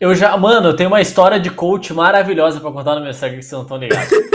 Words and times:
Eu 0.00 0.14
já, 0.14 0.36
mano, 0.36 0.68
eu 0.68 0.76
tenho 0.76 0.90
uma 0.90 1.00
história 1.00 1.40
de 1.40 1.50
coach 1.50 1.92
maravilhosa 1.94 2.60
pra 2.60 2.70
contar 2.70 2.94
no 2.96 3.00
meu 3.00 3.10
Instagram 3.10 3.38
que 3.38 3.44
vocês 3.44 3.52
não 3.52 3.62
estão 3.62 3.78
ligados. 3.78 4.10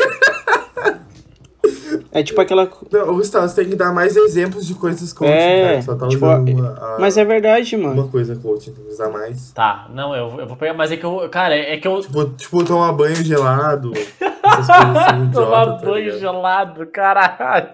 É 2.13 2.21
tipo 2.21 2.41
aquela. 2.41 2.69
Não, 2.91 3.15
Gustavo, 3.15 3.47
você 3.47 3.55
tem 3.62 3.70
que 3.70 3.76
dar 3.78 3.94
mais 3.94 4.18
exemplos 4.18 4.68
de 4.68 4.74
coisas 4.74 5.13
coaching, 5.13 5.32
É, 5.32 5.63
cara. 5.70 5.82
Só 5.82 5.96
tá 5.96 6.08
tipo, 6.10 6.26
usando 6.26 6.50
uma, 6.50 6.68
a- 6.74 6.97
Mas 7.00 7.18
é 7.18 7.24
verdade, 7.24 7.78
mano. 7.78 8.02
uma 8.02 8.12
coisa 8.12 8.36
coaching, 8.36 8.74
tem 8.74 8.84
que 8.84 8.92
usar 8.92 9.08
mais. 9.10 9.52
Tá, 9.54 9.88
não, 9.94 10.13
eu, 10.13 10.39
eu 10.42 10.46
vou 10.46 10.58
pegar, 10.58 10.74
mas 10.74 10.91
é 10.91 10.97
que 10.97 11.05
eu, 11.05 11.29
cara, 11.29 11.55
é 11.55 11.78
que 11.78 11.88
eu 11.88 12.02
Tipo, 12.02 12.25
tipo 12.32 12.66
tomar 12.66 12.91
banho 12.91 13.16
gelado. 13.16 13.93
Essas 14.43 14.68
coisas 14.68 14.98
assim, 14.98 15.23
idiota, 15.23 15.32
tomar 15.32 15.66
tá 15.78 15.86
banho 15.86 15.96
ligado? 16.04 16.20
gelado, 16.20 16.86
caralho. 16.88 17.70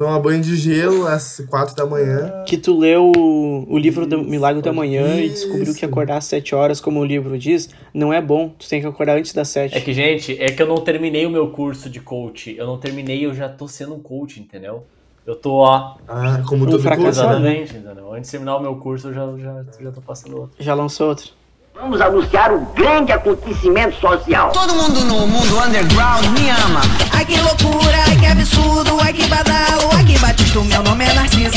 Tomar 0.00 0.18
banho 0.18 0.40
de 0.40 0.56
gelo 0.56 1.06
às 1.06 1.42
quatro 1.46 1.76
da 1.76 1.84
manhã. 1.84 2.42
Que 2.46 2.56
tu 2.56 2.74
leu 2.78 3.12
o, 3.14 3.66
o 3.70 3.76
livro 3.76 4.06
do 4.06 4.24
Milagre 4.24 4.62
da 4.62 4.72
Manhã 4.72 5.16
e 5.20 5.26
Isso. 5.26 5.44
descobriu 5.46 5.74
que 5.74 5.84
acordar 5.84 6.16
às 6.16 6.24
7 6.24 6.54
horas, 6.54 6.80
como 6.80 7.00
o 7.00 7.04
livro 7.04 7.36
diz, 7.38 7.68
não 7.92 8.10
é 8.10 8.18
bom. 8.18 8.48
Tu 8.58 8.66
tem 8.66 8.80
que 8.80 8.86
acordar 8.86 9.18
antes 9.18 9.34
das 9.34 9.48
7. 9.48 9.76
É 9.76 9.80
que, 9.82 9.92
gente, 9.92 10.40
é 10.42 10.46
que 10.46 10.62
eu 10.62 10.66
não 10.66 10.78
terminei 10.78 11.26
o 11.26 11.30
meu 11.30 11.50
curso 11.50 11.90
de 11.90 12.00
coach. 12.00 12.56
Eu 12.56 12.66
não 12.66 12.78
terminei, 12.78 13.26
eu 13.26 13.34
já 13.34 13.46
tô 13.46 13.68
sendo 13.68 13.94
um 13.94 14.00
coach, 14.00 14.40
entendeu? 14.40 14.84
Eu 15.26 15.36
tô, 15.36 15.56
ó, 15.56 15.96
Ah, 16.08 16.42
como 16.48 16.64
Um 16.64 16.70
todo 16.70 16.82
fracassado. 16.82 17.38
né? 17.40 17.58
exatamente, 17.60 17.76
entendeu? 17.76 18.14
Antes 18.14 18.30
de 18.30 18.38
terminar 18.38 18.56
o 18.56 18.62
meu 18.62 18.76
curso, 18.76 19.08
eu 19.08 19.12
já, 19.12 19.36
já, 19.36 19.64
já 19.82 19.92
tô 19.92 20.00
passando 20.00 20.34
outro. 20.34 20.56
Já 20.58 20.72
lançou 20.72 21.10
outro. 21.10 21.26
Vamos 21.74 22.00
anunciar 22.00 22.52
um 22.52 22.64
grande 22.74 23.12
acontecimento 23.12 23.98
social. 24.00 24.50
Todo 24.52 24.74
mundo 24.74 25.04
no 25.04 25.26
mundo 25.26 25.58
underground 25.58 26.26
me 26.38 26.50
ama. 26.50 26.80
Ai 27.12 27.24
que 27.24 27.40
loucura, 27.40 27.96
ai 28.06 28.16
que 28.18 28.26
absurdo, 28.26 28.98
ai 29.00 29.12
que 29.12 29.26
badalo, 29.26 29.90
ai 29.94 30.04
que 30.04 30.18
batista, 30.18 30.60
meu 30.60 30.82
nome 30.82 31.04
é 31.04 31.14
Narciso. 31.14 31.56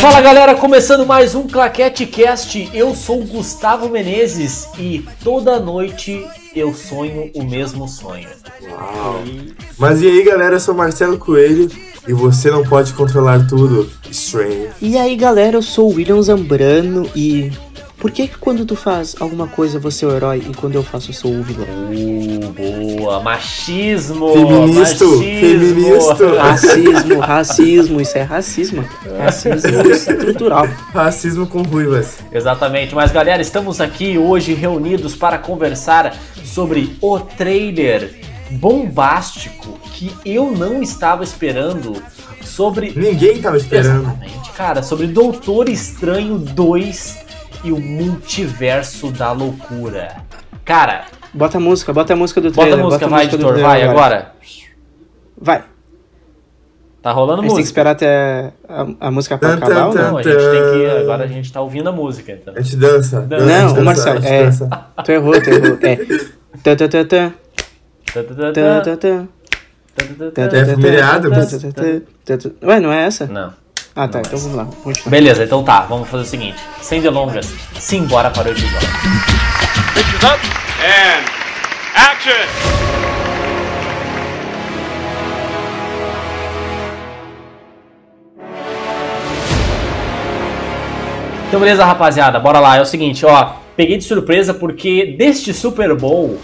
Fala 0.00 0.20
galera, 0.20 0.54
começando 0.54 1.06
mais 1.06 1.34
um 1.34 1.46
Claquete 1.46 2.06
Cast. 2.06 2.70
Eu 2.72 2.94
sou 2.94 3.20
o 3.22 3.26
Gustavo 3.26 3.88
Menezes 3.88 4.68
e 4.78 5.04
toda 5.24 5.58
noite 5.58 6.26
eu 6.54 6.74
sonho 6.74 7.30
o 7.34 7.42
mesmo 7.42 7.88
sonho. 7.88 8.28
Mas 9.78 10.02
e 10.02 10.06
aí, 10.06 10.22
galera? 10.22 10.56
Eu 10.56 10.60
sou 10.60 10.74
Marcelo 10.74 11.18
Coelho 11.18 11.70
e 12.06 12.12
você 12.12 12.50
não 12.50 12.64
pode 12.64 12.92
controlar 12.92 13.46
tudo. 13.46 13.90
Strange. 14.10 14.68
E 14.80 14.96
aí, 14.98 15.16
galera, 15.16 15.56
eu 15.56 15.62
sou 15.62 15.90
o 15.90 15.94
William 15.94 16.20
Zambrano 16.22 17.08
e. 17.14 17.50
Por 17.98 18.12
que, 18.12 18.28
que 18.28 18.38
quando 18.38 18.64
tu 18.64 18.76
faz 18.76 19.16
alguma 19.18 19.48
coisa 19.48 19.80
você 19.80 20.04
é 20.04 20.08
o 20.08 20.14
herói 20.14 20.38
e 20.48 20.54
quando 20.54 20.76
eu 20.76 20.84
faço 20.84 21.10
eu 21.10 21.14
sou 21.14 21.32
o 21.32 21.42
vilão? 21.42 21.66
Uh, 21.66 22.96
boa, 22.96 23.20
machismo! 23.20 24.32
Feministo, 24.32 25.16
machismo. 25.16 25.40
feministo. 25.40 26.36
Racismo, 26.36 27.18
racismo, 27.18 28.00
isso 28.00 28.16
é 28.16 28.22
racismo. 28.22 28.84
Racismo 29.18 29.90
estrutural. 29.90 30.68
Racismo 30.94 31.46
com 31.48 31.62
ruivas. 31.62 32.18
Exatamente, 32.30 32.94
mas 32.94 33.10
galera, 33.10 33.42
estamos 33.42 33.80
aqui 33.80 34.16
hoje 34.16 34.54
reunidos 34.54 35.16
para 35.16 35.36
conversar 35.36 36.16
sobre 36.44 36.96
o 37.00 37.18
trailer 37.18 38.14
bombástico 38.52 39.76
que 39.92 40.14
eu 40.24 40.52
não 40.52 40.80
estava 40.80 41.24
esperando 41.24 42.00
sobre 42.44 42.92
Ninguém 42.94 43.42
tava 43.42 43.56
esperando. 43.56 44.02
Exatamente, 44.02 44.52
cara, 44.52 44.82
sobre 44.84 45.08
Doutor 45.08 45.68
Estranho 45.68 46.38
2 46.38 47.27
e 47.64 47.72
o 47.72 47.80
multiverso 47.80 49.10
da 49.10 49.32
loucura. 49.32 50.16
Cara, 50.64 51.04
Bota 51.32 51.58
a 51.58 51.60
música, 51.60 51.92
bota 51.92 52.12
a 52.14 52.16
música 52.16 52.40
do 52.40 52.48
bota 52.50 52.60
trailer. 52.62 52.80
a 52.80 52.82
música, 52.82 53.04
bota 53.06 53.10
vai, 53.10 53.24
música 53.26 53.36
do 53.42 53.48
editor, 53.50 53.62
vai, 53.62 53.82
agora. 53.82 54.32
Vai. 55.40 55.62
Tá 57.02 57.12
rolando 57.12 57.42
A 57.42 57.44
gente 57.44 57.48
tem 57.50 57.56
que 57.56 57.60
música. 57.60 57.68
esperar 57.70 57.90
até 57.92 58.52
a, 58.68 58.86
a 59.08 59.10
música 59.10 59.38
pra 59.38 59.54
acabar 59.54 59.86
ou 59.88 59.94
não? 59.94 60.02
Não, 60.12 60.18
a 60.18 60.22
gente 60.22 60.34
tem 60.36 60.62
que. 60.72 60.86
Agora 61.02 61.24
a 61.24 61.26
gente 61.26 61.52
tá 61.52 61.60
ouvindo 61.60 61.88
a 61.88 61.92
música, 61.92 62.32
então. 62.32 62.54
A 62.56 62.60
gente 62.60 62.76
dança. 62.76 63.20
dança, 63.20 63.44
Não, 63.46 63.66
dança, 63.68 63.80
o 63.80 63.84
Marcelo, 63.84 64.18
a 64.18 64.20
gente 64.20 64.32
é. 64.32 64.44
dança. 64.44 64.68
Tu 65.04 65.12
errou, 65.12 65.40
tu 65.40 65.50
errou. 65.50 65.78
É. 65.82 65.96
Tã, 66.62 66.76
tã, 66.76 66.88
tã, 66.88 67.04
tã. 67.04 67.32
É 70.56 70.64
familiado, 70.64 71.30
mas- 71.30 71.52
Ué, 72.62 72.80
não 72.80 72.90
é 72.92 73.04
essa? 73.04 73.26
Não. 73.26 73.52
Ah, 74.00 74.06
tá. 74.06 74.20
Então 74.20 74.38
vamos 74.38 74.56
lá. 74.56 74.62
vamos 74.62 74.76
continuar. 74.84 75.10
Beleza, 75.10 75.42
então 75.42 75.64
tá, 75.64 75.80
vamos 75.80 76.08
fazer 76.08 76.22
o 76.22 76.26
seguinte. 76.26 76.56
Sem 76.80 77.00
delongas, 77.00 77.52
simbora 77.80 78.30
para 78.30 78.46
o 78.46 78.52
episódio. 78.52 78.88
Pictures 79.92 80.22
up 80.22 80.38
and 80.84 81.24
action! 81.96 82.32
Então, 91.48 91.58
beleza, 91.58 91.84
rapaziada, 91.84 92.38
bora 92.38 92.60
lá. 92.60 92.76
É 92.76 92.80
o 92.80 92.86
seguinte, 92.86 93.26
ó. 93.26 93.54
Peguei 93.76 93.96
de 93.96 94.04
surpresa 94.04 94.54
porque 94.54 95.16
deste 95.18 95.52
Super 95.52 95.96
Bowl 95.96 96.38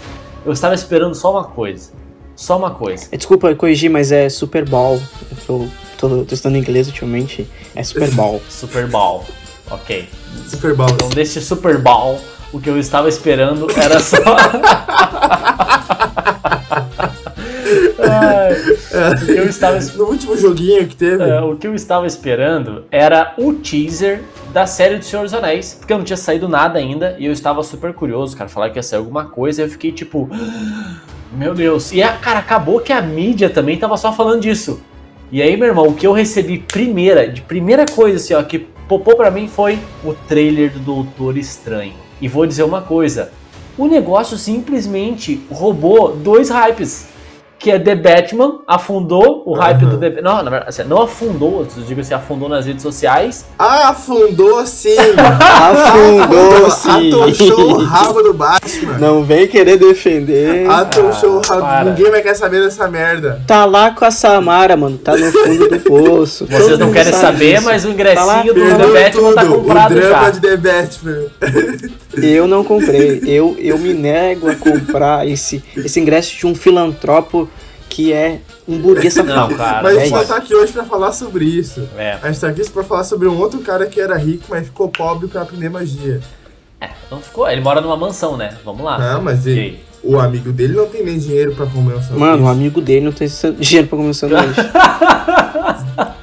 eu 0.45 0.51
estava 0.51 0.75
esperando 0.75 1.15
só 1.15 1.31
uma 1.31 1.45
coisa. 1.45 1.93
Só 2.35 2.57
uma 2.57 2.71
coisa. 2.71 3.07
É, 3.13 3.17
Desculpa 3.17 3.55
corrigir, 3.55 3.89
mas 3.89 4.11
é 4.11 4.27
Super 4.27 4.67
Bowl. 4.67 5.01
Eu 5.47 5.69
tô, 5.97 6.23
tô, 6.25 6.33
estudando 6.33 6.57
inglês 6.57 6.87
ultimamente. 6.87 7.47
É 7.75 7.83
Super 7.83 8.09
Bowl. 8.11 8.41
Super 8.49 8.87
Bowl. 8.87 9.25
Ok. 9.71 10.07
Super 10.47 10.75
Bowl. 10.75 10.89
Então, 10.91 11.09
deste 11.09 11.41
Super 11.41 11.77
Bowl, 11.77 12.19
o 12.53 12.59
que 12.59 12.69
eu 12.69 12.77
estava 12.79 13.09
esperando 13.09 13.67
era 13.75 13.99
só. 13.99 14.17
Ai, 17.99 18.53
o 18.53 19.25
que 19.25 19.31
eu 19.31 19.47
estava 19.49 19.77
es- 19.77 19.95
No 19.95 20.05
último 20.05 20.37
joguinho 20.37 20.87
que 20.87 20.95
teve. 20.95 21.23
é, 21.23 21.41
o 21.41 21.55
que 21.55 21.67
eu 21.67 21.73
estava 21.75 22.05
esperando 22.05 22.83
era 22.91 23.33
o 23.37 23.53
teaser 23.53 24.21
da 24.53 24.65
série 24.65 24.97
do 24.97 25.03
Senhor 25.05 25.23
dos 25.23 25.33
Anéis, 25.33 25.73
porque 25.73 25.93
não 25.93 26.03
tinha 26.03 26.15
saído 26.17 26.47
nada 26.47 26.79
ainda 26.79 27.15
e 27.19 27.25
eu 27.25 27.31
estava 27.31 27.61
super 27.63 27.93
curioso, 27.93 28.37
cara, 28.37 28.49
falar 28.49 28.69
que 28.69 28.77
ia 28.79 28.83
sair 28.83 28.99
alguma 28.99 29.25
coisa, 29.25 29.61
e 29.61 29.65
eu 29.65 29.69
fiquei 29.69 29.91
tipo, 29.91 30.29
meu 31.33 31.53
Deus. 31.53 31.91
E 31.91 32.01
a, 32.03 32.13
cara, 32.13 32.39
acabou 32.39 32.79
que 32.79 32.93
a 32.93 33.01
mídia 33.01 33.49
também 33.49 33.77
tava 33.77 33.97
só 33.97 34.13
falando 34.13 34.41
disso. 34.41 34.79
E 35.31 35.41
aí, 35.41 35.57
meu 35.57 35.67
irmão, 35.67 35.87
o 35.87 35.93
que 35.93 36.05
eu 36.05 36.13
recebi 36.13 36.59
primeira, 36.59 37.27
de 37.27 37.41
primeira 37.41 37.85
coisa 37.85 38.17
assim, 38.17 38.33
ó, 38.35 38.43
que 38.43 38.59
popou 38.59 39.15
pra 39.15 39.31
mim 39.31 39.47
foi 39.47 39.79
o 40.03 40.13
trailer 40.13 40.71
do 40.71 40.79
Doutor 40.79 41.37
Estranho. 41.37 41.93
E 42.21 42.27
vou 42.27 42.45
dizer 42.45 42.63
uma 42.63 42.81
coisa, 42.81 43.31
o 43.77 43.87
negócio 43.87 44.37
simplesmente 44.37 45.41
roubou 45.51 46.15
dois 46.15 46.49
hypes. 46.49 47.07
Que 47.57 47.71
é 47.71 47.79
The 47.79 47.95
Batman, 47.95 48.59
afundou 48.67 49.41
o 49.45 49.53
hype 49.53 49.83
Aham. 49.85 49.89
do 49.91 49.97
The 49.97 50.21
Não, 50.21 50.35
na 50.43 50.49
verdade, 50.49 50.65
assim, 50.67 50.83
não 50.83 51.01
afundou, 51.01 51.65
eu 51.77 51.83
digo 51.83 52.01
assim, 52.01 52.13
afundou 52.13 52.47
nas 52.49 52.65
redes 52.65 52.83
sociais. 52.83 53.45
Ah, 53.57 53.89
afundou 53.89 54.65
sim! 54.65 54.95
Afundou 55.39 56.65
Atochou 56.67 57.75
o 57.75 57.79
sim. 57.79 57.85
rabo 57.85 58.21
do 58.21 58.33
Batman! 58.33 58.97
Não 58.99 59.23
vem 59.23 59.47
querer 59.47 59.77
defender. 59.77 60.69
Atochou 60.69 61.37
o 61.37 61.41
Ah, 61.49 61.53
rabo. 61.53 61.61
para. 61.61 61.83
Ninguém 61.85 62.11
vai 62.11 62.21
querer 62.21 62.35
saber 62.35 62.61
dessa 62.61 62.87
merda. 62.87 63.41
Tá 63.47 63.65
lá 63.65 63.91
com 63.91 64.05
a 64.05 64.11
Samara, 64.11 64.75
mano. 64.77 64.97
Tá 64.97 65.15
no 65.15 65.31
fundo 65.31 65.69
do 65.69 65.79
poço. 65.79 66.45
Vocês 66.49 66.67
Todo 66.67 66.79
não 66.79 66.91
querem 66.91 67.11
sabe 67.13 67.25
saber, 67.37 67.53
disso. 67.55 67.65
mas 67.65 67.85
o 67.85 67.87
Tá 67.87 67.93
ingressinho 67.93 68.53
do 68.53 68.61
Perdeu 68.61 68.93
The 68.93 69.03
Batman 69.03 69.33
tá 69.33 69.45
comprado 69.45 69.91
o 69.91 69.95
drama 69.95 70.23
já. 70.25 70.29
de 70.31 70.41
The 70.41 70.57
Batman. 70.57 71.25
Eu 72.21 72.47
não 72.47 72.63
comprei. 72.63 73.21
Eu, 73.25 73.55
eu 73.59 73.77
me 73.77 73.93
nego 73.93 74.49
a 74.49 74.55
comprar 74.55 75.27
esse, 75.27 75.61
esse 75.75 75.99
ingresso 75.99 76.33
de 76.37 76.47
um 76.47 76.55
filantropo 76.55 77.49
que 77.95 78.11
é 78.11 78.41
um 78.67 78.77
burguês 78.77 79.13
safado. 79.13 79.51
Não, 79.51 79.57
cara, 79.57 79.81
Mas 79.83 79.95
a 79.95 79.99
é 79.99 80.03
gente 80.03 80.11
não 80.13 80.19
isso. 80.19 80.27
tá 80.29 80.35
aqui 80.35 80.53
hoje 80.53 80.73
pra 80.73 80.83
falar 80.83 81.13
sobre 81.13 81.45
isso. 81.45 81.87
É, 81.97 82.17
A 82.21 82.27
gente 82.29 82.41
tá 82.41 82.49
aqui 82.49 82.69
pra 82.69 82.83
falar 82.83 83.05
sobre 83.05 83.25
um 83.27 83.37
outro 83.39 83.59
cara 83.61 83.85
que 83.85 84.01
era 84.01 84.17
rico, 84.17 84.43
mas 84.49 84.65
ficou 84.65 84.89
pobre 84.89 85.29
pra 85.29 85.43
aprender 85.43 85.69
magia. 85.69 86.19
é, 86.81 86.89
não 87.09 87.21
ficou. 87.21 87.49
Ele 87.49 87.61
mora 87.61 87.79
numa 87.79 87.95
mansão, 87.95 88.35
né? 88.35 88.57
Vamos 88.65 88.83
lá. 88.83 88.97
Não, 88.99 89.21
mas 89.21 89.45
E 89.45 89.49
ele, 89.51 89.79
o 90.03 90.19
amigo 90.19 90.51
dele 90.51 90.73
não 90.75 90.87
tem 90.87 91.05
nem 91.05 91.17
dinheiro 91.17 91.55
pra 91.55 91.65
comer 91.67 91.93
um 91.93 92.01
sanduíche. 92.01 92.19
Mano, 92.19 92.43
um 92.43 92.49
amigo 92.49 92.81
dele 92.81 93.05
não 93.05 93.13
tem 93.13 93.29
dinheiro 93.59 93.87
pra 93.87 93.97
comer 93.97 94.09
um 94.09 94.13
sanduíche. 94.13 94.61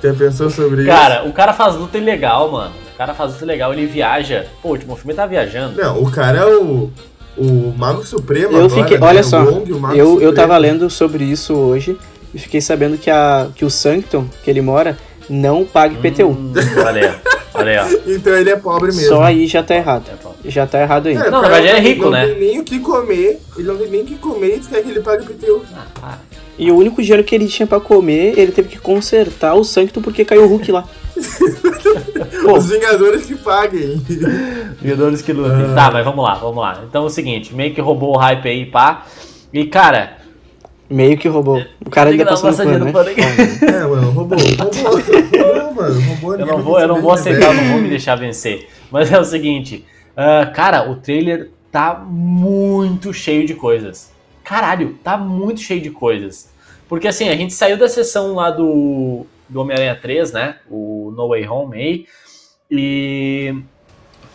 Já 0.02 0.12
pensou 0.14 0.50
sobre 0.50 0.84
Cara, 0.84 1.24
o 1.26 1.32
cara 1.32 1.52
faz 1.54 1.74
luta 1.76 1.96
ilegal, 1.96 2.50
mano. 2.52 2.72
O 2.94 2.98
cara 2.98 3.14
faz 3.14 3.32
luta 3.32 3.44
ilegal, 3.44 3.72
ele 3.72 3.86
viaja. 3.86 4.46
Pô, 4.60 4.68
o 4.68 4.72
último 4.72 4.94
filme 4.96 5.14
tá 5.14 5.24
viajando. 5.26 5.72
isso? 5.72 5.80
Não, 5.80 6.02
o 6.02 6.10
cara 6.10 6.38
é 6.40 6.44
o, 6.46 6.90
o 7.36 7.72
Mago 7.76 8.04
Supremo 8.04 8.52
Eu 8.56 8.64
agora, 8.66 8.82
fiquei. 8.82 8.98
né? 8.98 9.06
Olha 9.06 9.20
O 9.20 9.24
só, 9.24 9.42
Wong, 9.44 9.70
eu, 9.70 9.76
eu 9.96 10.06
Supremo. 10.10 10.32
tava 10.34 10.56
lendo 10.58 10.88
sobre 10.90 11.24
isso 11.24 11.54
hoje 11.54 11.96
e 12.34 12.38
fiquei 12.38 12.60
sabendo 12.60 12.96
que, 12.98 13.10
a, 13.10 13.48
que 13.54 13.64
o 13.64 13.70
Sanctum, 13.70 14.26
que 14.42 14.50
ele 14.50 14.60
mora, 14.60 14.98
não 15.28 15.64
paga 15.64 15.94
IPTU. 15.94 16.28
Hum, 16.28 16.52
olha 16.86 17.02
aí, 17.02 17.14
ó. 17.54 17.58
Olha 17.58 17.82
aí, 17.82 17.94
ó. 17.94 17.98
Então 18.12 18.32
ele 18.34 18.50
é 18.50 18.56
pobre 18.56 18.92
mesmo. 18.92 19.08
Só 19.08 19.22
aí 19.22 19.46
já 19.46 19.62
tá 19.62 19.74
errado. 19.74 20.04
É. 20.08 20.50
Já 20.50 20.66
tá 20.66 20.80
errado 20.80 21.06
aí. 21.06 21.14
É, 21.14 21.30
Não, 21.30 21.38
o 21.38 21.42
na 21.42 21.48
verdade 21.48 21.66
ele 21.68 21.76
é 21.76 21.80
não- 21.80 21.88
rico, 21.88 22.04
não 22.04 22.10
né? 22.12 22.26
tem 22.26 22.38
nem 22.40 22.58
o 22.60 22.64
que 22.64 22.78
comer, 22.80 23.40
ele 23.56 23.66
não 23.68 23.76
tem 23.76 23.88
nem 23.90 24.02
o 24.02 24.04
que 24.04 24.14
comer 24.16 24.56
e 24.56 24.60
tu 24.60 24.68
quer 24.68 24.82
que 24.82 24.90
ele 24.90 25.00
pague 25.00 25.24
PTU. 25.24 25.62
Ah, 25.74 25.86
para. 26.00 26.18
E 26.58 26.70
o 26.70 26.76
único 26.76 27.00
dinheiro 27.02 27.24
que 27.24 27.34
ele 27.34 27.46
tinha 27.46 27.66
pra 27.66 27.80
comer, 27.80 28.38
ele 28.38 28.52
teve 28.52 28.68
que 28.68 28.78
consertar 28.78 29.54
o 29.54 29.64
Sanctum 29.64 30.02
porque 30.02 30.24
caiu 30.24 30.44
o 30.44 30.46
Hulk 30.48 30.70
lá. 30.72 30.84
Pô. 32.42 32.52
Os 32.56 32.68
Vingadores 32.70 33.26
que 33.26 33.34
paguem. 33.36 33.96
Vingadores 34.80 35.22
que 35.22 35.32
Ah. 35.32 35.34
lutem. 35.34 35.74
Tá, 35.74 35.90
mas 35.90 36.04
vamos 36.04 36.24
lá, 36.24 36.34
vamos 36.34 36.56
lá. 36.62 36.82
Então 36.88 37.04
é 37.04 37.06
o 37.06 37.10
seguinte, 37.10 37.54
meio 37.54 37.74
que 37.74 37.80
roubou 37.80 38.14
o 38.14 38.18
hype 38.18 38.48
aí, 38.48 38.66
pá. 38.66 39.06
E, 39.52 39.64
cara, 39.66 40.18
Meio 40.90 41.16
que 41.16 41.26
roubou. 41.26 41.64
O 41.86 41.88
cara 41.88 42.10
ainda 42.10 42.26
pano, 42.26 42.78
no 42.78 42.84
né? 42.84 42.92
pano 42.92 43.08
aqui. 43.10 43.20
É, 43.64 43.86
mano, 43.86 44.10
roubou. 44.10 44.38
Roubou. 44.38 44.92
Roubou, 44.92 45.74
mano. 45.74 46.00
Roubou. 46.02 46.38
eu 46.38 46.46
não 46.46 46.58
vou, 46.58 46.80
eu 46.80 46.88
não 46.88 47.00
vou 47.00 47.12
aceitar, 47.12 47.46
eu 47.46 47.54
não 47.54 47.64
vou 47.72 47.80
me 47.80 47.88
deixar 47.88 48.14
vencer. 48.16 48.68
Mas 48.90 49.10
é 49.10 49.18
o 49.18 49.24
seguinte, 49.24 49.86
ah, 50.14 50.44
cara, 50.54 50.90
o 50.90 50.96
trailer 50.96 51.50
tá 51.70 51.94
muito 52.06 53.10
cheio 53.14 53.46
de 53.46 53.54
coisas. 53.54 54.12
Caralho, 54.44 54.98
tá 55.02 55.16
muito 55.16 55.60
cheio 55.62 55.80
de 55.80 55.88
coisas. 55.88 56.50
Porque 56.90 57.08
assim, 57.08 57.30
a 57.30 57.36
gente 57.36 57.54
saiu 57.54 57.78
da 57.78 57.88
sessão 57.88 58.34
lá 58.34 58.50
do, 58.50 59.24
do 59.48 59.62
Homem-Aranha 59.62 59.96
3, 60.00 60.30
né? 60.32 60.56
O 60.70 60.91
No 61.12 61.28
Way 61.28 61.48
Home 61.48 61.76
aí. 61.76 62.06
E, 62.70 63.54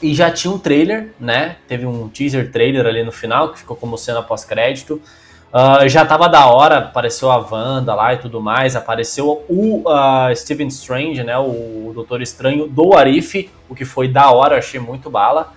e 0.01 0.13
já 0.13 0.29
tinha 0.31 0.53
um 0.53 0.59
trailer, 0.59 1.13
né? 1.19 1.57
Teve 1.67 1.85
um 1.85 2.07
teaser 2.07 2.51
trailer 2.51 2.85
ali 2.85 3.03
no 3.03 3.11
final, 3.11 3.51
que 3.51 3.59
ficou 3.59 3.75
como 3.75 3.97
cena 3.97 4.21
pós-crédito. 4.21 5.01
Uh, 5.47 5.87
já 5.87 6.05
tava 6.05 6.27
da 6.27 6.45
hora, 6.47 6.79
apareceu 6.79 7.31
a 7.31 7.37
Wanda 7.37 7.95
lá 7.95 8.13
e 8.13 8.17
tudo 8.17 8.41
mais, 8.41 8.75
apareceu 8.75 9.45
o 9.47 9.81
uh, 9.89 10.35
Stephen 10.35 10.67
Strange, 10.67 11.23
né, 11.23 11.37
o 11.37 11.91
Doutor 11.95 12.21
Estranho 12.21 12.67
do 12.67 12.93
Arif, 12.93 13.49
o 13.69 13.73
que 13.73 13.85
foi 13.85 14.09
da 14.09 14.29
hora, 14.29 14.57
achei 14.57 14.79
muito 14.79 15.09
bala. 15.09 15.53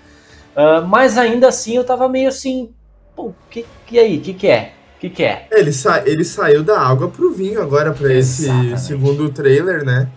Uh, 0.55 0.87
mas 0.87 1.19
ainda 1.19 1.49
assim 1.49 1.77
eu 1.77 1.85
tava 1.85 2.09
meio 2.09 2.29
assim, 2.29 2.71
pô, 3.17 3.33
que, 3.51 3.67
que 3.85 3.99
aí, 3.99 4.19
o 4.19 4.21
que 4.21 4.33
que 4.33 4.47
é? 4.47 4.73
O 4.97 5.01
que 5.01 5.11
que 5.11 5.25
é? 5.25 5.49
Ele, 5.51 5.73
sa 5.73 6.03
ele 6.07 6.25
saiu 6.25 6.63
da 6.63 6.81
água 6.81 7.09
pro 7.09 7.33
vinho 7.33 7.61
agora 7.61 7.93
pra 7.93 8.13
Exatamente. 8.13 8.75
esse 8.75 8.87
segundo 8.87 9.29
trailer, 9.31 9.85
né? 9.85 10.09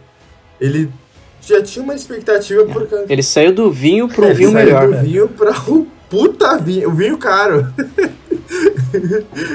Ele 0.59 0.89
já 1.41 1.61
tinha 1.61 1.83
uma 1.83 1.93
expectativa 1.93 2.63
por 2.65 2.87
causa... 2.87 3.05
Ele 3.09 3.23
saiu 3.23 3.53
do 3.53 3.71
vinho 3.71 4.07
pro 4.07 4.25
Ele 4.25 4.33
vinho 4.33 4.51
saiu 4.51 4.65
melhor. 4.65 4.87
do 4.87 4.97
vinho 4.99 5.27
pra 5.27 5.51
o 5.67 5.87
puta 6.09 6.57
vinho, 6.57 6.89
o 6.89 6.93
vinho 6.93 7.17
caro. 7.17 7.67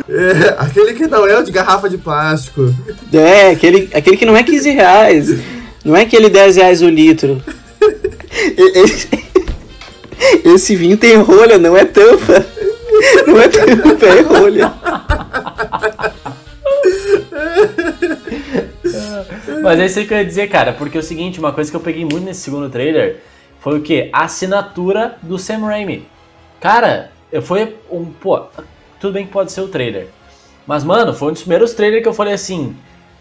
É, 0.09 0.57
aquele 0.59 0.93
que 0.95 1.07
não 1.07 1.25
é 1.25 1.39
o 1.39 1.45
de 1.45 1.53
garrafa 1.53 1.89
de 1.89 1.97
plástico. 1.97 2.75
É, 3.13 3.51
aquele, 3.51 3.89
aquele 3.95 4.17
que 4.17 4.27
não 4.27 4.37
é 4.37 4.43
15 4.43 4.71
reais. 4.71 5.39
Não 5.85 5.97
é 5.97 6.03
aquele 6.03 6.29
10 6.29 6.57
reais 6.57 6.83
o 6.83 6.89
litro. 6.89 7.41
Esse, 8.57 9.09
esse 10.45 10.75
vinho 10.75 10.97
tem 10.97 11.17
rolha, 11.17 11.59
não 11.59 11.77
é 11.77 11.85
tampa. 11.85 12.45
Não 13.27 13.41
é 13.41 13.49
tampa, 13.49 14.07
é 14.07 14.21
rolha. 14.23 14.73
Mas 19.69 19.81
é 19.81 19.85
isso 19.85 20.07
que 20.07 20.15
eu 20.15 20.17
ia 20.17 20.25
dizer, 20.25 20.49
cara, 20.49 20.73
porque 20.73 20.97
é 20.97 21.01
o 21.01 21.05
seguinte, 21.05 21.39
uma 21.39 21.53
coisa 21.53 21.71
que 21.71 21.77
eu 21.77 21.81
peguei 21.83 22.03
muito 22.03 22.25
nesse 22.25 22.41
segundo 22.41 22.71
trailer 22.71 23.21
foi 23.61 23.79
o 23.79 23.83
quê? 23.83 24.09
A 24.15 24.25
assinatura 24.25 25.19
do 25.21 25.39
Sam 25.39 25.59
Raimi. 25.59 26.07
Cara, 26.59 27.13
eu 27.31 27.43
foi 27.43 27.77
um, 27.91 28.07
pô, 28.07 28.45
tudo 28.99 29.13
bem 29.13 29.27
que 29.27 29.31
pode 29.31 29.53
ser 29.53 29.61
o 29.61 29.69
trailer. 29.69 30.07
Mas, 30.67 30.85
mano, 30.85 31.13
foi 31.13 31.29
um 31.29 31.33
dos 31.33 31.43
primeiros 31.43 31.75
trailers 31.75 32.03
que 32.03 32.09
eu 32.09 32.15
falei 32.15 32.33
assim, 32.33 32.75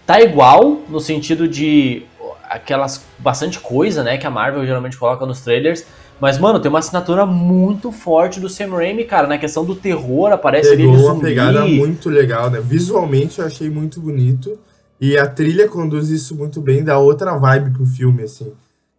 tá 0.06 0.22
igual 0.22 0.84
no 0.88 1.02
sentido 1.02 1.50
de 1.50 2.04
aquelas 2.50 3.06
bastante 3.20 3.60
coisa, 3.60 4.02
né, 4.02 4.18
que 4.18 4.26
a 4.26 4.32
Marvel 4.32 4.66
geralmente 4.66 4.96
coloca 4.96 5.26
nos 5.26 5.42
trailers, 5.42 5.86
mas 6.18 6.38
mano, 6.38 6.62
tem 6.62 6.70
uma 6.70 6.80
assinatura 6.80 7.26
muito 7.26 7.92
forte 7.92 8.40
do 8.40 8.48
Sam 8.48 8.70
Raimi, 8.70 9.04
cara, 9.04 9.28
na 9.28 9.38
questão 9.38 9.66
do 9.66 9.76
terror, 9.76 10.32
aparece 10.32 10.70
ali 10.70 10.84
Pegou 10.84 10.96
de 10.96 11.04
uma 11.04 11.14
zumbi. 11.14 11.26
pegada 11.26 11.66
muito 11.66 12.10
legal, 12.10 12.50
né? 12.50 12.62
Visualmente 12.64 13.40
eu 13.40 13.46
achei 13.46 13.70
muito 13.70 14.00
bonito. 14.00 14.58
E 15.00 15.18
a 15.18 15.28
trilha 15.28 15.68
conduz 15.68 16.10
isso 16.10 16.36
muito 16.36 16.60
bem, 16.60 16.84
dá 16.84 16.98
outra 16.98 17.38
vibe 17.38 17.72
pro 17.72 17.86
filme, 17.86 18.24
assim. 18.24 18.52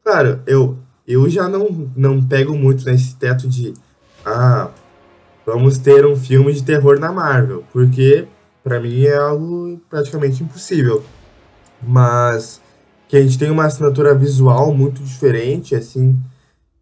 Claro, 0.05 0.41
eu, 0.47 0.77
eu 1.07 1.29
já 1.29 1.49
não, 1.49 1.91
não 1.97 2.23
pego 2.23 2.57
muito 2.57 2.85
nesse 2.85 3.17
teto 3.17 3.49
de. 3.49 3.75
Ah, 4.25 4.71
vamos 5.45 5.79
ter 5.79 6.07
um 6.07 6.17
filme 6.17 6.53
de 6.53 6.63
terror 6.63 7.01
na 7.01 7.13
Marvel. 7.13 7.65
Porque, 7.73 8.27
pra 8.63 8.81
mim, 8.81 9.05
é 9.05 9.17
algo 9.17 9.81
praticamente 9.91 10.43
impossível. 10.43 11.03
Mas 11.83 12.61
que 13.09 13.17
a 13.17 13.23
gente 13.23 13.39
tem 13.39 13.51
uma 13.51 13.65
assinatura 13.65 14.15
visual 14.15 14.73
muito 14.73 15.03
diferente, 15.03 15.75
assim. 15.75 16.17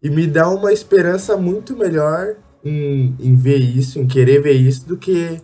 E 0.03 0.09
me 0.09 0.27
dá 0.27 0.49
uma 0.49 0.71
esperança 0.71 1.35
muito 1.37 1.75
melhor 1.75 2.35
em, 2.63 3.15
em 3.19 3.35
ver 3.35 3.57
isso, 3.57 3.97
em 3.97 4.05
querer 4.05 4.41
ver 4.41 4.53
isso, 4.53 4.87
do 4.87 4.97
que 4.97 5.41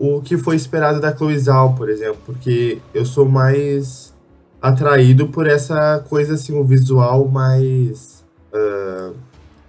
o 0.00 0.22
que 0.22 0.38
foi 0.38 0.56
esperado 0.56 0.98
da 0.98 1.14
Chloe 1.14 1.38
Zhao, 1.38 1.74
por 1.74 1.90
exemplo. 1.90 2.16
Porque 2.24 2.78
eu 2.94 3.04
sou 3.04 3.28
mais 3.28 4.14
atraído 4.60 5.28
por 5.28 5.46
essa 5.46 6.02
coisa, 6.08 6.34
assim, 6.34 6.58
o 6.58 6.64
visual 6.64 7.28
mais 7.28 8.24
ah, 8.52 9.10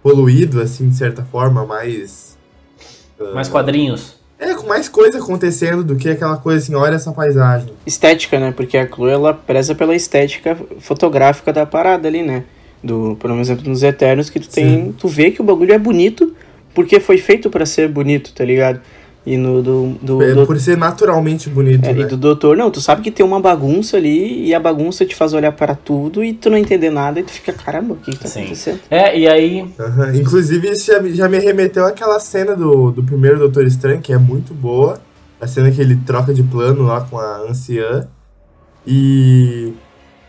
poluído, 0.02 0.62
assim, 0.62 0.90
de 0.90 0.96
certa 0.96 1.22
forma, 1.24 1.66
mais... 1.66 2.38
Mais 3.34 3.50
quadrinhos. 3.50 4.16
É, 4.40 4.56
com 4.56 4.66
mais 4.66 4.90
coisa 4.90 5.20
acontecendo 5.20 5.84
do 5.84 5.96
que 5.96 6.10
aquela 6.10 6.38
coisa 6.38 6.64
assim, 6.64 6.74
olha 6.74 6.96
essa 6.96 7.12
paisagem. 7.12 7.72
Estética, 7.86 8.40
né? 8.40 8.52
Porque 8.52 8.78
a 8.78 8.88
Chloe, 8.88 9.12
ela 9.12 9.34
preza 9.34 9.76
pela 9.76 9.94
estética 9.94 10.58
fotográfica 10.80 11.52
da 11.52 11.66
parada 11.66 12.08
ali, 12.08 12.24
né? 12.24 12.46
Do, 12.82 13.18
por 13.20 13.30
exemplo, 13.32 13.70
nos 13.70 13.84
Eternos, 13.84 14.30
que 14.30 14.40
tu 14.40 14.50
tem... 14.50 14.94
Tu 14.94 15.08
vê 15.10 15.30
que 15.30 15.42
o 15.42 15.44
bagulho 15.44 15.74
é 15.74 15.78
bonito 15.78 16.34
porque 16.74 17.02
foi 17.02 17.18
feito 17.18 17.50
pra 17.50 17.66
ser 17.66 17.90
bonito, 17.90 18.34
tá 18.34 18.46
ligado? 18.46 18.82
E 19.24 19.38
no 19.38 19.62
do, 19.62 19.90
do, 20.02 20.22
É, 20.24 20.34
do- 20.34 20.48
por 20.48 20.60
ser 20.60 20.76
naturalmente 20.76 21.48
bonito, 21.48 21.86
É, 21.86 21.94
né? 21.94 22.02
e 22.02 22.06
do 22.06 22.18
doutor, 22.18 22.58
não, 22.58 22.72
tu 22.72 22.82
sabe 22.82 23.04
que 23.04 23.12
tem 23.12 23.24
uma 23.24 23.40
bagunça 23.40 23.98
ali 23.98 24.48
e 24.48 24.54
a 24.56 24.60
bagunça 24.60 25.06
te 25.06 25.16
faz 25.16 25.32
olhar 25.34 25.52
para 25.52 25.76
tudo 25.76 26.24
e 26.24 26.34
tu 26.34 26.50
não 26.50 26.58
entender 26.58 26.90
nada 26.90 27.20
e 27.20 27.24
tu 27.24 27.30
fica, 27.32 27.54
caramba, 27.54 27.94
o 27.94 27.98
que, 27.98 28.12
que 28.14 28.18
tá 28.20 28.28
Sim. 28.28 28.40
acontecendo? 28.42 28.80
É, 28.90 29.16
e 29.20 29.28
aí, 29.28 29.64
Aham. 29.80 30.16
Inclusive, 30.16 30.70
isso 30.72 30.88
já, 30.92 31.00
me- 31.00 31.14
já 31.14 31.30
me 31.30 31.38
remeteu 31.38 31.86
àquela 31.86 32.20
cena 32.20 32.56
do, 32.56 32.92
do 32.92 33.04
primeiro 33.04 33.38
Doutor 33.38 33.64
Estranho, 33.68 34.02
que 34.02 34.12
é 34.12 34.18
muito 34.18 34.56
boa. 34.56 35.00
A 35.40 35.46
cena 35.46 35.70
que 35.70 35.80
ele 35.80 35.96
troca 35.98 36.34
de 36.34 36.42
plano 36.42 36.82
lá 36.84 37.02
com 37.02 37.20
a 37.20 37.38
anciã. 37.48 38.08
E 38.88 39.74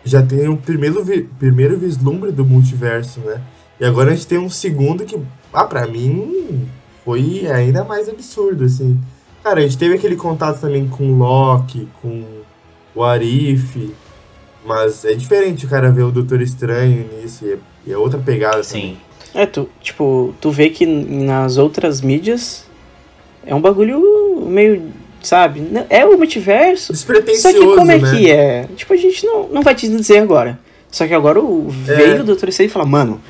já 0.04 0.22
tem 0.22 0.48
o 0.48 0.56
primeiro, 0.56 1.02
vi- 1.02 1.28
primeiro 1.38 1.78
vislumbre 1.78 2.30
do 2.30 2.44
multiverso, 2.44 3.20
né? 3.20 3.40
E 3.80 3.84
agora 3.84 4.10
a 4.10 4.14
gente 4.14 4.26
tem 4.26 4.38
um 4.38 4.50
segundo 4.50 5.04
que, 5.04 5.18
ah, 5.52 5.64
pra 5.64 5.86
mim, 5.86 6.66
foi 7.04 7.46
ainda 7.50 7.84
mais 7.84 8.08
absurdo, 8.08 8.64
assim. 8.64 8.98
Cara, 9.42 9.58
a 9.60 9.62
gente 9.62 9.76
teve 9.78 9.94
aquele 9.94 10.16
contato 10.16 10.60
também 10.60 10.86
com 10.88 11.04
o 11.12 11.18
Loki, 11.18 11.88
com 12.00 12.24
o 12.94 13.02
Arif. 13.02 13.92
Mas 14.64 15.04
é 15.04 15.14
diferente 15.14 15.66
o 15.66 15.68
cara 15.68 15.90
ver 15.90 16.02
o 16.04 16.12
Doutor 16.12 16.40
Estranho 16.40 17.04
nisso, 17.20 17.44
e 17.44 17.90
é, 17.90 17.92
é 17.94 17.96
outra 17.96 18.18
pegada 18.20 18.62
também. 18.62 18.64
sim. 18.92 18.96
É, 19.34 19.46
tu, 19.46 19.66
tipo, 19.80 20.34
tu 20.40 20.50
vê 20.50 20.68
que 20.68 20.84
nas 20.86 21.56
outras 21.56 22.02
mídias 22.02 22.66
é 23.46 23.54
um 23.54 23.60
bagulho 23.62 24.44
meio, 24.46 24.90
sabe? 25.22 25.58
Não- 25.60 25.86
É 25.88 26.04
o 26.04 26.18
multiverso. 26.18 26.94
Só 26.94 27.50
que 27.50 27.58
como 27.74 27.90
é 27.90 27.98
né? 27.98 28.10
que 28.10 28.30
é? 28.30 28.68
Tipo, 28.76 28.92
a 28.92 28.96
gente 28.96 29.24
não, 29.24 29.48
não 29.48 29.62
vai 29.62 29.74
te 29.74 29.88
dizer 29.88 30.18
agora. 30.18 30.60
Só 30.90 31.06
que 31.06 31.14
agora 31.14 31.40
o 31.40 31.68
É. 31.88 31.94
veio 31.94 32.18
do 32.18 32.24
Doutor 32.24 32.50
Estranho 32.50 32.68
e 32.68 32.70
fala, 32.72 32.84
mano, 32.84 33.20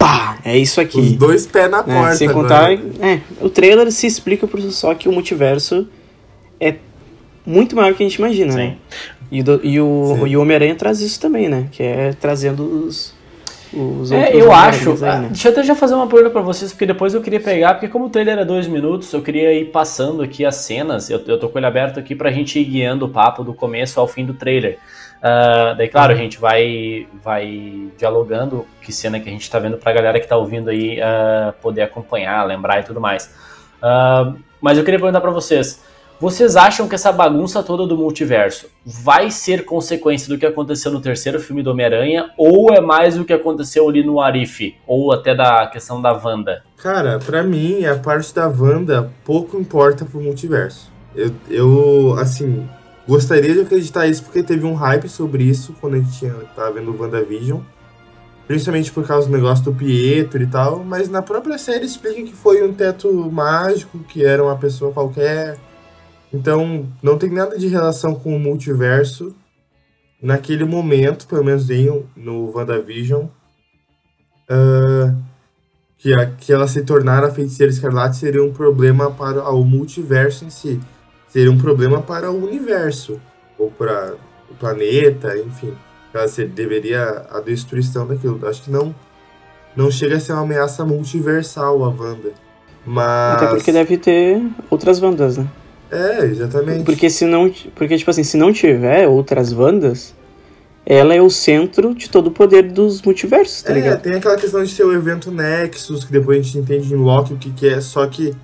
pá, 0.00 0.38
é 0.44 0.56
isso 0.56 0.80
aqui. 0.80 0.98
Os 0.98 1.12
dois 1.12 1.46
pés 1.46 1.70
na 1.70 1.82
né? 1.82 1.94
porta 1.94 2.16
Sem 2.16 2.28
agora. 2.28 2.48
contar, 2.48 2.72
é, 3.06 3.20
o 3.40 3.48
trailer 3.50 3.92
se 3.92 4.06
explica 4.06 4.46
por 4.46 4.60
si 4.60 4.72
só 4.72 4.94
que 4.94 5.08
o 5.08 5.12
multiverso 5.12 5.86
é 6.58 6.76
muito 7.46 7.76
maior 7.76 7.92
do 7.92 7.96
que 7.96 8.02
a 8.02 8.08
gente 8.08 8.16
imagina, 8.16 8.54
né? 8.54 8.76
E, 9.30 9.42
do- 9.42 9.60
e 9.62 9.78
o, 9.80 10.16
Sim. 10.22 10.26
e 10.28 10.36
o 10.36 10.40
Homem-Aranha 10.42 10.74
traz 10.74 11.00
isso 11.00 11.20
também, 11.20 11.48
né? 11.48 11.68
Que 11.70 11.82
é 11.82 12.12
trazendo 12.20 12.64
os, 12.86 13.14
os 13.72 14.10
É, 14.10 14.34
eu 14.34 14.50
acho. 14.52 14.92
aí, 15.04 15.10
ah, 15.10 15.18
né? 15.20 15.28
Deixa 15.28 15.48
eu 15.48 15.52
até 15.52 15.62
já 15.62 15.74
fazer 15.74 15.94
uma 15.94 16.06
pergunta 16.08 16.30
pra 16.30 16.40
vocês, 16.42 16.72
porque 16.72 16.86
depois 16.86 17.14
eu 17.14 17.20
queria 17.20 17.38
pegar, 17.40 17.74
porque 17.74 17.86
como 17.88 18.06
o 18.06 18.10
trailer 18.10 18.34
era 18.34 18.44
dois 18.44 18.66
minutos, 18.66 19.12
eu 19.12 19.22
queria 19.22 19.52
ir 19.54 19.66
passando 19.66 20.22
aqui 20.22 20.44
as 20.44 20.56
cenas. 20.56 21.08
Eu, 21.10 21.20
eu 21.26 21.38
tô 21.38 21.48
com 21.48 21.58
ele 21.58 21.66
aberto 21.66 22.00
aqui 22.00 22.14
pra 22.14 22.32
gente 22.32 22.58
ir 22.58 22.64
guiando 22.64 23.04
o 23.06 23.08
papo 23.08 23.44
do 23.44 23.54
começo 23.54 24.00
ao 24.00 24.08
fim 24.08 24.24
do 24.24 24.34
trailer. 24.34 24.78
Ah, 25.22 25.74
daí, 25.76 25.88
claro, 25.88 26.12
a 26.12 26.16
gente 26.16 26.38
vai, 26.38 27.06
vai 27.22 27.90
dialogando 27.98 28.66
que 28.80 28.92
cena 28.92 29.20
que 29.20 29.28
a 29.28 29.32
gente 29.32 29.50
tá 29.50 29.58
vendo 29.58 29.76
pra 29.76 29.92
galera 29.92 30.18
que 30.18 30.26
tá 30.26 30.36
ouvindo 30.36 30.70
aí 30.70 31.00
ah, 31.00 31.54
poder 31.60 31.82
acompanhar, 31.82 32.44
lembrar 32.44 32.80
e 32.80 32.84
tudo 32.84 33.00
mais. 33.00 33.34
Ah, 33.82 34.32
mas 34.60 34.78
eu 34.78 34.84
queria 34.84 34.98
perguntar 34.98 35.20
pra 35.20 35.30
vocês. 35.30 35.82
Vocês 36.18 36.54
acham 36.54 36.86
que 36.86 36.94
essa 36.94 37.10
bagunça 37.10 37.62
toda 37.62 37.86
do 37.86 37.96
multiverso 37.96 38.66
vai 38.84 39.30
ser 39.30 39.64
consequência 39.64 40.28
do 40.28 40.36
que 40.36 40.44
aconteceu 40.44 40.92
no 40.92 41.00
terceiro 41.00 41.40
filme 41.40 41.62
do 41.62 41.70
Homem-Aranha 41.70 42.30
ou 42.36 42.70
é 42.74 42.78
mais 42.78 43.18
o 43.18 43.24
que 43.24 43.32
aconteceu 43.32 43.88
ali 43.88 44.04
no 44.04 44.20
Arif 44.20 44.76
ou 44.86 45.14
até 45.14 45.34
da 45.34 45.66
questão 45.68 46.00
da 46.02 46.12
Wanda? 46.12 46.62
Cara, 46.76 47.18
pra 47.18 47.42
mim, 47.42 47.86
a 47.86 47.96
parte 47.96 48.34
da 48.34 48.46
Wanda 48.48 49.10
pouco 49.24 49.58
importa 49.58 50.04
pro 50.04 50.20
multiverso. 50.20 50.92
Eu, 51.16 51.32
eu, 51.48 52.14
assim, 52.18 52.68
gostaria 53.10 53.52
de 53.52 53.60
acreditar 53.62 54.06
isso 54.06 54.22
porque 54.22 54.40
teve 54.40 54.64
um 54.64 54.74
hype 54.74 55.08
sobre 55.08 55.42
isso 55.42 55.74
quando 55.80 55.94
a 55.94 55.98
gente 55.98 56.16
tinha, 56.16 56.32
tava 56.54 56.70
vendo 56.70 56.92
o 56.92 57.00
WandaVision. 57.00 57.60
Principalmente 58.46 58.92
por 58.92 59.04
causa 59.04 59.28
do 59.28 59.32
negócio 59.32 59.64
do 59.64 59.74
Pietro 59.74 60.40
e 60.42 60.46
tal. 60.46 60.84
Mas 60.84 61.08
na 61.08 61.20
própria 61.20 61.58
série 61.58 61.84
explica 61.84 62.22
que 62.22 62.32
foi 62.32 62.62
um 62.66 62.72
teto 62.72 63.12
mágico, 63.30 63.98
que 64.00 64.24
era 64.24 64.42
uma 64.42 64.56
pessoa 64.56 64.92
qualquer. 64.92 65.58
Então, 66.32 66.88
não 67.02 67.18
tem 67.18 67.30
nada 67.30 67.58
de 67.58 67.66
relação 67.66 68.14
com 68.14 68.34
o 68.34 68.38
multiverso. 68.38 69.34
Naquele 70.22 70.64
momento, 70.64 71.26
pelo 71.26 71.44
menos 71.44 71.70
em, 71.70 72.04
no 72.16 72.52
WandaVision. 72.56 73.26
Ah, 74.48 75.14
que, 75.96 76.14
a, 76.14 76.26
que 76.26 76.52
ela 76.52 76.66
se 76.66 76.82
tornar 76.82 77.22
a 77.22 77.30
feiticeira 77.30 77.72
escarlate 77.72 78.16
seria 78.16 78.42
um 78.42 78.52
problema 78.52 79.10
para 79.10 79.48
o 79.50 79.64
multiverso 79.64 80.44
em 80.44 80.50
si. 80.50 80.80
Seria 81.30 81.50
um 81.50 81.58
problema 81.58 82.02
para 82.02 82.30
o 82.30 82.44
universo. 82.44 83.20
Ou 83.58 83.70
para 83.70 84.14
o 84.50 84.54
planeta, 84.54 85.36
enfim. 85.38 85.72
Ela 86.12 86.26
deveria 86.54 87.24
a 87.30 87.40
destruição 87.40 88.06
daquilo. 88.06 88.46
Acho 88.46 88.62
que 88.62 88.70
não, 88.70 88.94
não 89.76 89.90
chega 89.90 90.16
a 90.16 90.20
ser 90.20 90.32
uma 90.32 90.42
ameaça 90.42 90.84
multiversal 90.84 91.82
a 91.84 91.88
Wanda. 91.88 92.32
Mas. 92.84 93.42
Até 93.42 93.46
porque 93.54 93.72
deve 93.72 93.96
ter 93.96 94.42
outras 94.68 95.00
Wandas, 95.00 95.36
né? 95.36 95.46
É, 95.90 96.24
exatamente. 96.24 96.84
Porque 96.84 97.10
se 97.10 97.24
não. 97.24 97.52
Porque, 97.74 97.96
tipo 97.96 98.10
assim, 98.10 98.24
se 98.24 98.36
não 98.36 98.52
tiver 98.52 99.06
outras 99.06 99.52
Wandas, 99.52 100.14
ela 100.84 101.14
é 101.14 101.20
o 101.20 101.30
centro 101.30 101.94
de 101.94 102.08
todo 102.08 102.28
o 102.28 102.30
poder 102.30 102.62
dos 102.72 103.02
multiversos, 103.02 103.62
tá 103.62 103.72
é, 103.72 103.74
ligado? 103.74 104.02
tem 104.02 104.14
aquela 104.14 104.36
questão 104.36 104.62
de 104.62 104.70
ser 104.70 104.84
o 104.84 104.92
evento 104.92 105.30
Nexus, 105.30 106.04
que 106.04 106.12
depois 106.12 106.38
a 106.38 106.42
gente 106.42 106.58
entende 106.58 106.92
em 106.92 106.96
Loki 106.96 107.34
o 107.34 107.36
que, 107.36 107.50
que 107.50 107.68
é, 107.68 107.80
só 107.80 108.06
que 108.06 108.34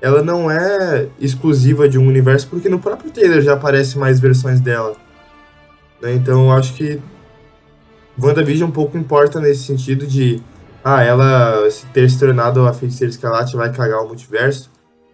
ela 0.00 0.22
não 0.22 0.50
é 0.50 1.06
exclusiva 1.20 1.88
de 1.88 1.98
um 1.98 2.06
universo, 2.06 2.48
porque 2.48 2.68
no 2.68 2.78
próprio 2.78 3.10
trailer 3.10 3.42
já 3.42 3.52
aparece 3.54 3.98
mais 3.98 4.18
versões 4.20 4.60
dela. 4.60 4.94
Né? 6.00 6.14
Então 6.14 6.44
eu 6.46 6.52
acho 6.52 6.74
que 6.74 7.00
WandaVision 8.20 8.68
um 8.68 8.72
pouco 8.72 8.96
importa 8.98 9.40
nesse 9.40 9.64
sentido 9.64 10.06
de 10.06 10.40
ah, 10.84 11.02
ela 11.02 11.70
se 11.70 11.84
ter 11.86 12.08
se 12.10 12.18
tornado 12.18 12.66
a 12.66 12.72
feiticeira 12.72 13.10
escarlate 13.10 13.56
vai 13.56 13.70
cagar 13.72 14.02
o 14.02 14.08
multiverso. 14.08 14.70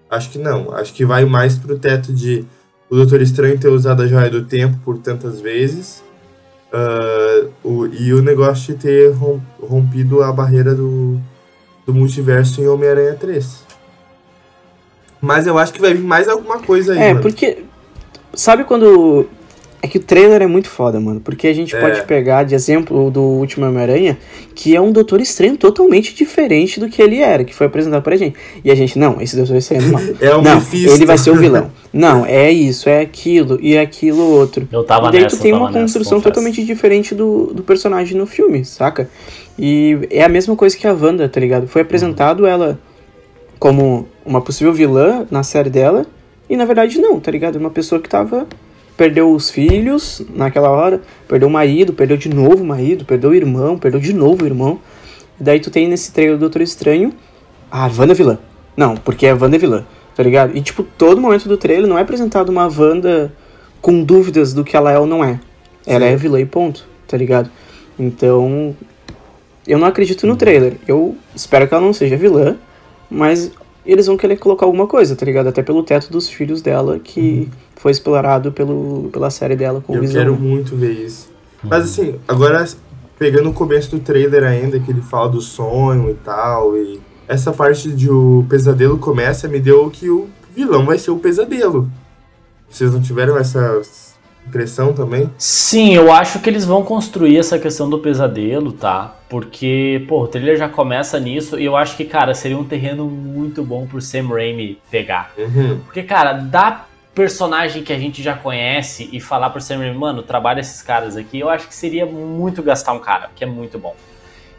Acho 0.08 0.30
que 0.30 0.38
não. 0.38 0.72
Acho 0.72 0.92
que 0.94 1.04
vai 1.04 1.24
mais 1.24 1.58
pro 1.58 1.78
teto 1.78 2.12
de 2.12 2.44
o 2.88 2.94
Doutor 2.94 3.20
Estranho 3.20 3.58
ter 3.58 3.68
usado 3.68 4.02
a 4.02 4.06
joia 4.06 4.30
do 4.30 4.44
tempo 4.44 4.78
por 4.84 4.98
tantas 4.98 5.40
vezes. 5.40 6.02
ah, 6.72 7.46
o, 7.64 7.86
e 7.86 8.12
o 8.14 8.22
negócio 8.22 8.74
de 8.74 8.80
ter 8.80 9.12
rom- 9.12 9.40
rompido 9.60 10.22
a 10.22 10.32
barreira 10.32 10.74
do, 10.74 11.18
do 11.84 11.92
multiverso 11.94 12.60
em 12.60 12.68
Homem-Aranha 12.68 13.14
3. 13.14 13.64
Mas 15.20 15.46
eu 15.46 15.58
acho 15.58 15.72
que 15.72 15.80
vai 15.80 15.94
vir 15.94 16.02
mais 16.04 16.28
alguma 16.28 16.58
coisa 16.58 16.92
aí, 16.92 16.98
É, 16.98 17.08
mano. 17.08 17.20
porque. 17.22 17.58
Sabe 18.34 18.64
quando. 18.64 19.26
É 19.82 19.88
que 19.88 19.98
o 19.98 20.00
trailer 20.02 20.42
é 20.42 20.46
muito 20.46 20.68
foda, 20.68 20.98
mano. 20.98 21.20
Porque 21.20 21.46
a 21.46 21.54
gente 21.54 21.76
É. 21.76 21.80
pode 21.80 22.02
pegar 22.06 22.42
de 22.42 22.54
exemplo 22.56 23.06
o 23.06 23.10
do 23.10 23.20
último 23.20 23.66
Homem-Aranha, 23.66 24.18
que 24.54 24.74
é 24.74 24.80
um 24.80 24.90
Doutor 24.90 25.20
Estranho 25.20 25.56
totalmente 25.56 26.12
diferente 26.14 26.80
do 26.80 26.88
que 26.88 27.00
ele 27.00 27.20
era, 27.20 27.44
que 27.44 27.54
foi 27.54 27.66
apresentado 27.68 28.02
pra 28.02 28.16
gente. 28.16 28.36
E 28.64 28.70
a 28.70 28.74
gente, 28.74 28.98
não, 28.98 29.20
esse 29.20 29.36
Doutor 29.36 29.56
Estranho 29.56 29.82
é 29.82 29.86
mal. 29.92 30.02
É 30.20 30.34
o 30.34 30.42
não, 30.42 30.56
Mephisto. 30.56 30.92
ele 30.92 31.06
vai 31.06 31.16
ser 31.18 31.30
o 31.30 31.36
vilão. 31.36 31.70
Não, 31.92 32.26
é 32.26 32.50
isso, 32.50 32.88
é 32.90 33.00
aquilo, 33.00 33.58
e 33.62 33.78
aquilo 33.78 34.22
outro. 34.22 34.68
Eu 34.70 34.84
tava 34.84 35.08
e 35.08 35.12
daí 35.12 35.22
nessa, 35.22 35.36
tu 35.36 35.42
tem 35.42 35.52
uma 35.54 35.66
nessa, 35.68 35.80
construção 35.80 36.18
confesso. 36.18 36.34
totalmente 36.34 36.62
diferente 36.64 37.14
do, 37.14 37.52
do 37.54 37.62
personagem 37.62 38.18
no 38.18 38.26
filme, 38.26 38.64
saca? 38.66 39.08
E 39.58 39.98
é 40.10 40.22
a 40.22 40.28
mesma 40.28 40.54
coisa 40.56 40.76
que 40.76 40.86
a 40.86 40.92
Wanda, 40.92 41.26
tá 41.26 41.40
ligado? 41.40 41.66
Foi 41.68 41.80
apresentado 41.80 42.44
ela 42.46 42.78
como 43.58 44.06
uma 44.26 44.40
possível 44.40 44.72
vilã 44.72 45.26
na 45.30 45.42
série 45.42 45.70
dela, 45.70 46.04
e 46.50 46.56
na 46.56 46.64
verdade 46.64 47.00
não, 47.00 47.20
tá 47.20 47.30
ligado? 47.30 47.56
Uma 47.56 47.70
pessoa 47.70 48.00
que 48.00 48.08
tava. 48.08 48.46
Perdeu 48.96 49.30
os 49.30 49.50
filhos 49.50 50.22
naquela 50.34 50.70
hora, 50.70 51.02
perdeu 51.28 51.48
o 51.48 51.50
marido, 51.50 51.92
perdeu 51.92 52.16
de 52.16 52.30
novo 52.30 52.62
o 52.62 52.66
marido, 52.66 53.04
perdeu 53.04 53.28
o 53.28 53.34
irmão, 53.34 53.78
perdeu 53.78 54.00
de 54.00 54.14
novo 54.14 54.42
o 54.42 54.46
irmão. 54.46 54.80
E 55.38 55.44
daí 55.44 55.60
tu 55.60 55.70
tem 55.70 55.86
nesse 55.86 56.12
trailer 56.12 56.36
do 56.36 56.40
Doutor 56.40 56.62
Estranho 56.62 57.12
a 57.70 57.86
Wanda 57.88 58.12
é 58.12 58.14
vilã. 58.14 58.38
Não, 58.76 58.96
porque 58.96 59.26
a 59.26 59.34
Wanda 59.34 59.56
é 59.56 59.58
vilã, 59.58 59.84
tá 60.14 60.22
ligado? 60.22 60.56
E 60.56 60.62
tipo, 60.62 60.82
todo 60.82 61.20
momento 61.20 61.46
do 61.46 61.58
trailer 61.58 61.86
não 61.86 61.98
é 61.98 62.02
apresentado 62.02 62.48
uma 62.48 62.66
Wanda 62.66 63.32
com 63.82 64.02
dúvidas 64.02 64.54
do 64.54 64.64
que 64.64 64.76
ela 64.76 64.90
é 64.90 64.98
ou 64.98 65.06
não 65.06 65.22
é. 65.22 65.38
Ela 65.86 66.06
Sim. 66.06 66.12
é 66.12 66.16
vilã 66.16 66.40
e 66.40 66.46
ponto, 66.46 66.86
tá 67.06 67.16
ligado? 67.16 67.50
Então, 67.98 68.74
eu 69.66 69.78
não 69.78 69.86
acredito 69.86 70.26
no 70.26 70.36
trailer. 70.36 70.76
Eu 70.86 71.16
espero 71.34 71.68
que 71.68 71.74
ela 71.74 71.84
não 71.84 71.92
seja 71.92 72.16
vilã, 72.16 72.56
mas 73.10 73.52
eles 73.86 74.06
vão 74.06 74.16
querer 74.16 74.36
colocar 74.36 74.66
alguma 74.66 74.86
coisa, 74.86 75.14
tá 75.14 75.24
ligado? 75.24 75.48
Até 75.48 75.62
pelo 75.62 75.82
teto 75.82 76.10
dos 76.10 76.28
filhos 76.28 76.60
dela, 76.60 76.98
que 76.98 77.48
foi 77.76 77.92
explorado 77.92 78.50
pelo, 78.52 79.08
pela 79.12 79.30
série 79.30 79.56
dela 79.56 79.80
com 79.80 79.92
o 79.92 79.96
Eu 79.96 80.00
Visão. 80.02 80.16
quero 80.16 80.36
muito 80.36 80.76
ver 80.76 80.92
isso. 80.92 81.28
Mas 81.62 81.84
assim, 81.84 82.16
agora 82.26 82.66
pegando 83.18 83.50
o 83.50 83.52
começo 83.52 83.90
do 83.90 83.98
trailer 83.98 84.44
ainda, 84.44 84.78
que 84.78 84.90
ele 84.90 85.00
fala 85.00 85.28
do 85.28 85.40
sonho 85.40 86.10
e 86.10 86.14
tal, 86.14 86.76
e 86.76 87.00
essa 87.26 87.52
parte 87.52 87.90
de 87.90 88.10
o 88.10 88.44
pesadelo 88.48 88.98
começa, 88.98 89.48
me 89.48 89.58
deu 89.58 89.88
que 89.90 90.08
o 90.10 90.28
vilão 90.54 90.84
vai 90.84 90.98
ser 90.98 91.10
o 91.10 91.18
pesadelo. 91.18 91.90
Vocês 92.68 92.92
não 92.92 93.00
tiveram 93.00 93.36
essa 93.38 93.80
impressão 94.46 94.92
também? 94.92 95.30
Sim, 95.38 95.94
eu 95.94 96.12
acho 96.12 96.40
que 96.40 96.48
eles 96.48 96.64
vão 96.64 96.82
construir 96.82 97.38
essa 97.38 97.58
questão 97.58 97.88
do 97.88 97.98
pesadelo, 97.98 98.72
tá? 98.72 99.16
Porque, 99.28 100.04
pô, 100.08 100.22
o 100.22 100.28
trailer 100.28 100.56
já 100.56 100.68
começa 100.68 101.18
nisso 101.18 101.58
e 101.58 101.64
eu 101.64 101.76
acho 101.76 101.96
que, 101.96 102.04
cara, 102.04 102.34
seria 102.34 102.58
um 102.58 102.64
terreno 102.64 103.06
muito 103.06 103.64
bom 103.64 103.86
pro 103.86 104.00
Sam 104.00 104.28
Raimi 104.28 104.78
pegar. 104.90 105.32
Uhum. 105.36 105.80
Porque, 105.84 106.02
cara, 106.02 106.32
dá 106.32 106.86
personagem 107.14 107.82
que 107.82 107.92
a 107.92 107.98
gente 107.98 108.22
já 108.22 108.36
conhece 108.36 109.08
e 109.12 109.20
falar 109.20 109.50
pro 109.50 109.60
Sam 109.60 109.78
Raimi, 109.78 109.96
mano, 109.96 110.22
trabalha 110.22 110.60
esses 110.60 110.82
caras 110.82 111.16
aqui, 111.16 111.40
eu 111.40 111.48
acho 111.48 111.66
que 111.66 111.74
seria 111.74 112.06
muito 112.06 112.62
gastar 112.62 112.92
um 112.92 113.00
cara, 113.00 113.30
que 113.34 113.42
é 113.42 113.46
muito 113.46 113.78
bom. 113.78 113.96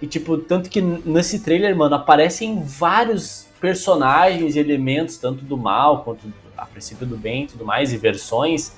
E, 0.01 0.05
tipo, 0.05 0.37
tanto 0.37 0.69
que 0.69 0.81
nesse 0.81 1.39
trailer, 1.39 1.75
mano, 1.75 1.95
aparecem 1.95 2.61
vários 2.63 3.47
personagens 3.59 4.55
e 4.55 4.59
elementos, 4.59 5.17
tanto 5.17 5.43
do 5.43 5.57
mal 5.57 6.03
quanto 6.03 6.21
a 6.55 6.65
princípio 6.65 7.05
do 7.05 7.17
bem 7.17 7.43
e 7.43 7.47
tudo 7.47 7.65
mais, 7.65 7.93
e 7.93 7.97
versões. 7.97 8.75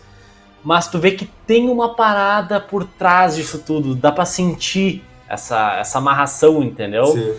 Mas 0.64 0.88
tu 0.88 1.00
vê 1.00 1.12
que 1.12 1.26
tem 1.48 1.70
uma 1.70 1.96
parada 1.96 2.60
por 2.60 2.84
trás 2.86 3.36
disso 3.36 3.60
tudo, 3.66 3.96
dá 3.96 4.12
pra 4.12 4.26
sentir 4.26 5.04
essa, 5.28 5.78
essa 5.80 5.98
amarração, 6.00 6.62
entendeu? 6.64 7.06
Sim. 7.06 7.34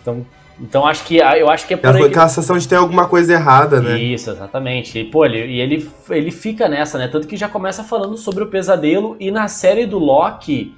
Então, 0.00 0.26
então 0.58 0.86
acho 0.86 1.04
que 1.04 1.16
eu 1.18 1.50
acho 1.50 1.66
que 1.66 1.74
é 1.74 1.76
por 1.76 1.94
aí. 1.96 2.02
que- 2.02 2.08
aquela 2.08 2.28
sensação 2.28 2.56
de 2.56 2.66
ter 2.66 2.76
alguma 2.76 3.06
coisa 3.08 3.32
errada, 3.34 3.80
né? 3.82 3.98
isso, 3.98 4.30
exatamente. 4.30 4.98
E, 4.98 5.04
pô, 5.04 5.24
ele, 5.26 5.44
e 5.44 5.60
ele, 5.60 5.90
ele 6.08 6.30
fica 6.30 6.68
nessa, 6.68 6.96
né? 6.96 7.08
Tanto 7.08 7.26
que 7.28 7.36
já 7.36 7.48
começa 7.48 7.84
falando 7.84 8.16
sobre 8.16 8.42
o 8.42 8.46
pesadelo. 8.46 9.16
E 9.20 9.30
na 9.30 9.48
série 9.48 9.84
do 9.84 9.98
Loki, 9.98 10.74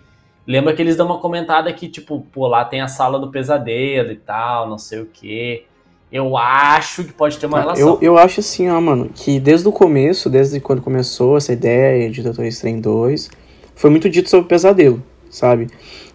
lembra 0.46 0.74
que 0.74 0.82
eles 0.82 0.96
dão 0.96 1.06
uma 1.06 1.18
comentada 1.20 1.72
que, 1.72 1.88
tipo, 1.88 2.26
pô, 2.32 2.48
lá 2.48 2.64
tem 2.64 2.80
a 2.80 2.88
sala 2.88 3.20
do 3.20 3.30
pesadelo 3.30 4.10
e 4.10 4.16
tal, 4.16 4.68
não 4.68 4.78
sei 4.78 5.00
o 5.00 5.06
quê. 5.06 5.66
Eu 6.10 6.36
acho 6.36 7.04
que 7.04 7.12
pode 7.12 7.38
ter 7.38 7.46
uma 7.46 7.60
relação. 7.60 7.86
Eu, 7.86 7.98
eu 8.00 8.18
acho 8.18 8.40
assim, 8.40 8.68
ó, 8.68 8.80
mano, 8.80 9.10
que 9.14 9.38
desde 9.38 9.68
o 9.68 9.72
começo, 9.72 10.30
desde 10.30 10.58
quando 10.58 10.80
começou 10.80 11.36
essa 11.36 11.52
ideia 11.52 12.10
de 12.10 12.22
Doutor 12.22 12.46
Estranho 12.46 12.80
2, 12.80 13.30
foi 13.74 13.90
muito 13.90 14.08
dito 14.08 14.30
sobre 14.30 14.46
o 14.46 14.48
pesadelo, 14.48 15.02
sabe? 15.30 15.68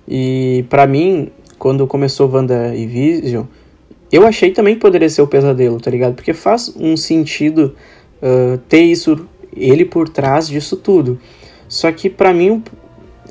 E 0.07 0.65
pra 0.69 0.87
mim, 0.87 1.31
quando 1.59 1.85
começou 1.85 2.29
Wanda 2.29 2.75
e 2.75 2.87
Vision, 2.87 3.45
eu 4.11 4.25
achei 4.25 4.51
também 4.51 4.75
que 4.75 4.81
poderia 4.81 5.09
ser 5.09 5.21
o 5.21 5.27
pesadelo, 5.27 5.79
tá 5.79 5.91
ligado? 5.91 6.15
Porque 6.15 6.33
faz 6.33 6.73
um 6.75 6.97
sentido 6.97 7.75
ah, 8.23 8.57
ter 8.69 8.81
isso, 8.81 9.27
ele 9.53 9.83
por 9.83 10.07
trás 10.07 10.47
disso 10.47 10.77
tudo. 10.77 11.19
Só 11.67 11.91
que 11.91 12.09
pra 12.09 12.33
mim, 12.33 12.63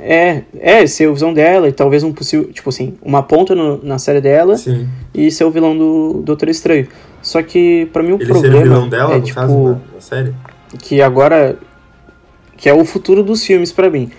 é, 0.02 0.42
é 0.58 0.86
ser 0.86 1.08
a 1.08 1.12
visão 1.12 1.32
dela 1.32 1.68
e 1.68 1.72
talvez 1.72 2.02
um 2.02 2.12
possível, 2.12 2.52
tipo 2.52 2.68
assim, 2.68 2.94
uma 3.02 3.22
ponta 3.22 3.54
no- 3.54 3.82
na 3.82 3.98
série 3.98 4.20
dela 4.20 4.56
Sim. 4.56 4.88
e 5.14 5.30
ser 5.30 5.44
o 5.44 5.50
vilão 5.50 5.76
do 5.76 6.22
Doutor 6.24 6.48
Estranho. 6.48 6.88
Só 7.22 7.40
que 7.42 7.88
pra 7.92 8.02
mim 8.02 8.12
o 8.12 8.16
Ele 8.16 8.26
ser 8.26 8.32
problema 8.32 8.58
o 8.58 8.62
vilão 8.62 8.88
dela, 8.88 9.14
é 9.14 9.18
no 9.18 9.22
tipo 9.22 9.38
caso, 9.40 9.80
na, 9.94 10.00
série? 10.00 10.34
que 10.80 11.00
agora 11.00 11.56
que 12.56 12.68
é 12.68 12.74
o 12.74 12.84
futuro 12.84 13.22
dos 13.22 13.44
filmes 13.44 13.70
pra 13.72 13.88
mim, 13.90 14.10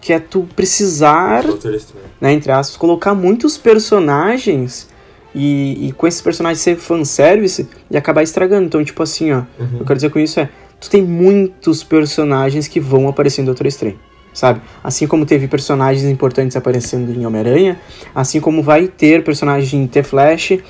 que 0.00 0.12
é 0.12 0.18
tu 0.18 0.46
precisar, 0.56 1.42
Doutor 1.44 1.74
Estranho. 1.74 2.04
né, 2.20 2.32
entre 2.32 2.50
aspas, 2.52 2.76
colocar 2.76 3.14
muitos 3.14 3.56
personagens 3.58 4.88
e, 5.34 5.88
e 5.88 5.92
com 5.92 6.06
esses 6.06 6.20
personagens 6.20 6.60
ser 6.60 6.76
fanservice 6.76 7.68
e 7.90 7.96
acabar 7.96 8.22
estragando. 8.22 8.66
Então, 8.66 8.82
tipo 8.84 9.02
assim, 9.02 9.32
ó, 9.32 9.40
o 9.40 9.66
que 9.68 9.74
eu 9.82 9.86
quero 9.86 9.94
dizer 9.96 10.10
com 10.10 10.18
isso 10.18 10.40
é, 10.40 10.48
tu 10.80 10.88
tem 10.88 11.02
muitos 11.02 11.82
personagens 11.84 12.66
que 12.68 12.80
vão 12.80 13.08
aparecer 13.08 13.42
em 13.42 13.44
Doutor 13.44 13.66
Estranho. 13.66 13.98
Sabe? 14.38 14.60
Assim 14.84 15.04
como 15.04 15.26
teve 15.26 15.48
personagens 15.48 16.08
importantes 16.08 16.56
aparecendo 16.56 17.10
em 17.10 17.26
Homem-Aranha, 17.26 17.80
assim 18.14 18.38
como 18.38 18.62
vai 18.62 18.86
ter 18.86 19.24
personagem 19.24 19.82
em 19.82 19.86
The 19.88 20.04
Flash. 20.04 20.60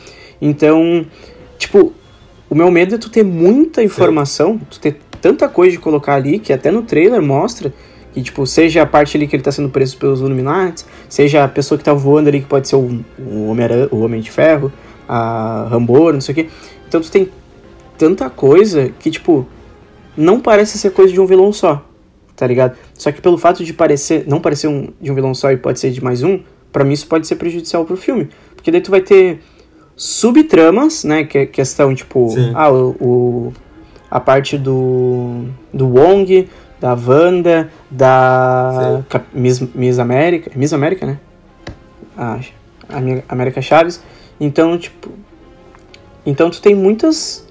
Então, 0.40 1.04
tipo, 1.58 1.92
o 2.48 2.54
meu 2.54 2.70
medo 2.70 2.94
é 2.94 2.98
tu 2.98 3.10
ter 3.10 3.22
muita 3.22 3.82
informação, 3.82 4.58
tu 4.70 4.80
ter 4.80 4.96
tanta 5.20 5.50
coisa 5.50 5.72
de 5.72 5.78
colocar 5.78 6.14
ali, 6.14 6.38
que 6.38 6.50
até 6.50 6.70
no 6.70 6.80
trailer 6.80 7.20
mostra, 7.20 7.70
que 8.14 8.22
tipo, 8.22 8.46
seja 8.46 8.84
a 8.84 8.86
parte 8.86 9.18
ali 9.18 9.26
que 9.26 9.36
ele 9.36 9.42
tá 9.42 9.52
sendo 9.52 9.68
preso 9.68 9.98
pelos 9.98 10.20
Illuminati, 10.20 10.86
seja 11.06 11.44
a 11.44 11.48
pessoa 11.48 11.76
que 11.76 11.84
tá 11.84 11.92
voando 11.92 12.28
ali, 12.28 12.40
que 12.40 12.46
pode 12.46 12.66
ser 12.66 12.76
o, 12.76 13.04
o, 13.18 13.50
Homem, 13.50 13.66
o 13.90 14.00
Homem 14.00 14.22
de 14.22 14.30
Ferro, 14.30 14.72
a 15.06 15.68
Rambo, 15.68 16.10
não 16.10 16.22
sei 16.22 16.32
o 16.32 16.36
quê. 16.36 16.48
Então 16.88 17.02
tu 17.02 17.10
tem 17.10 17.28
tanta 17.98 18.30
coisa 18.30 18.90
que, 18.98 19.10
tipo, 19.10 19.46
não 20.16 20.40
parece 20.40 20.78
ser 20.78 20.90
coisa 20.92 21.12
de 21.12 21.20
um 21.20 21.26
vilão 21.26 21.52
só, 21.52 21.84
tá 22.38 22.46
ligado? 22.46 22.76
Só 22.94 23.10
que 23.12 23.20
pelo 23.20 23.36
fato 23.36 23.64
de 23.64 23.72
parecer, 23.74 24.24
não 24.28 24.40
parecer 24.40 24.68
um, 24.68 24.88
de 25.00 25.10
um 25.10 25.14
vilão 25.14 25.34
só 25.34 25.50
e 25.50 25.56
pode 25.56 25.80
ser 25.80 25.90
de 25.90 26.02
mais 26.02 26.22
um, 26.22 26.40
pra 26.72 26.84
mim 26.84 26.92
isso 26.94 27.06
pode 27.08 27.26
ser 27.26 27.34
prejudicial 27.36 27.84
pro 27.84 27.96
filme. 27.96 28.30
Porque 28.54 28.70
daí 28.70 28.80
tu 28.80 28.90
vai 28.92 29.00
ter 29.00 29.40
subtramas, 29.96 31.04
né? 31.04 31.24
Que 31.24 31.38
é 31.38 31.46
questão, 31.46 31.94
tipo, 31.94 32.30
Sim. 32.30 32.52
ah, 32.54 32.70
o, 32.70 32.90
o- 33.00 33.52
a 34.10 34.18
parte 34.20 34.56
do, 34.56 35.44
do 35.74 35.86
Wong, 35.88 36.48
da 36.80 36.94
Wanda, 36.94 37.70
da. 37.90 39.02
Cap- 39.08 39.26
Miss, 39.34 39.60
Miss 39.74 39.98
América. 39.98 40.50
Miss 40.54 40.72
América, 40.72 41.04
né? 41.04 41.18
A, 42.16 42.38
a 42.88 42.98
América 43.28 43.60
Chaves. 43.60 44.00
Então, 44.40 44.78
tipo. 44.78 45.10
Então 46.24 46.48
tu 46.50 46.62
tem 46.62 46.74
muitas 46.74 47.46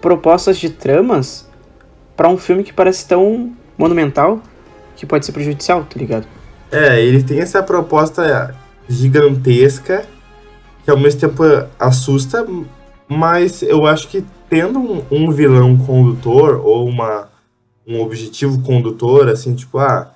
propostas 0.00 0.58
de 0.58 0.68
tramas 0.70 1.48
pra 2.16 2.28
um 2.28 2.36
filme 2.36 2.62
que 2.62 2.72
parece 2.72 3.06
tão 3.06 3.52
monumental 3.78 4.40
que 4.96 5.04
pode 5.04 5.26
ser 5.26 5.32
prejudicial, 5.32 5.84
tá 5.84 5.98
ligado? 5.98 6.26
É, 6.70 7.00
ele 7.00 7.22
tem 7.22 7.40
essa 7.40 7.62
proposta 7.62 8.54
gigantesca 8.88 10.06
que 10.84 10.90
ao 10.90 10.96
mesmo 10.96 11.20
tempo 11.20 11.42
assusta, 11.78 12.46
Mas 13.08 13.62
eu 13.62 13.86
acho 13.86 14.08
que 14.08 14.24
tendo 14.48 14.78
um, 14.78 15.02
um 15.10 15.30
vilão 15.30 15.76
condutor 15.76 16.60
ou 16.64 16.88
uma, 16.88 17.28
um 17.86 18.00
objetivo 18.00 18.62
condutor, 18.62 19.28
assim, 19.28 19.54
tipo, 19.54 19.78
ah, 19.78 20.12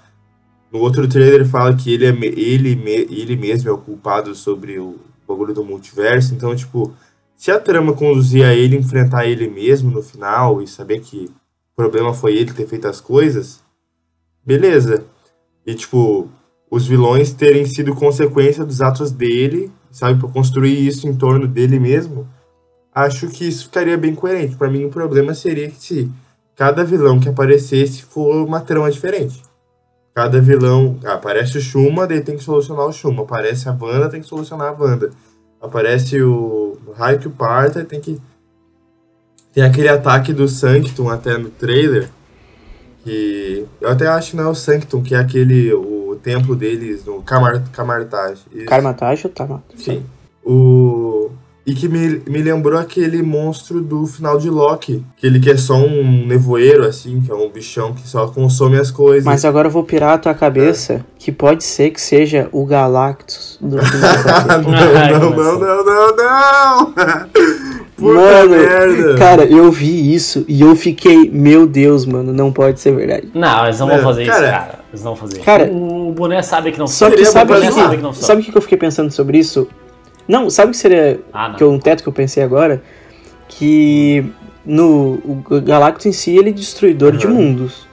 no 0.72 0.78
outro 0.78 1.08
trailer 1.08 1.46
fala 1.46 1.74
que 1.74 1.92
ele, 1.92 2.06
é, 2.06 2.10
ele, 2.10 3.06
ele 3.10 3.36
mesmo 3.36 3.68
é 3.68 3.72
o 3.72 3.78
culpado 3.78 4.34
sobre 4.34 4.78
o 4.78 4.96
bagulho 5.26 5.54
do 5.54 5.64
multiverso, 5.64 6.34
então, 6.34 6.54
tipo, 6.54 6.92
se 7.36 7.50
a 7.50 7.58
trama 7.58 7.92
conduzir 7.92 8.44
a 8.44 8.54
ele 8.54 8.76
enfrentar 8.76 9.26
ele 9.26 9.48
mesmo 9.48 9.90
no 9.90 10.02
final 10.02 10.62
e 10.62 10.66
saber 10.66 11.00
que 11.00 11.30
problema 11.80 12.12
foi 12.12 12.36
ele 12.36 12.52
ter 12.52 12.66
feito 12.66 12.86
as 12.86 13.00
coisas, 13.00 13.60
beleza. 14.44 15.04
E, 15.66 15.74
tipo, 15.74 16.28
os 16.70 16.86
vilões 16.86 17.32
terem 17.32 17.64
sido 17.64 17.94
consequência 17.94 18.64
dos 18.64 18.80
atos 18.80 19.10
dele, 19.10 19.70
sabe, 19.90 20.20
pra 20.20 20.28
construir 20.28 20.86
isso 20.86 21.08
em 21.08 21.16
torno 21.16 21.46
dele 21.46 21.78
mesmo, 21.78 22.28
acho 22.94 23.28
que 23.28 23.46
isso 23.46 23.64
ficaria 23.64 23.96
bem 23.96 24.14
coerente. 24.14 24.56
Pra 24.56 24.70
mim, 24.70 24.84
o 24.84 24.90
problema 24.90 25.34
seria 25.34 25.70
que 25.70 25.82
se 25.82 26.10
cada 26.54 26.84
vilão 26.84 27.18
que 27.18 27.28
aparecesse 27.28 28.02
for 28.02 28.44
uma 28.46 28.60
trama 28.60 28.90
diferente. 28.90 29.42
Cada 30.14 30.40
vilão. 30.40 30.98
ah, 31.04 31.14
aparece 31.14 31.56
o 31.56 31.60
Shuma, 31.60 32.06
daí 32.06 32.20
tem 32.20 32.36
que 32.36 32.44
solucionar 32.44 32.86
o 32.86 32.92
Shuma. 32.92 33.22
Aparece 33.22 33.68
a 33.68 33.72
Wanda, 33.72 34.10
tem 34.10 34.20
que 34.20 34.28
solucionar 34.28 34.68
a 34.68 34.72
Wanda. 34.72 35.10
Aparece 35.60 36.20
o 36.20 36.76
Raikyu 36.94 37.30
Parta, 37.30 37.84
tem 37.84 38.00
que. 38.00 38.20
Tem 39.52 39.64
aquele 39.64 39.88
ataque 39.88 40.32
do 40.32 40.48
Sanctum 40.48 41.08
até 41.08 41.36
no 41.36 41.50
trailer. 41.50 42.08
Que. 43.04 43.66
Eu 43.80 43.90
até 43.90 44.06
acho 44.06 44.30
que 44.30 44.36
não 44.36 44.44
é 44.44 44.48
o 44.48 44.54
Sanctum, 44.54 45.02
que 45.02 45.14
é 45.14 45.18
aquele. 45.18 45.72
O 45.72 46.18
templo 46.22 46.54
deles 46.54 47.04
no 47.04 47.22
Kamar. 47.22 47.62
Isso. 48.52 48.66
Karmatage 48.66 49.26
ou 49.26 49.32
Tama? 49.32 49.62
Sim. 49.76 50.04
O... 50.44 51.30
E 51.66 51.74
que 51.74 51.88
me, 51.88 52.22
me 52.26 52.42
lembrou 52.42 52.78
aquele 52.78 53.22
monstro 53.22 53.80
do 53.80 54.06
final 54.06 54.38
de 54.38 54.50
Loki. 54.50 55.04
Que 55.16 55.26
ele 55.26 55.38
que 55.38 55.50
é 55.50 55.56
só 55.56 55.76
um 55.76 56.26
nevoeiro, 56.26 56.84
assim, 56.84 57.20
que 57.20 57.30
é 57.30 57.34
um 57.34 57.48
bichão 57.48 57.94
que 57.94 58.08
só 58.08 58.26
consome 58.26 58.78
as 58.78 58.90
coisas. 58.90 59.24
Mas 59.24 59.44
agora 59.44 59.68
eu 59.68 59.72
vou 59.72 59.84
pirar 59.84 60.14
a 60.14 60.18
tua 60.18 60.34
cabeça 60.34 61.04
que 61.18 61.30
pode 61.30 61.62
ser 61.62 61.90
que 61.90 62.00
seja 62.00 62.48
o 62.50 62.64
Galactus 62.64 63.58
do 63.60 63.68
do 63.68 63.76
não, 63.76 65.20
não, 65.20 65.30
começou. 65.30 65.58
não, 65.60 65.84
não, 65.84 66.16
não, 66.16 66.94
não! 66.94 67.69
Puta 68.00 68.14
Mano, 68.14 68.50
merda! 68.50 69.14
cara, 69.18 69.44
eu 69.44 69.70
vi 69.70 70.14
isso 70.14 70.44
e 70.48 70.60
eu 70.62 70.74
fiquei, 70.74 71.30
meu 71.30 71.66
Deus, 71.66 72.06
mano, 72.06 72.32
não 72.32 72.50
pode 72.52 72.80
ser 72.80 72.94
verdade. 72.96 73.28
Não, 73.34 73.64
eles 73.64 73.78
não 73.78 73.86
vão 73.88 73.98
fazer 73.98 74.22
isso, 74.22 74.32
cara. 74.32 74.50
cara. 74.50 74.78
Eles 74.90 75.04
não 75.04 75.14
vão 75.14 75.28
fazer. 75.28 75.40
Cara, 75.42 75.70
o 75.70 76.12
boné 76.12 76.42
sabe 76.42 76.72
que 76.72 76.78
não 76.78 76.86
que 76.86 76.92
sabe 76.92 77.16
que, 77.16 77.24
zoar. 77.24 77.46
sabe 77.46 77.96
que 77.96 78.02
não 78.02 78.12
sabe 78.12 78.40
o 78.40 78.44
que 78.44 78.56
eu 78.56 78.62
fiquei 78.62 78.78
pensando 78.78 79.10
sobre 79.10 79.38
isso? 79.38 79.68
Não, 80.26 80.48
sabe 80.48 80.68
o 80.68 80.72
que 80.72 80.78
seria 80.78 81.20
Ah, 81.32 81.48
não. 81.50 81.56
que 81.56 81.62
eu- 81.62 81.70
um 81.70 81.78
teto 81.78 82.02
que 82.02 82.08
eu 82.08 82.12
pensei 82.12 82.42
agora? 82.42 82.82
Que 83.48 84.24
no 84.64 85.18
o 85.24 85.60
Galactus 85.60 86.06
em 86.06 86.12
si 86.12 86.36
ele 86.36 86.50
é 86.50 86.52
destruidor 86.52 87.16
de 87.16 87.26
Aham. 87.26 87.34
mundos, 87.34 87.86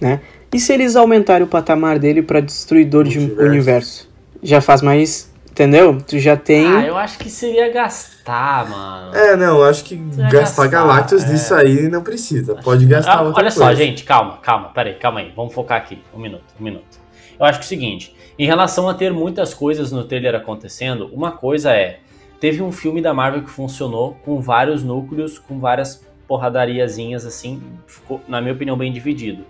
né? 0.00 0.20
E 0.54 0.58
se 0.60 0.72
eles 0.72 0.96
aumentarem 0.96 1.44
o 1.44 1.46
patamar 1.48 1.98
dele 1.98 2.22
pra 2.22 2.40
destruidor 2.40 3.04
de 3.04 3.18
universo? 3.18 4.08
Já 4.42 4.60
faz 4.60 4.80
mais, 4.80 5.30
entendeu? 5.56 5.98
Tu 6.06 6.18
já 6.18 6.36
tem 6.36 6.66
Ah, 6.66 6.84
eu 6.84 6.98
acho 6.98 7.18
que 7.18 7.30
seria 7.30 7.72
gastar, 7.72 8.68
mano. 8.68 9.16
É, 9.16 9.34
não, 9.36 9.62
acho 9.62 9.82
que 9.84 9.96
gastar 9.96 10.30
gastar, 10.30 10.66
Galactus 10.68 11.24
é. 11.24 11.32
nisso 11.32 11.54
aí 11.54 11.88
não 11.88 12.02
precisa. 12.02 12.56
Pode 12.56 12.84
gastar 12.84 13.12
Ah, 13.14 13.22
outra 13.22 13.42
olha 13.42 13.50
coisa. 13.52 13.58
só, 13.58 13.74
gente, 13.74 14.04
calma, 14.04 14.36
calma, 14.36 14.68
peraí, 14.68 14.94
calma 14.94 15.20
aí. 15.20 15.32
Vamos 15.34 15.54
focar 15.54 15.78
aqui. 15.78 15.98
Um 16.14 16.18
minuto, 16.20 16.44
um 16.60 16.62
minuto. 16.62 16.98
Eu 17.40 17.46
acho 17.46 17.58
que 17.58 17.64
é 17.64 17.66
o 17.66 17.68
seguinte: 17.68 18.14
em 18.38 18.46
relação 18.46 18.86
a 18.86 18.92
ter 18.94 19.10
muitas 19.12 19.54
coisas 19.54 19.90
no 19.90 20.04
trailer 20.04 20.34
acontecendo, 20.34 21.08
uma 21.12 21.32
coisa 21.32 21.72
é. 21.72 22.00
Teve 22.38 22.60
um 22.62 22.70
filme 22.70 23.00
da 23.00 23.14
Marvel 23.14 23.42
que 23.42 23.48
funcionou 23.50 24.14
com 24.22 24.38
vários 24.42 24.84
núcleos, 24.84 25.38
com 25.38 25.58
várias 25.58 26.06
porradariazinhas 26.28 27.24
assim, 27.24 27.62
ficou, 27.86 28.20
na 28.28 28.42
minha 28.42 28.52
opinião, 28.52 28.76
bem 28.76 28.92
dividido. 28.92 29.42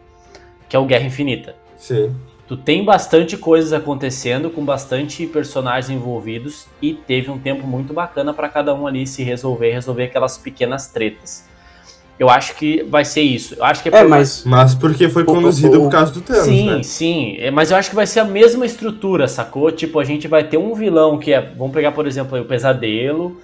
Que 0.69 0.77
é 0.77 0.79
o 0.79 0.85
Guerra 0.85 1.05
Infinita. 1.05 1.57
Sim. 1.77 2.14
Tu 2.49 2.57
tem 2.57 2.85
bastante 2.85 3.37
coisas 3.37 3.73
acontecendo, 3.73 4.51
com 4.51 4.65
bastante 4.65 5.27
personagens 5.27 5.91
envolvidos, 5.91 6.67
e 6.81 6.95
teve 6.95 7.29
um 7.31 7.39
tempo 7.39 7.67
muito 7.67 7.93
bacana 7.93 8.33
pra 8.33 8.49
cada 8.49 8.73
um 8.73 8.87
ali 8.87 9.05
se 9.07 9.25
resolver, 9.25 9.73
resolver 9.73 10.05
aquelas 10.05 10.39
pequenas 10.39 10.87
tretas. 10.87 11.45
Eu 12.19 12.31
acho 12.31 12.55
que 12.55 12.83
vai 12.85 13.05
ser 13.05 13.21
isso. 13.23 13.57
Eu 13.57 13.65
acho 13.65 13.83
que 13.83 13.89
É, 13.91 14.01
por- 14.01 14.09
mas 14.09 14.43
Mas 14.47 14.75
porque 14.75 15.09
foi 15.09 15.25
conduzido 15.25 15.79
o- 15.81 15.83
por 15.85 15.91
causa 15.91 16.13
do 16.13 16.21
Thanos, 16.23 16.45
sim, 16.45 16.67
né? 16.67 16.83
sim. 16.83 17.37
É, 17.41 17.51
Mas 17.51 17.71
eu 17.71 17.77
acho 17.77 17.91
que 17.91 17.97
vai 17.97 18.07
ser 18.07 18.21
a 18.21 18.25
mesma 18.25 18.65
estrutura, 18.65 19.27
sacou? 19.29 19.71
Tipo, 19.71 19.99
a 19.99 20.05
gente 20.05 20.27
vai 20.27 20.43
ter 20.45 20.57
um 20.57 20.73
vilão 20.75 21.19
que 21.19 21.33
é. 21.35 21.41
Vamos 21.43 21.75
pegar, 21.75 21.93
por 21.93 22.07
exemplo, 22.07 22.35
aí, 22.37 22.41
o 22.41 22.45
Pesadelo. 22.47 23.39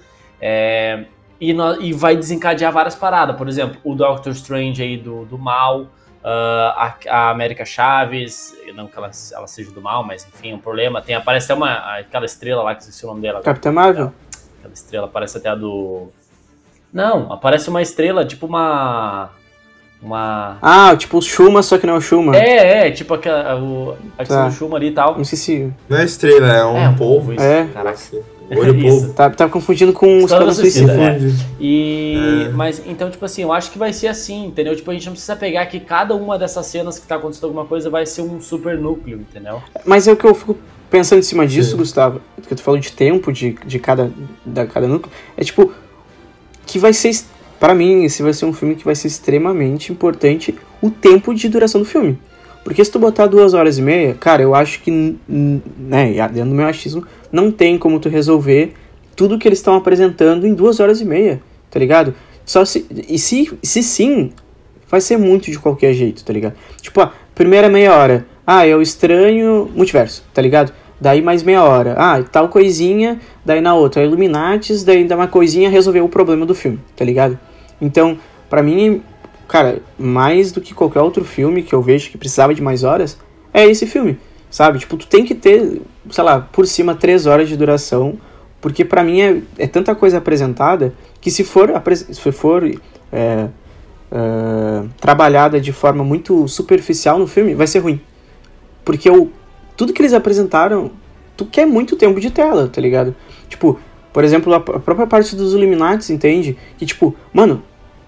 é, 0.45 1.05
e, 1.39 1.53
nó- 1.53 1.75
e 1.79 1.93
vai 1.93 2.15
desencadear 2.17 2.71
várias 2.73 2.95
paradas. 2.95 3.35
Por 3.37 3.47
exemplo, 3.47 3.77
o 3.83 3.95
Doctor 3.95 4.31
Strange 4.33 4.81
aí 4.81 4.97
do, 4.97 5.23
do 5.25 5.37
mal. 5.37 5.87
Ah, 6.23 6.95
a, 7.09 7.15
a 7.15 7.29
América 7.31 7.65
Chaves. 7.65 8.55
Não 8.73 8.87
que 8.87 8.97
ela, 8.97 9.11
ela 9.33 9.47
seja 9.47 9.71
do 9.71 9.81
mal, 9.81 10.03
mas 10.03 10.25
enfim, 10.25 10.51
é 10.51 10.55
um 10.55 10.59
problema. 10.59 11.01
Tem, 11.01 11.15
aparece 11.15 11.45
até 11.45 11.53
uma, 11.53 11.97
aquela 11.99 12.25
estrela 12.25 12.63
lá, 12.63 12.73
que 12.73 12.81
esqueci 12.81 13.03
o 13.05 13.09
nome 13.09 13.21
dela. 13.21 13.41
Capitã 13.41 13.71
Marvel? 13.71 14.13
Aquela 14.59 14.73
estrela 14.73 15.05
aparece 15.07 15.37
até 15.37 15.49
a 15.49 15.55
do. 15.55 16.07
Não, 16.91 17.31
aparece 17.31 17.69
uma 17.69 17.81
estrela, 17.81 18.25
tipo 18.25 18.45
uma. 18.45 19.29
Uma. 20.01 20.57
Ah, 20.61 20.95
tipo 20.97 21.17
o 21.17 21.21
Shuma, 21.21 21.63
só 21.63 21.77
que 21.77 21.85
não 21.87 21.93
é 21.95 21.97
o 21.97 22.01
Shuma. 22.01 22.35
É, 22.35 22.87
é, 22.87 22.91
tipo 22.91 23.13
aquela, 23.13 23.55
o, 23.57 23.97
a 24.17 24.25
Tá. 24.25 24.47
do 24.47 24.53
Shuma 24.53 24.77
ali 24.77 24.87
e 24.87 24.91
tal. 24.91 25.13
Não 25.13 25.21
esqueci. 25.21 25.71
Não 25.87 25.97
é 25.97 26.03
estrela, 26.03 26.47
é 26.47 26.65
um 26.65 26.77
É, 26.77 26.89
um 26.89 26.95
polvo, 26.95 27.33
isso. 27.33 27.43
É. 27.43 27.67
Caraca. 27.67 27.97
Olho 28.57 28.75
Isso. 28.75 29.13
Tá, 29.13 29.29
tá 29.29 29.49
confundindo 29.49 29.93
com 29.93 30.05
o 30.05 30.25
Esquadrão 30.25 30.49
Esquadrão 30.49 30.71
Suicida, 30.71 30.93
é. 30.93 31.13
Confunde. 31.13 31.45
E. 31.59 32.45
É. 32.47 32.49
Mas 32.49 32.81
então, 32.85 33.09
tipo 33.09 33.23
assim, 33.25 33.41
eu 33.43 33.51
acho 33.51 33.71
que 33.71 33.77
vai 33.77 33.93
ser 33.93 34.07
assim, 34.07 34.45
entendeu? 34.45 34.75
Tipo, 34.75 34.91
a 34.91 34.93
gente 34.93 35.05
não 35.05 35.13
precisa 35.13 35.35
pegar 35.35 35.65
que 35.65 35.79
cada 35.79 36.15
uma 36.15 36.37
dessas 36.37 36.65
cenas 36.65 36.99
que 36.99 37.07
tá 37.07 37.15
acontecendo 37.15 37.45
alguma 37.45 37.65
coisa 37.65 37.89
vai 37.89 38.05
ser 38.05 38.21
um 38.21 38.39
super 38.41 38.77
núcleo, 38.77 39.19
entendeu? 39.19 39.61
Mas 39.85 40.07
é 40.07 40.11
o 40.11 40.15
que 40.15 40.25
eu 40.25 40.35
fico 40.35 40.57
pensando 40.89 41.19
em 41.19 41.23
cima 41.23 41.47
disso, 41.47 41.71
Sim. 41.71 41.77
Gustavo, 41.77 42.21
que 42.47 42.53
tu 42.53 42.61
falou 42.61 42.79
de 42.79 42.91
tempo 42.91 43.31
de, 43.31 43.57
de 43.65 43.79
cada, 43.79 44.11
da 44.45 44.67
cada 44.67 44.87
núcleo, 44.87 45.11
é 45.35 45.43
tipo, 45.43 45.73
que 46.67 46.77
vai 46.77 46.93
ser, 46.93 47.11
pra 47.59 47.73
mim, 47.73 48.03
esse 48.03 48.21
vai 48.21 48.31
ser 48.31 48.45
um 48.45 48.53
filme 48.53 48.75
que 48.75 48.85
vai 48.85 48.93
ser 48.93 49.07
extremamente 49.07 49.91
importante 49.91 50.53
o 50.81 50.91
tempo 50.91 51.33
de 51.33 51.49
duração 51.49 51.81
do 51.81 51.85
filme. 51.85 52.19
Porque 52.63 52.83
se 52.83 52.91
tu 52.91 52.99
botar 52.99 53.27
duas 53.27 53.53
horas 53.53 53.77
e 53.77 53.81
meia, 53.81 54.13
cara, 54.13 54.41
eu 54.41 54.55
acho 54.55 54.81
que, 54.81 55.17
né, 55.27 56.13
dentro 56.29 56.49
do 56.49 56.55
meu 56.55 56.65
achismo, 56.65 57.05
não 57.33 57.51
tem 57.51 57.77
como 57.77 57.99
tu 57.99 58.07
resolver 58.07 58.73
tudo 59.15 59.39
que 59.39 59.47
eles 59.47 59.59
estão 59.59 59.75
apresentando 59.75 60.45
em 60.45 60.53
duas 60.53 60.79
horas 60.79 61.01
e 61.01 61.05
meia, 61.05 61.41
tá 61.69 61.79
ligado? 61.79 62.13
Só 62.45 62.63
se, 62.63 62.85
e 63.09 63.17
se, 63.17 63.51
se 63.61 63.81
sim, 63.81 64.31
vai 64.87 65.01
ser 65.01 65.17
muito 65.17 65.49
de 65.49 65.57
qualquer 65.57 65.93
jeito, 65.93 66.23
tá 66.23 66.31
ligado? 66.31 66.53
Tipo, 66.79 67.01
a 67.01 67.11
primeira 67.33 67.69
meia 67.69 67.95
hora, 67.95 68.25
ah, 68.45 68.67
é 68.67 68.75
o 68.75 68.81
estranho 68.81 69.69
multiverso, 69.75 70.23
tá 70.33 70.41
ligado? 70.41 70.71
Daí 71.01 71.21
mais 71.21 71.41
meia 71.41 71.63
hora, 71.63 71.95
ah, 71.97 72.21
tal 72.23 72.47
coisinha, 72.49 73.19
daí 73.43 73.59
na 73.59 73.73
outra, 73.73 74.03
Illuminatis, 74.03 74.83
daí 74.83 75.03
dá 75.03 75.15
uma 75.15 75.27
coisinha 75.27 75.69
resolver 75.69 76.01
o 76.01 76.09
problema 76.09 76.45
do 76.45 76.53
filme, 76.53 76.79
tá 76.95 77.03
ligado? 77.03 77.37
Então, 77.81 78.17
pra 78.49 78.61
mim, 78.61 79.01
cara, 79.47 79.81
mais 79.97 80.51
do 80.51 80.61
que 80.61 80.73
qualquer 80.73 81.01
outro 81.01 81.25
filme 81.25 81.63
que 81.63 81.73
eu 81.73 81.81
vejo 81.81 82.09
que 82.09 82.17
precisava 82.17 82.53
de 82.53 82.61
mais 82.61 82.83
horas, 82.83 83.17
é 83.53 83.65
esse 83.67 83.85
filme, 83.85 84.17
sabe? 84.49 84.79
Tipo, 84.79 84.97
tu 84.97 85.07
tem 85.07 85.25
que 85.25 85.35
ter, 85.35 85.81
sei 86.13 86.23
lá, 86.23 86.39
por 86.39 86.67
cima 86.67 86.93
três 86.93 87.25
horas 87.25 87.49
de 87.49 87.57
duração, 87.57 88.19
porque 88.61 88.85
pra 88.85 89.03
mim 89.03 89.19
é, 89.19 89.41
é 89.57 89.65
tanta 89.65 89.95
coisa 89.95 90.19
apresentada 90.19 90.93
que 91.19 91.31
se 91.31 91.43
for, 91.43 91.71
se 91.95 92.31
for 92.31 92.63
é, 93.11 93.47
é, 94.11 94.83
trabalhada 95.01 95.59
de 95.59 95.73
forma 95.73 96.03
muito 96.03 96.47
superficial 96.47 97.17
no 97.17 97.25
filme, 97.25 97.55
vai 97.55 97.65
ser 97.65 97.79
ruim. 97.79 97.99
Porque 98.85 99.09
o, 99.09 99.31
tudo 99.75 99.91
que 99.91 100.03
eles 100.03 100.13
apresentaram, 100.13 100.91
tu 101.35 101.47
quer 101.47 101.65
muito 101.65 101.95
tempo 101.95 102.19
de 102.19 102.29
tela, 102.29 102.67
tá 102.67 102.79
ligado? 102.79 103.15
Tipo, 103.49 103.79
por 104.13 104.23
exemplo, 104.23 104.53
a, 104.53 104.59
própria 104.59 105.07
parte 105.07 105.35
dos 105.35 105.55
Illuminatis, 105.55 106.11
entende? 106.11 106.55
Que 106.77 106.85
tipo, 106.85 107.15
mano, 107.33 107.63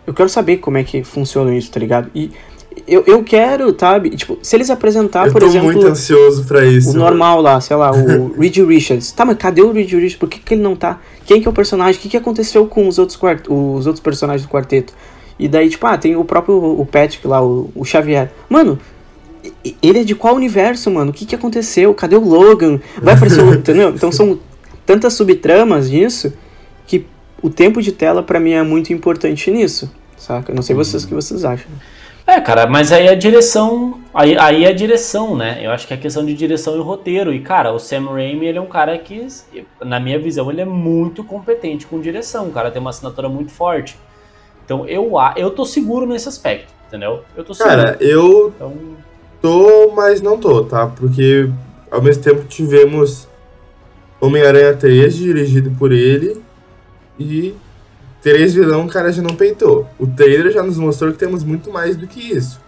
eu 0.06 0.14
quero 0.14 0.30
saber 0.30 0.58
como 0.58 0.78
é 0.78 0.84
que 0.84 1.04
funciona 1.04 1.56
isso, 1.56 1.72
tá 1.72 1.80
ligado? 1.80 2.12
E 2.14 2.32
eu, 2.88 3.04
eu 3.08 3.24
quero, 3.24 3.76
sabe? 3.80 4.10
Tipo, 4.12 4.38
se 4.42 4.56
eles 4.56 4.70
apresentar, 4.70 5.28
Eu 5.28 5.32
por 5.34 5.42
tô 5.42 5.48
exemplo 5.48 5.72
muito 5.72 5.88
ansioso 5.88 6.44
pra 6.44 6.66
isso. 6.66 6.90
o 6.90 6.94
mano. 6.94 7.06
normal 7.06 7.42
lá, 7.42 7.60
sei 7.62 7.76
lá, 7.76 7.92
o 7.92 8.34
Reed 8.40 8.58
Richards. 8.58 9.12
Tá, 9.12 9.26
mas 9.26 9.38
cadê 9.38 9.62
o 9.62 9.72
Reed 9.72 9.92
Richards? 9.92 10.16
Por 10.16 10.30
que, 10.30 10.40
que 10.40 10.54
ele 10.54 10.62
não 10.62 10.76
tá? 10.76 11.00
Quem 11.26 11.42
que 11.42 11.48
é 11.48 11.52
o 11.52 11.54
personagem? 11.54 12.00
O 12.00 12.02
que, 12.02 12.10
que 12.10 12.18
aconteceu 12.18 12.66
com 12.68 12.88
os 12.88 13.00
outros, 13.00 13.18
quart 13.18 13.46
os 13.50 13.88
outros 13.88 14.02
personagens 14.02 14.46
do 14.46 14.52
quarteto? 14.52 14.94
E 15.38 15.48
daí, 15.48 15.70
tipo, 15.70 15.86
ah, 15.86 15.98
tem 15.98 16.16
o 16.16 16.24
próprio 16.24 16.56
o 16.56 16.86
Patrick 16.86 17.28
lá, 17.28 17.44
o, 17.44 17.70
o 17.76 17.84
Xavier. 17.84 18.32
Mano, 18.50 18.80
ele 19.82 20.00
é 20.00 20.04
de 20.04 20.16
qual 20.16 20.36
universo, 20.36 20.90
mano? 20.92 21.12
O 21.12 21.14
que, 21.14 21.26
que 21.26 21.36
aconteceu? 21.36 21.94
Cadê 21.94 22.16
o 22.16 22.24
Logan? 22.24 22.80
Vai 23.02 23.16
aparecer 23.16 23.44
o. 23.44 23.54
Entendeu? 23.56 23.90
Então 23.90 24.12
são 24.12 24.40
tantas 24.86 25.14
subtramas 25.14 25.90
nisso 25.90 26.34
que 26.88 27.06
o 27.42 27.50
tempo 27.50 27.82
de 27.82 27.92
tela 27.92 28.24
pra 28.24 28.40
mim 28.40 28.52
é 28.52 28.64
muito 28.64 28.94
importante 28.94 29.50
nisso. 29.52 29.92
Saca? 30.18 30.52
Eu 30.52 30.56
não 30.56 30.64
sei 30.64 30.76
vocês 30.76 31.04
o 31.04 31.08
que 31.08 31.14
vocês 31.14 31.44
acham. 31.44 31.68
É, 32.28 32.42
cara, 32.42 32.68
mas 32.68 32.92
aí 32.92 33.08
a 33.08 33.16
direção 33.16 34.00
Aí, 34.16 34.38
aí 34.38 34.66
a 34.66 34.72
direção, 34.72 35.36
né? 35.36 35.60
Eu 35.62 35.72
acho 35.72 35.86
que 35.86 35.94
é 35.94 35.98
questão 35.98 36.26
de 36.26 36.34
direção 36.34 36.78
e 36.78 36.80
roteiro. 36.82 37.34
E, 37.34 37.42
cara, 37.42 37.74
o 37.74 37.78
Sam 37.78 38.06
Raimi, 38.06 38.46
ele 38.48 38.58
é 38.58 38.62
um 38.62 38.66
cara 38.66 38.98
que, 38.98 39.28
na 39.84 40.00
minha 40.00 40.18
visão, 40.18 40.50
ele 40.50 40.62
é 40.62 40.66
muito 40.66 41.22
competente 41.22 41.86
com 41.86 42.00
direção. 42.00 42.48
O 42.48 42.52
cara 42.54 42.72
tem 42.72 42.80
uma 42.80 42.92
assinatura 42.92 43.28
muito 43.28 43.52
forte. 43.52 44.00
Então, 44.64 44.88
eu, 44.88 45.12
eu 45.36 45.52
tô 45.52 45.66
seguro 45.66 46.06
nesse 46.06 46.30
aspecto, 46.30 46.72
entendeu? 46.88 47.26
Eu 47.36 47.44
tô 47.44 47.54
seguro. 47.54 47.76
Cara, 47.76 47.98
eu 48.00 48.54
Então, 48.56 48.74
tô, 49.42 49.92
mas 49.94 50.22
não 50.22 50.38
tô, 50.38 50.64
tá? 50.64 50.88
Porque 50.88 51.50
ao 51.92 52.02
mesmo 52.02 52.24
tempo 52.24 52.46
tivemos 52.46 53.28
Homem-Aranha 54.22 54.78
3, 54.78 55.14
dirigido 55.14 55.72
por 55.72 55.92
ele, 55.92 56.42
e 57.20 57.54
três 58.26 58.56
vilão 58.56 58.86
o 58.86 58.90
cara 58.90 59.14
já 59.14 59.22
não 59.22 59.36
peitou. 59.36 59.88
O 60.00 60.08
trailer 60.08 60.52
já 60.52 60.64
nos 60.64 60.80
mostrou 60.80 61.12
que 61.12 61.18
temos 61.20 61.44
muito 61.44 61.72
mais 61.72 61.96
do 61.96 62.08
que 62.08 62.20
isso. 62.20 62.60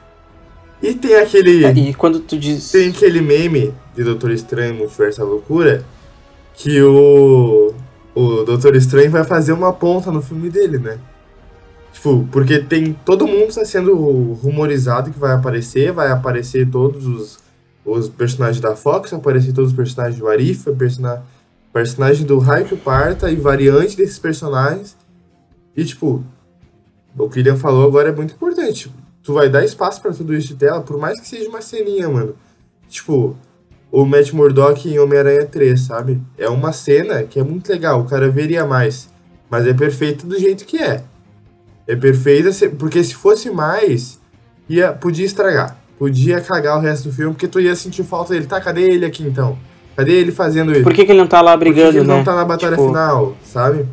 E 0.84 0.94
tem 0.94 1.16
aquele. 1.16 1.66
É, 1.66 1.74
e 1.74 1.94
quando 1.96 2.20
tu 2.20 2.38
diz. 2.38 2.70
Tem 2.72 2.90
aquele 2.90 3.22
meme 3.22 3.74
de 3.96 4.04
Doutor 4.04 4.30
Estranho 4.30 4.76
Multiverso 4.76 5.18
da 5.18 5.26
Loucura 5.26 5.84
que 6.54 6.80
o, 6.84 7.74
o 8.14 8.44
Doutor 8.44 8.76
Estranho 8.76 9.10
vai 9.10 9.24
fazer 9.24 9.52
uma 9.52 9.74
ponta 9.74 10.12
no 10.12 10.22
filme 10.22 10.48
dele, 10.52 10.78
né? 10.78 11.00
Tipo, 11.92 12.28
porque 12.32 12.60
tem. 12.60 12.96
Todo 13.04 13.26
mundo 13.26 13.50
está 13.50 13.66
sendo 13.66 13.96
rumorizado 14.34 15.10
que 15.10 15.18
vai 15.18 15.34
aparecer, 15.34 15.92
vai 15.92 16.12
aparecer 16.12 16.70
todos 16.70 17.08
os, 17.08 17.40
os 17.84 18.08
personagens 18.10 18.62
da 18.62 18.76
Fox, 18.76 19.10
vai 19.10 19.20
aparecer 19.20 19.54
todos 19.54 19.72
os 19.72 19.76
personagens 19.76 20.20
do 20.20 20.28
Arif, 20.28 20.72
persona, 20.74 21.24
personagem 21.74 22.28
do 22.28 22.38
Raio 22.38 22.78
Parta 22.78 23.32
e 23.32 23.36
variante 23.36 23.98
desses 23.98 24.20
personagens. 24.20 24.96
E 25.78 25.86
tipo, 25.86 26.24
o 27.18 27.30
que 27.30 27.36
o 27.36 27.38
William 27.38 27.56
falou 27.56 27.88
agora 27.88 28.10
é 28.10 28.12
muito 28.12 28.34
importante. 28.34 28.92
Tu 29.24 29.32
vai 29.34 29.48
dar 29.50 29.64
espaço 29.64 30.02
pra 30.02 30.12
tudo 30.12 30.34
isso 30.34 30.48
de 30.50 30.56
tela, 30.56 30.82
por 30.82 30.98
mais 30.98 31.20
que 31.22 31.28
seja 31.28 31.48
uma 31.48 31.62
ceninha, 31.62 32.10
mano. 32.10 32.36
Tipo, 32.90 33.36
o 33.92 34.06
Matt 34.06 34.32
Murdock 34.34 34.90
em 34.90 34.98
Homem-Aranha 35.00 35.46
3, 35.46 35.80
sabe? 35.80 36.20
É 36.38 36.50
uma 36.50 36.74
cena 36.74 37.24
que 37.24 37.40
é 37.40 37.44
muito 37.44 37.70
legal, 37.72 38.02
o 38.02 38.06
cara 38.06 38.30
veria 38.30 38.66
mais. 38.66 39.10
Mas 39.50 39.68
é 39.68 39.74
perfeito 39.74 40.26
do 40.26 40.38
jeito 40.40 40.66
que 40.66 40.78
é. 40.78 41.04
É 41.86 41.96
perfeita, 41.96 42.52
se- 42.52 42.70
porque 42.70 43.04
se 43.04 43.16
fosse 43.16 43.50
mais, 43.50 44.20
ia, 44.68 44.92
podia 44.92 45.26
estragar. 45.26 45.78
Podia 46.00 46.42
cagar 46.42 46.78
o 46.78 46.82
resto 46.82 47.10
do 47.10 47.16
filme, 47.16 47.34
porque 47.34 47.48
tu 47.48 47.60
ia 47.60 47.76
sentir 47.76 48.04
falta 48.04 48.34
dele. 48.34 48.46
Tá, 48.46 48.60
cadê 48.62 48.82
ele 48.90 49.06
aqui 49.06 49.24
então? 49.24 49.58
Cadê 49.96 50.12
ele 50.14 50.32
fazendo 50.32 50.72
isso? 50.72 50.84
Por 50.84 50.94
que, 50.94 51.06
que 51.06 51.12
ele 51.12 51.20
não 51.20 51.28
tá 51.28 51.42
lá 51.42 51.58
Por 51.58 51.64
que 51.66 51.70
que 51.70 51.74
brigando, 51.76 51.98
ele 51.98 52.08
né? 52.08 52.16
não 52.18 52.24
tá 52.24 52.36
na 52.36 52.46
batalha 52.46 52.76
Tipo, 52.76 52.88
final, 52.88 53.36
sabe? 53.44 53.86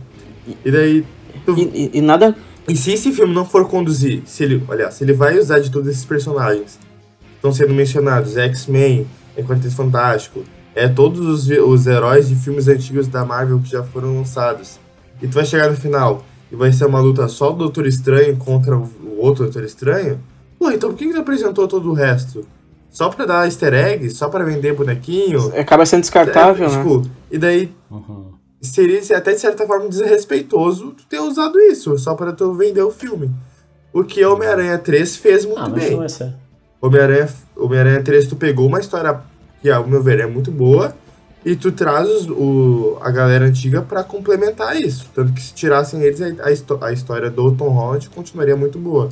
E 0.64 0.70
daí. 0.70 1.04
Tu, 1.44 1.54
E, 1.58 1.62
e- 1.62 1.90
e 1.98 2.00
nada. 2.00 2.34
e 2.68 2.76
se 2.76 2.92
esse 2.92 3.12
filme 3.12 3.34
não 3.34 3.44
for 3.44 3.68
conduzir, 3.68 4.22
se 4.26 4.42
ele, 4.44 4.62
olha, 4.68 4.90
se 4.90 5.04
ele 5.04 5.12
vai 5.12 5.38
usar 5.38 5.58
de 5.60 5.70
todos 5.70 5.88
esses 5.88 6.04
personagens 6.04 6.78
que 7.20 7.34
estão 7.36 7.52
sendo 7.52 7.74
mencionados, 7.74 8.36
X-Men, 8.36 9.06
é 9.36 9.42
Quarteto 9.42 9.74
Fantástico, 9.74 10.42
é 10.74 10.88
todos 10.88 11.20
os, 11.26 11.48
os 11.58 11.86
heróis 11.86 12.28
de 12.28 12.34
filmes 12.36 12.66
antigos 12.68 13.06
da 13.08 13.24
Marvel 13.24 13.60
que 13.60 13.70
já 13.70 13.82
foram 13.82 14.16
lançados, 14.16 14.78
e 15.22 15.26
tu 15.28 15.34
vai 15.34 15.44
chegar 15.44 15.70
no 15.70 15.76
final 15.76 16.24
e 16.50 16.56
vai 16.56 16.72
ser 16.72 16.86
uma 16.86 17.00
luta 17.00 17.28
só 17.28 17.50
do 17.50 17.58
Doutor 17.58 17.86
Estranho 17.86 18.36
contra 18.36 18.76
o, 18.76 18.90
outro 19.18 19.44
Doutor 19.44 19.64
Estranho, 19.64 20.18
pô, 20.58 20.70
então 20.70 20.90
por 20.90 20.96
que 20.98 21.06
que 21.06 21.12
tu 21.12 21.20
apresentou 21.20 21.68
todo 21.68 21.90
o 21.90 21.94
resto? 21.94 22.44
Só 22.90 23.08
pra 23.08 23.24
dar 23.26 23.44
easter 23.46 23.74
egg? 23.74 24.08
Só 24.10 24.28
pra 24.28 24.44
vender 24.44 24.72
bonequinho? 24.72 25.52
Acaba 25.58 25.84
sendo 25.84 26.02
descartável, 26.02 26.66
É, 26.66 26.70
né? 26.70 26.76
tipo, 26.78 27.02
E 27.30 27.36
daí 27.38 27.72
uhum. 27.90 28.26
Seria 28.66 29.00
até 29.16 29.32
de 29.32 29.40
certa 29.40 29.66
forma 29.66 29.88
desrespeitoso 29.88 30.92
tu 30.92 31.04
ter 31.08 31.20
usado 31.20 31.58
isso 31.60 31.96
só 31.98 32.14
para 32.14 32.32
tu 32.32 32.52
vender 32.54 32.82
o 32.82 32.90
filme. 32.90 33.30
O 33.92 34.02
que 34.04 34.24
Homem-Aranha 34.24 34.78
3 34.78 35.16
fez 35.16 35.44
muito 35.44 35.60
Ah, 35.60 35.68
mas 35.68 35.84
bem. 35.84 36.08
ser. 36.08 36.34
Homem-Aranha 36.80 37.28
Homem 37.56 38.02
3 38.02 38.26
tu 38.26 38.36
pegou 38.36 38.66
uma 38.66 38.80
história 38.80 39.20
que, 39.62 39.70
ao 39.70 39.86
meu 39.86 40.02
ver, 40.02 40.20
é 40.20 40.26
muito 40.26 40.50
boa 40.50 40.94
e 41.44 41.54
tu 41.54 41.70
traz 41.72 42.08
os- 42.08 42.28
o, 42.28 42.98
a 43.00 43.10
galera 43.10 43.44
antiga 43.46 43.80
pra 43.82 44.02
complementar 44.02 44.76
isso. 44.80 45.10
Tanto 45.14 45.32
que 45.32 45.40
se 45.42 45.54
tirassem 45.54 46.02
eles, 46.02 46.20
a, 46.20 46.46
a 46.46 46.52
histó- 46.52 46.78
a 46.80 46.92
história 46.92 47.30
do 47.30 47.52
Tom 47.52 47.68
Holland 47.68 48.08
continuaria 48.10 48.56
muito 48.56 48.78
boa. 48.78 49.08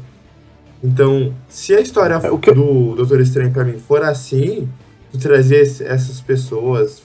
Então, 0.83 1.33
se 1.49 1.75
a 1.75 1.81
história 1.81 2.15
É, 2.23 2.31
o 2.31 2.39
que 2.39 2.51
do 2.53 2.95
Doutor 2.97 3.21
Estranho 3.21 3.53
pra 3.53 3.65
mim 3.65 3.79
for 3.79 4.03
assim, 4.03 4.69
tu 5.13 5.19
trazer 5.19 5.61
essas 5.61 6.21
pessoas 6.21 7.03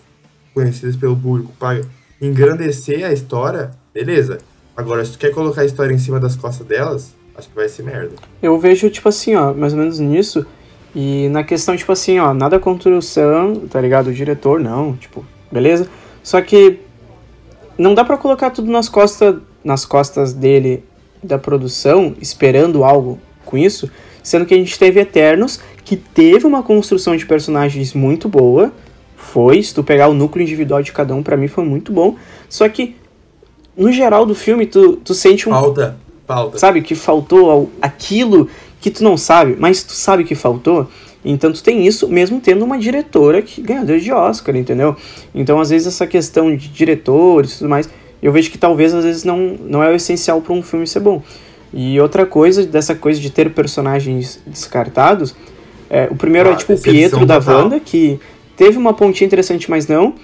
conhecidas 0.53 0.95
pelo 0.95 1.15
público 1.15 1.53
pra 1.59 1.79
engrandecer 2.21 3.05
a 3.05 3.13
história, 3.13 3.71
beleza. 3.93 4.39
Agora, 4.75 5.03
se 5.03 5.13
tu 5.13 5.17
quer 5.17 5.31
colocar 5.31 5.61
a 5.61 5.65
história 5.65 5.93
em 5.93 5.97
cima 5.97 6.19
das 6.19 6.35
costas 6.35 6.65
delas, 6.65 7.13
acho 7.35 7.49
que 7.49 7.55
vai 7.55 7.69
ser 7.69 7.83
merda. 7.83 8.11
Eu 8.41 8.59
vejo, 8.59 8.89
tipo 8.89 9.09
assim, 9.09 9.35
ó, 9.35 9.53
mais 9.53 9.73
ou 9.73 9.79
menos 9.79 9.99
nisso. 9.99 10.45
E 10.95 11.29
na 11.29 11.43
questão, 11.43 11.75
tipo 11.75 11.91
assim, 11.91 12.19
ó, 12.19 12.33
nada 12.33 12.59
contra 12.59 12.89
o 12.95 13.01
Sam, 13.01 13.67
tá 13.69 13.79
ligado? 13.79 14.07
O 14.07 14.13
diretor, 14.13 14.59
não, 14.59 14.95
tipo, 14.95 15.25
beleza? 15.51 15.87
Só 16.23 16.41
que 16.41 16.79
não 17.77 17.93
dá 17.93 18.03
pra 18.03 18.17
colocar 18.17 18.49
tudo 18.49 18.71
nas 18.71 18.89
costas, 18.89 19.35
nas 19.63 19.85
costas 19.85 20.33
dele, 20.33 20.83
da 21.23 21.37
produção, 21.37 22.15
esperando 22.21 22.83
algo 22.83 23.19
com 23.45 23.57
isso, 23.57 23.89
sendo 24.23 24.45
que 24.45 24.53
a 24.53 24.57
gente 24.57 24.77
teve 24.77 24.99
Eternos, 24.99 25.59
que 25.83 25.95
teve 25.95 26.45
uma 26.45 26.63
construção 26.63 27.15
de 27.15 27.25
personagens 27.25 27.93
muito 27.93 28.27
boa, 28.27 28.71
foi, 29.27 29.61
se 29.61 29.73
tu 29.73 29.83
pegar 29.83 30.07
o 30.07 30.13
núcleo 30.13 30.43
individual 30.43 30.81
de 30.81 30.91
cada 30.91 31.13
um, 31.13 31.21
pra 31.21 31.37
mim 31.37 31.47
foi 31.47 31.63
muito 31.63 31.91
bom, 31.91 32.15
só 32.49 32.67
que, 32.69 32.95
no 33.75 33.91
geral 33.91 34.25
do 34.25 34.33
filme, 34.33 34.65
tu, 34.65 34.97
tu 34.97 35.13
sente 35.13 35.47
um 35.47 35.51
Falta, 35.51 35.97
falta. 36.25 36.57
sabe, 36.57 36.81
que 36.81 36.95
faltou 36.95 37.69
aquilo 37.81 38.49
que 38.79 38.89
tu 38.89 39.03
não 39.03 39.17
sabe, 39.17 39.55
mas 39.59 39.83
tu 39.83 39.93
sabe 39.93 40.23
que 40.23 40.35
faltou. 40.35 40.87
Então 41.25 41.51
tu 41.51 41.61
tem 41.61 41.85
isso 41.85 42.07
mesmo 42.07 42.39
tendo 42.39 42.63
uma 42.63 42.77
diretora 42.77 43.41
que 43.41 43.61
ganhadora 43.61 43.99
de 43.99 44.11
Oscar, 44.11 44.55
entendeu? 44.55 44.95
Então 45.35 45.59
às 45.59 45.69
vezes 45.71 45.87
essa 45.87 46.07
questão 46.07 46.55
de 46.55 46.69
diretores 46.69 47.55
e 47.55 47.57
tudo 47.59 47.69
mais, 47.69 47.89
eu 48.21 48.31
vejo 48.31 48.49
que 48.49 48.57
talvez 48.57 48.93
às 48.93 49.03
vezes 49.03 49.23
não, 49.23 49.57
não 49.59 49.83
é 49.83 49.89
o 49.91 49.95
essencial 49.95 50.39
para 50.41 50.53
um 50.53 50.61
filme 50.61 50.87
ser 50.87 51.01
bom. 51.01 51.21
E 51.73 51.99
outra 51.99 52.25
coisa 52.25 52.65
dessa 52.65 52.95
coisa 52.95 53.19
de 53.19 53.29
ter 53.29 53.49
personagens 53.51 54.39
descartados, 54.47 55.35
é, 55.89 56.07
o 56.09 56.15
primeiro 56.15 56.49
Ah, 56.49 56.53
é 56.53 56.55
tipo 56.55 56.73
o 56.73 56.79
Pietro 56.79 57.25
da. 57.25 57.39
Wanda, 57.39 57.79
que 57.79 58.19
teve 58.57 58.77
uma 58.77 58.93
pontinha 58.93 59.25
interessante, 59.25 59.69
mas 59.69 59.87
não. 59.87 60.15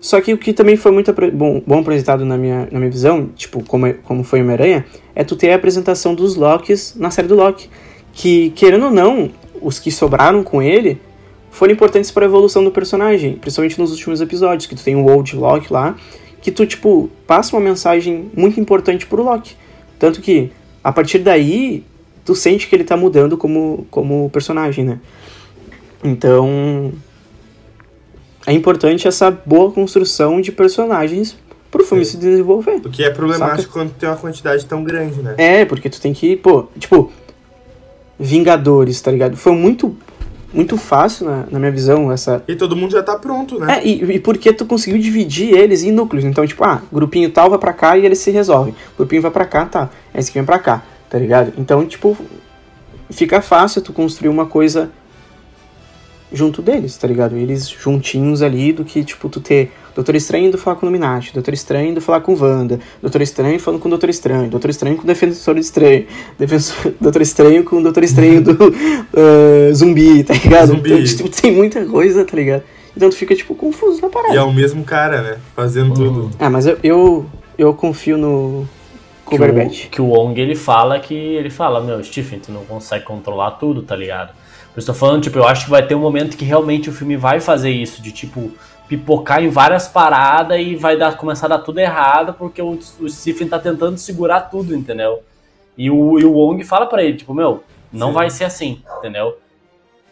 Só 0.00 0.20
que 0.20 0.32
o 0.32 0.38
que 0.38 0.52
também 0.52 0.76
foi 0.76 0.92
muito 0.92 1.12
bom, 1.32 1.60
bom 1.66 1.80
apresentado 1.80 2.24
na 2.24 2.36
minha, 2.36 2.68
na 2.70 2.78
minha 2.78 2.90
visão, 2.90 3.30
tipo, 3.34 3.64
como, 3.64 3.86
é- 3.86 3.94
como 3.94 4.22
foi 4.22 4.40
Homem-Aranha, 4.40 4.86
é 5.14 5.24
tu 5.24 5.34
ter 5.34 5.50
a 5.50 5.56
apresentação 5.56 6.14
dos 6.14 6.36
Locks 6.36 6.94
na 6.96 7.10
série 7.10 7.26
do 7.26 7.34
Loki. 7.34 7.68
Que, 8.12 8.50
querendo 8.50 8.84
ou 8.86 8.90
não, 8.92 9.30
os 9.60 9.80
que 9.80 9.90
sobraram 9.90 10.44
com 10.44 10.62
ele 10.62 11.00
foram 11.50 11.72
importantes 11.72 12.10
para 12.12 12.24
a 12.24 12.28
evolução 12.28 12.62
do 12.62 12.70
personagem, 12.70 13.34
principalmente 13.34 13.78
nos 13.80 13.90
últimos 13.90 14.20
episódios, 14.20 14.66
que 14.66 14.76
tu 14.76 14.84
tem 14.84 14.94
o 14.94 15.04
Old 15.04 15.34
Loki 15.34 15.72
lá, 15.72 15.96
que 16.40 16.52
tu, 16.52 16.64
tipo, 16.64 17.10
passa 17.26 17.56
uma 17.56 17.62
mensagem 17.62 18.30
muito 18.36 18.60
importante 18.60 19.04
pro 19.06 19.24
Loki. 19.24 19.56
Tanto 19.98 20.20
que, 20.20 20.52
a 20.84 20.92
partir 20.92 21.18
daí, 21.18 21.84
tu 22.24 22.36
sente 22.36 22.68
que 22.68 22.76
ele 22.76 22.84
tá 22.84 22.96
mudando 22.96 23.36
como, 23.36 23.84
como 23.90 24.30
personagem, 24.30 24.84
né? 24.84 25.00
Então, 26.04 26.92
é 28.48 28.52
importante 28.54 29.06
essa 29.06 29.30
boa 29.30 29.70
construção 29.70 30.40
de 30.40 30.50
personagens 30.50 31.36
pro 31.70 31.84
filme 31.84 32.02
se 32.02 32.16
desenvolver. 32.16 32.76
O 32.76 32.88
que 32.88 33.04
é 33.04 33.10
problemático 33.10 33.70
quando 33.70 33.90
tem 33.92 34.08
uma 34.08 34.16
quantidade 34.16 34.64
tão 34.64 34.82
grande, 34.82 35.20
né? 35.20 35.34
É, 35.36 35.64
porque 35.66 35.90
tu 35.90 36.00
tem 36.00 36.14
que, 36.14 36.34
pô, 36.34 36.66
tipo, 36.78 37.12
Vingadores, 38.18 39.00
tá 39.02 39.10
ligado? 39.10 39.36
Foi 39.36 39.52
muito, 39.52 39.94
muito 40.50 40.78
fácil, 40.78 41.26
na, 41.26 41.44
na 41.50 41.58
minha 41.58 41.70
visão, 41.70 42.10
essa. 42.10 42.42
E 42.48 42.56
todo 42.56 42.74
mundo 42.74 42.92
já 42.92 43.02
tá 43.02 43.18
pronto, 43.18 43.60
né? 43.60 43.78
É, 43.78 43.86
e, 43.86 44.14
e 44.14 44.18
porque 44.18 44.50
tu 44.50 44.64
conseguiu 44.64 44.98
dividir 44.98 45.54
eles 45.54 45.84
em 45.84 45.92
núcleos. 45.92 46.24
Então, 46.24 46.46
tipo, 46.46 46.64
ah, 46.64 46.80
grupinho 46.90 47.30
tal 47.30 47.50
vai 47.50 47.58
pra 47.58 47.74
cá 47.74 47.98
e 47.98 48.06
eles 48.06 48.18
se 48.18 48.30
resolvem. 48.30 48.74
Grupinho 48.96 49.20
vai 49.20 49.30
pra 49.30 49.44
cá, 49.44 49.66
tá. 49.66 49.90
Esse 50.14 50.30
aqui 50.30 50.38
vem 50.38 50.46
pra 50.46 50.58
cá, 50.58 50.82
tá 51.10 51.18
ligado? 51.18 51.52
Então, 51.58 51.84
tipo, 51.86 52.16
fica 53.10 53.42
fácil 53.42 53.82
tu 53.82 53.92
construir 53.92 54.30
uma 54.30 54.46
coisa 54.46 54.90
junto 56.32 56.60
deles, 56.60 56.96
tá 56.96 57.06
ligado? 57.06 57.36
Eles 57.36 57.68
juntinhos 57.68 58.42
ali 58.42 58.72
do 58.72 58.84
que, 58.84 59.02
tipo, 59.02 59.28
tu 59.28 59.40
ter 59.40 59.72
Doutor 59.94 60.14
Estranho 60.14 60.46
indo 60.46 60.56
falar 60.56 60.76
com 60.76 60.86
o 60.86 60.88
Illuminati, 60.88 61.32
Doutor 61.34 61.52
Estranho 61.52 61.90
indo 61.90 62.00
falar 62.00 62.20
com 62.20 62.32
Wanda, 62.34 62.78
Doutor 63.02 63.20
Estranho 63.20 63.58
falando 63.58 63.80
com 63.80 63.88
o 63.88 63.90
Doutor 63.90 64.08
Estranho, 64.08 64.48
Doutor 64.48 64.70
Estranho 64.70 64.96
com 64.96 65.02
o 65.02 65.06
Defensor 65.06 65.58
Estranho, 65.58 66.06
Defensor, 66.38 66.92
Doutor 67.00 67.22
Estranho 67.22 67.64
com 67.64 67.76
o 67.76 67.82
Doutor 67.82 68.04
Estranho 68.04 68.40
do 68.40 68.52
ah, 68.52 69.72
zumbi, 69.74 70.22
tá 70.22 70.34
ligado? 70.34 70.68
Zumbi. 70.68 70.92
Então, 70.92 71.04
tipo, 71.04 71.28
tem 71.28 71.52
muita 71.52 71.84
coisa, 71.84 72.24
tá 72.24 72.36
ligado? 72.36 72.62
Então 72.96 73.10
tu 73.10 73.16
fica, 73.16 73.34
tipo, 73.34 73.54
confuso 73.54 74.00
na 74.00 74.08
parada. 74.08 74.34
E 74.34 74.36
é 74.36 74.42
o 74.42 74.52
mesmo 74.52 74.84
cara, 74.84 75.22
né? 75.22 75.38
Fazendo 75.56 75.94
tudo. 75.94 76.30
Ah, 76.38 76.50
mas 76.50 76.66
eu, 76.66 76.78
eu, 76.82 77.26
eu 77.56 77.74
confio 77.74 78.16
no 78.16 78.68
Que 79.28 79.34
o, 79.36 79.90
que 79.90 80.02
o 80.02 80.06
Wong 80.06 80.40
ele 80.40 80.54
fala 80.54 81.00
que 81.00 81.14
ele 81.14 81.50
fala, 81.50 81.80
meu, 81.80 82.02
Stephen, 82.04 82.38
tu 82.38 82.52
não 82.52 82.64
consegue 82.64 83.04
controlar 83.04 83.52
tudo, 83.52 83.82
tá 83.82 83.96
ligado? 83.96 84.32
Eu 84.78 84.86
tô 84.86 84.94
falando, 84.94 85.24
tipo, 85.24 85.36
eu 85.36 85.44
acho 85.44 85.64
que 85.64 85.70
vai 85.72 85.84
ter 85.84 85.96
um 85.96 86.00
momento 86.00 86.36
que 86.36 86.44
realmente 86.44 86.88
o 86.88 86.92
filme 86.92 87.16
vai 87.16 87.40
fazer 87.40 87.68
isso, 87.68 88.00
de 88.00 88.12
tipo, 88.12 88.52
pipocar 88.86 89.42
em 89.42 89.48
várias 89.48 89.88
paradas 89.88 90.60
e 90.60 90.76
vai 90.76 90.96
dar, 90.96 91.16
começar 91.16 91.46
a 91.46 91.48
dar 91.48 91.58
tudo 91.58 91.80
errado, 91.80 92.32
porque 92.34 92.62
o, 92.62 92.78
o 93.00 93.08
Stephen 93.08 93.48
tá 93.48 93.58
tentando 93.58 93.98
segurar 93.98 94.42
tudo, 94.42 94.76
entendeu? 94.76 95.20
E 95.76 95.90
o, 95.90 96.16
e 96.20 96.24
o 96.24 96.32
Wong 96.32 96.62
fala 96.62 96.86
pra 96.86 97.02
ele, 97.02 97.16
tipo, 97.16 97.34
meu, 97.34 97.64
não 97.92 98.08
Sim. 98.08 98.14
vai 98.14 98.30
ser 98.30 98.44
assim, 98.44 98.80
entendeu? 98.98 99.36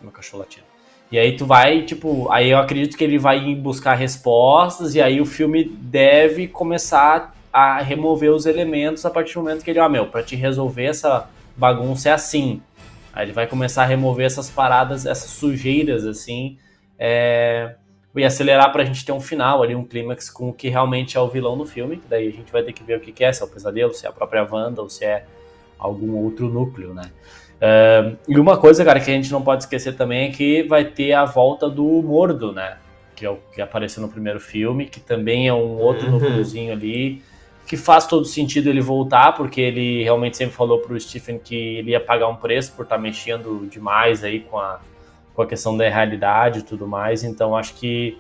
Meu 0.03 0.11
cachorro 0.11 0.41
latindo. 0.41 0.67
E 1.13 1.17
aí 1.17 1.37
tu 1.37 1.47
vai, 1.47 1.83
tipo, 1.83 2.29
aí 2.33 2.51
eu 2.51 2.59
acredito 2.59 2.97
que 2.97 3.05
ele 3.05 3.19
vai 3.19 3.55
buscar 3.55 3.95
respostas 3.95 4.97
e 4.97 5.01
aí 5.01 5.21
o 5.21 5.25
filme 5.25 5.63
deve 5.63 6.49
começar 6.49 7.37
a 7.53 7.81
remover 7.81 8.33
os 8.33 8.47
elementos 8.47 9.07
a 9.07 9.11
partir 9.11 9.35
do 9.35 9.43
momento 9.43 9.63
que 9.63 9.71
ele, 9.71 9.79
ó, 9.79 9.89
meu, 9.89 10.07
pra 10.07 10.25
te 10.25 10.35
resolver 10.35 10.87
essa 10.87 11.31
bagunça 11.57 12.09
é 12.09 12.13
assim. 12.13 12.61
Aí 13.17 13.25
ele 13.25 13.33
vai 13.33 13.47
começar 13.47 13.83
a 13.83 13.87
remover 13.87 14.27
essas 14.27 14.51
paradas, 14.51 15.07
essas 15.07 15.31
sujeiras, 15.31 16.05
assim, 16.05 16.59
é, 16.99 17.75
e 18.15 18.23
acelerar 18.23 18.71
pra 18.71 18.85
gente 18.85 19.07
ter 19.07 19.13
um 19.13 19.21
final 19.21 19.63
ali, 19.63 19.75
um 19.75 19.85
clímax 19.85 20.29
com 20.29 20.51
o 20.51 20.53
que 20.53 20.69
realmente 20.69 21.17
é 21.17 21.21
o 21.21 21.27
vilão 21.27 21.57
do 21.57 21.65
filme, 21.65 21.97
que 21.97 22.07
daí 22.07 22.29
a 22.29 22.31
gente 22.31 22.53
vai 22.53 22.63
ter 22.63 22.75
que 22.75 22.85
ver 22.85 22.99
o 22.99 23.01
que 23.01 23.13
que 23.13 23.25
é, 23.25 23.33
se 23.33 23.43
é 23.43 23.47
o 23.47 23.49
pesadelo, 23.49 23.95
se 23.95 24.05
é 24.05 24.09
a 24.11 24.13
própria 24.13 24.47
Wanda 24.49 24.83
ou 24.83 24.91
se 24.91 25.03
é 25.07 25.25
algum 25.79 26.15
outro 26.17 26.47
núcleo, 26.51 26.93
né? 26.93 27.05
É, 27.59 28.13
e 28.29 28.39
uma 28.39 28.59
coisa, 28.59 28.85
cara, 28.85 29.01
que 29.01 29.11
a 29.11 29.15
gente 29.15 29.33
não 29.33 29.41
pode 29.41 29.63
esquecer 29.63 29.97
também 29.97 30.29
é 30.29 30.31
que 30.31 30.63
vai 30.65 30.85
ter 30.85 31.15
a 31.15 31.25
volta 31.25 31.71
do 31.71 31.85
Mordo, 32.03 32.53
né? 32.53 32.77
Que, 33.15 33.25
é 33.25 33.31
o, 33.31 33.39
que 33.55 33.63
apareceu 33.63 34.03
no 34.03 34.11
primeiro 34.11 34.39
filme, 34.39 34.85
que 34.85 35.01
também 35.01 35.49
é 35.49 35.55
um 35.55 35.79
outro 35.79 36.05
Uhum. 36.05 36.13
núcleozinho 36.13 36.71
ali, 36.71 37.23
que 37.67 37.77
faz 37.77 38.07
todo 38.07 38.25
sentido 38.25 38.69
ele 38.69 38.81
voltar, 38.81 39.33
porque 39.33 39.61
ele 39.61 40.03
realmente 40.03 40.37
sempre 40.37 40.55
falou 40.55 40.79
pro 40.79 40.99
Stephen 40.99 41.39
que 41.39 41.79
ele 41.79 41.91
ia 41.91 42.01
pagar 42.01 42.29
um 42.29 42.37
preço 42.37 42.73
por 42.73 42.85
estar 42.85 42.97
mexendo 42.97 43.69
demais 43.69 44.23
aí 44.23 44.41
com 44.41 44.59
a, 44.59 44.81
com 45.35 45.43
a 45.43 45.47
questão 45.47 45.77
da 45.77 45.89
realidade 45.89 46.61
e 46.61 46.63
tudo 46.63 46.87
mais, 46.87 47.25
então 47.25 47.57
acho 47.57 47.75
que 47.75 48.19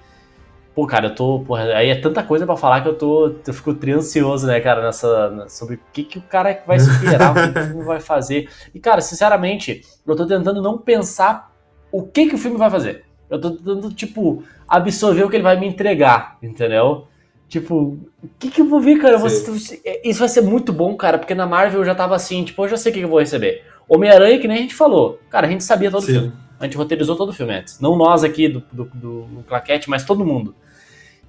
Pô, 0.76 0.86
cara, 0.86 1.06
eu 1.06 1.14
tô. 1.14 1.40
Porra, 1.40 1.62
aí 1.74 1.88
é 1.88 1.98
tanta 1.98 2.22
coisa 2.22 2.44
pra 2.44 2.54
falar 2.54 2.82
que 2.82 2.88
eu 2.88 2.98
tô. 2.98 3.34
Eu 3.46 3.54
fico 3.54 3.72
triansioso, 3.72 4.46
né, 4.46 4.60
cara, 4.60 4.82
nessa. 4.82 5.46
sobre 5.48 5.76
o 5.76 5.80
que, 5.90 6.04
que 6.04 6.18
o 6.18 6.22
cara 6.22 6.62
vai 6.66 6.76
esperar, 6.76 7.32
o 7.32 7.50
que 7.50 7.58
o 7.58 7.64
filme 7.64 7.82
vai 7.82 7.98
fazer. 7.98 8.50
E, 8.74 8.78
cara, 8.78 9.00
sinceramente, 9.00 9.80
eu 10.06 10.14
tô 10.14 10.26
tentando 10.26 10.60
não 10.60 10.76
pensar 10.76 11.50
o 11.90 12.02
que, 12.02 12.26
que 12.26 12.34
o 12.34 12.38
filme 12.38 12.58
vai 12.58 12.68
fazer. 12.70 13.06
Eu 13.30 13.40
tô 13.40 13.52
tentando, 13.52 13.90
tipo, 13.94 14.44
absorver 14.68 15.24
o 15.24 15.30
que 15.30 15.36
ele 15.36 15.42
vai 15.42 15.58
me 15.58 15.66
entregar, 15.66 16.36
entendeu? 16.42 17.08
Tipo, 17.48 17.96
o 18.22 18.28
que, 18.38 18.50
que 18.50 18.60
eu 18.60 18.66
vou 18.66 18.80
ver, 18.80 18.98
cara? 18.98 19.14
Eu 19.14 19.18
vou- 19.20 19.28
isso 19.28 20.18
vai 20.18 20.28
ser 20.28 20.40
muito 20.40 20.72
bom, 20.72 20.94
cara, 20.96 21.16
porque 21.16 21.34
na 21.34 21.46
Marvel 21.46 21.80
eu 21.80 21.84
já 21.86 21.94
tava 21.94 22.14
assim, 22.16 22.42
tipo, 22.44 22.64
eu 22.64 22.68
já 22.68 22.76
sei 22.76 22.90
o 22.90 22.92
que, 22.94 22.98
que 23.00 23.04
eu 23.04 23.08
vou 23.10 23.20
receber. 23.20 23.62
Homem-Aranha, 23.88 24.38
que 24.40 24.48
nem 24.48 24.58
a 24.58 24.60
gente 24.60 24.74
falou. 24.74 25.20
Cara, 25.30 25.46
a 25.46 25.50
gente 25.50 25.62
sabia 25.62 25.90
todo 25.90 26.02
o 26.02 26.06
filme. 26.06 26.32
A 26.58 26.64
gente 26.64 26.76
roteirizou 26.76 27.14
todo 27.14 27.28
o 27.28 27.32
filme 27.32 27.52
antes. 27.54 27.78
Não 27.80 27.96
nós 27.96 28.24
aqui 28.24 28.48
do, 28.48 28.62
do, 28.72 28.84
do, 28.92 29.22
do 29.22 29.42
Claquete, 29.46 29.88
mas 29.88 30.04
todo 30.04 30.24
mundo. 30.24 30.54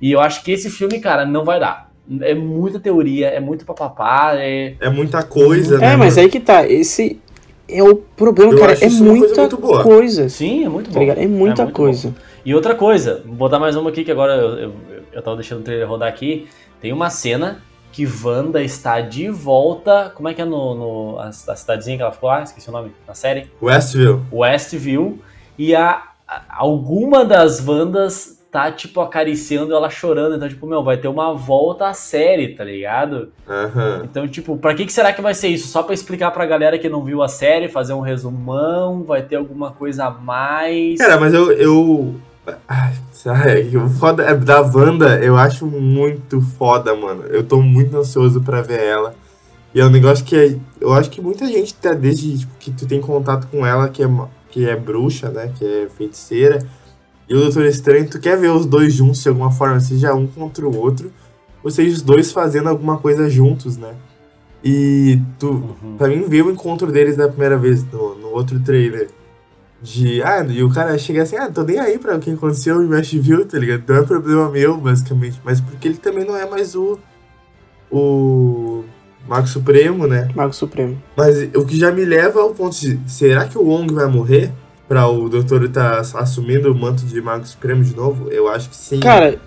E 0.02 0.12
eu 0.12 0.20
acho 0.20 0.44
que 0.44 0.52
esse 0.52 0.70
filme, 0.72 1.00
cara, 1.00 1.26
não 1.26 1.44
vai 1.46 1.60
dar. 1.60 1.92
É 2.22 2.34
muita 2.34 2.80
teoria, 2.80 3.28
é 3.28 3.40
muito 3.40 3.66
papapá, 3.66 4.32
é. 4.36 4.76
É 4.80 4.90
muita 4.90 5.22
coisa, 5.24 5.78
né? 5.78 5.94
É, 5.94 5.98
mas 5.98 6.16
mano? 6.16 6.26
aí 6.26 6.32
que 6.32 6.40
tá. 6.40 6.66
Esse 6.66 7.20
é 7.70 7.84
o 7.84 7.96
problema, 7.96 8.54
Eu 8.54 8.60
cara. 8.60 8.72
É 8.74 8.80
coisa 8.80 9.04
muita 9.04 9.42
muito 9.42 9.58
boa. 9.58 9.84
coisa. 9.84 10.30
Sim, 10.30 10.64
é 10.66 10.70
muito 10.70 10.88
bom. 10.88 10.94
Tá 10.94 11.00
ligado? 11.02 11.18
É 11.20 11.28
muita 11.28 11.64
muito 11.64 11.76
coisa. 11.76 12.10
bom. 12.10 12.16
E 12.46 12.56
outra 12.56 12.74
coisa, 12.74 13.22
vou 13.26 13.36
botar 13.36 13.60
mais 13.60 13.76
uma 13.76 13.90
aqui 13.90 14.06
que 14.06 14.12
agora 14.12 14.34
eu, 14.36 14.50
eu, 14.58 14.74
eu 15.18 15.24
tava 15.24 15.36
deixando 15.38 15.60
o 15.62 15.64
trailer 15.64 15.88
rodar 15.88 16.08
aqui. 16.08 16.48
Tem 16.80 16.94
uma 16.94 17.10
cena 17.10 17.62
que 17.92 18.08
Wanda 18.24 18.62
está 18.62 19.02
de 19.02 19.30
volta. 19.30 20.12
Como 20.14 20.30
é 20.30 20.34
que 20.34 20.42
é 20.42 20.46
no, 20.46 20.76
no 20.76 21.20
a, 21.20 21.28
a 21.30 21.32
cidadezinha 21.32 21.98
que 21.98 22.04
ela 22.04 22.12
ficou 22.12 22.30
lá? 22.30 22.44
Esqueci 22.44 22.70
o 22.70 22.72
nome. 22.72 22.92
Na 23.08 23.14
série? 23.16 23.48
Westview. 23.62 24.22
Westview. 24.32 25.20
E 25.58 25.76
a, 25.76 26.04
a- 26.28 26.42
alguma 26.50 27.26
das 27.26 27.66
Wandas 27.68 28.38
tá, 28.52 28.72
tipo, 28.72 29.02
acariciando 29.02 29.74
ela 29.74 29.90
chorando. 29.90 30.36
Então, 30.36 30.48
tipo, 30.48 30.66
meu, 30.68 30.84
vai 30.84 30.98
ter 30.98 31.08
uma 31.08 31.34
volta 31.34 31.88
à 31.88 31.94
série, 31.94 32.50
tá 32.56 32.64
ligado? 32.64 33.30
Aham. 33.48 34.02
Então, 34.04 34.28
tipo, 34.28 34.56
pra 34.58 34.74
que, 34.74 34.86
que 34.86 34.94
será 34.94 35.12
que 35.12 35.22
vai 35.22 35.34
ser 35.34 35.48
isso? 35.50 35.68
Só 35.68 35.82
pra 35.84 35.94
explicar 35.94 36.32
pra 36.32 36.46
galera 36.46 36.78
que 36.80 36.88
não 36.88 37.04
viu 37.04 37.22
a 37.24 37.28
série, 37.28 37.68
fazer 37.68 37.94
um 37.94 38.00
resumão, 38.00 39.04
vai 39.04 39.22
ter 39.22 39.36
alguma 39.36 39.72
coisa 39.72 40.06
a 40.06 40.12
mais. 40.12 40.98
Cara, 41.00 41.20
mas 41.20 41.34
eu. 41.34 41.52
eu... 41.52 42.16
Ai, 42.68 42.94
o 43.76 43.90
foda 43.90 44.24
é 44.24 44.34
da 44.36 44.62
Wanda, 44.62 45.20
eu 45.24 45.36
acho 45.36 45.66
muito 45.66 46.40
foda, 46.42 46.96
mano. 46.96 47.24
Eu 47.24 47.44
tô 47.44 47.62
muito 47.62 47.98
ansioso 47.98 48.42
pra 48.42 48.62
ver 48.62 48.80
ela. 48.82 49.14
E 49.76 49.82
é 49.82 49.86
um 49.86 49.90
negócio 49.90 50.24
que 50.24 50.36
é- 50.36 50.56
eu 50.80 50.94
acho 50.94 51.10
que 51.10 51.22
muita 51.22 51.46
gente 51.48 51.74
tá 51.74 51.94
desde 51.94 52.40
tipo, 52.40 52.52
que 52.60 52.72
tu 52.72 52.88
tem 52.88 53.02
contato 53.02 53.48
com 53.48 53.66
ela, 53.66 53.90
que 53.90 54.02
é, 54.04 54.08
que 54.50 54.68
é 54.70 54.76
bruxa, 54.76 55.30
né? 55.30 55.52
Que 55.58 55.66
é 55.66 55.88
feiticeira. 55.90 56.66
E 57.30 57.36
o 57.36 57.40
Doutor 57.42 57.66
Estranho, 57.66 58.10
tu 58.10 58.20
quer 58.20 58.38
ver 58.38 58.50
os 58.50 58.66
dois 58.66 58.94
juntos 58.94 59.22
de 59.22 59.28
alguma 59.30 59.52
forma, 59.52 59.80
seja 59.82 60.14
um 60.14 60.26
contra 60.26 60.66
o 60.66 60.78
outro, 60.78 61.12
ou 61.62 61.70
seja, 61.70 61.94
os 61.96 62.02
dois 62.02 62.32
fazendo 62.32 62.70
alguma 62.70 62.98
coisa 62.98 63.30
juntos, 63.30 63.76
né? 63.78 63.94
E 64.64 65.20
tu, 65.38 65.50
Uhum. 65.84 65.98
Pra 65.98 66.08
mim, 66.08 66.24
ver 66.24 66.44
o 66.44 66.52
encontro 66.52 66.92
deles 66.92 67.18
da 67.18 67.28
primeira 67.28 67.58
vez 67.58 67.84
no, 67.92 68.16
no 68.16 68.28
outro 68.30 68.60
trailer. 68.62 69.10
De. 69.82 70.24
Ah, 70.24 70.44
e 70.48 70.64
o 70.64 70.72
cara 70.72 70.98
chega 70.98 71.24
assim, 71.24 71.36
ah, 71.36 71.52
tô 71.52 71.64
nem 71.64 71.80
aí 71.80 72.00
pra 72.00 72.16
o 72.16 72.20
que 72.20 72.32
aconteceu 72.32 72.82
em 72.82 72.88
Westview, 72.88 73.46
tá 73.46 73.60
ligado? 73.60 73.84
Não 73.88 73.96
é 73.96 74.04
problema 74.04 74.50
meu, 74.50 74.78
basicamente. 74.78 75.40
Mas 75.44 75.62
porque 75.62 75.88
ele 75.88 75.98
também 75.98 76.26
não 76.26 76.36
é 76.36 76.46
mais 76.50 76.76
o. 76.76 76.98
O. 77.92 78.84
Mago 79.28 79.48
Supremo, 79.48 80.08
né? 80.08 80.30
Mago 80.34 80.54
Supremo. 80.54 81.02
Mas 81.16 81.50
o 81.54 81.66
que 81.66 81.78
já 81.78 81.92
me 81.92 82.06
leva 82.06 82.42
ao 82.42 82.52
ponto 82.52 82.80
de. 82.80 83.00
Será 83.08 83.46
que 83.46 83.58
o 83.58 83.64
Wong 83.64 83.94
vai 83.94 84.08
morrer? 84.08 84.52
Pra 84.88 85.06
o 85.08 85.28
doutor 85.28 85.68
tá 85.68 86.00
assumindo 86.00 86.72
o 86.72 86.76
manto 86.76 87.06
de 87.06 87.22
Mago 87.22 87.46
Supremo 87.46 87.84
de 87.84 87.94
novo? 87.94 88.30
Eu 88.30 88.48
acho 88.48 88.70
que 88.70 88.76
sim. 88.76 89.00
Cara, 89.02 89.38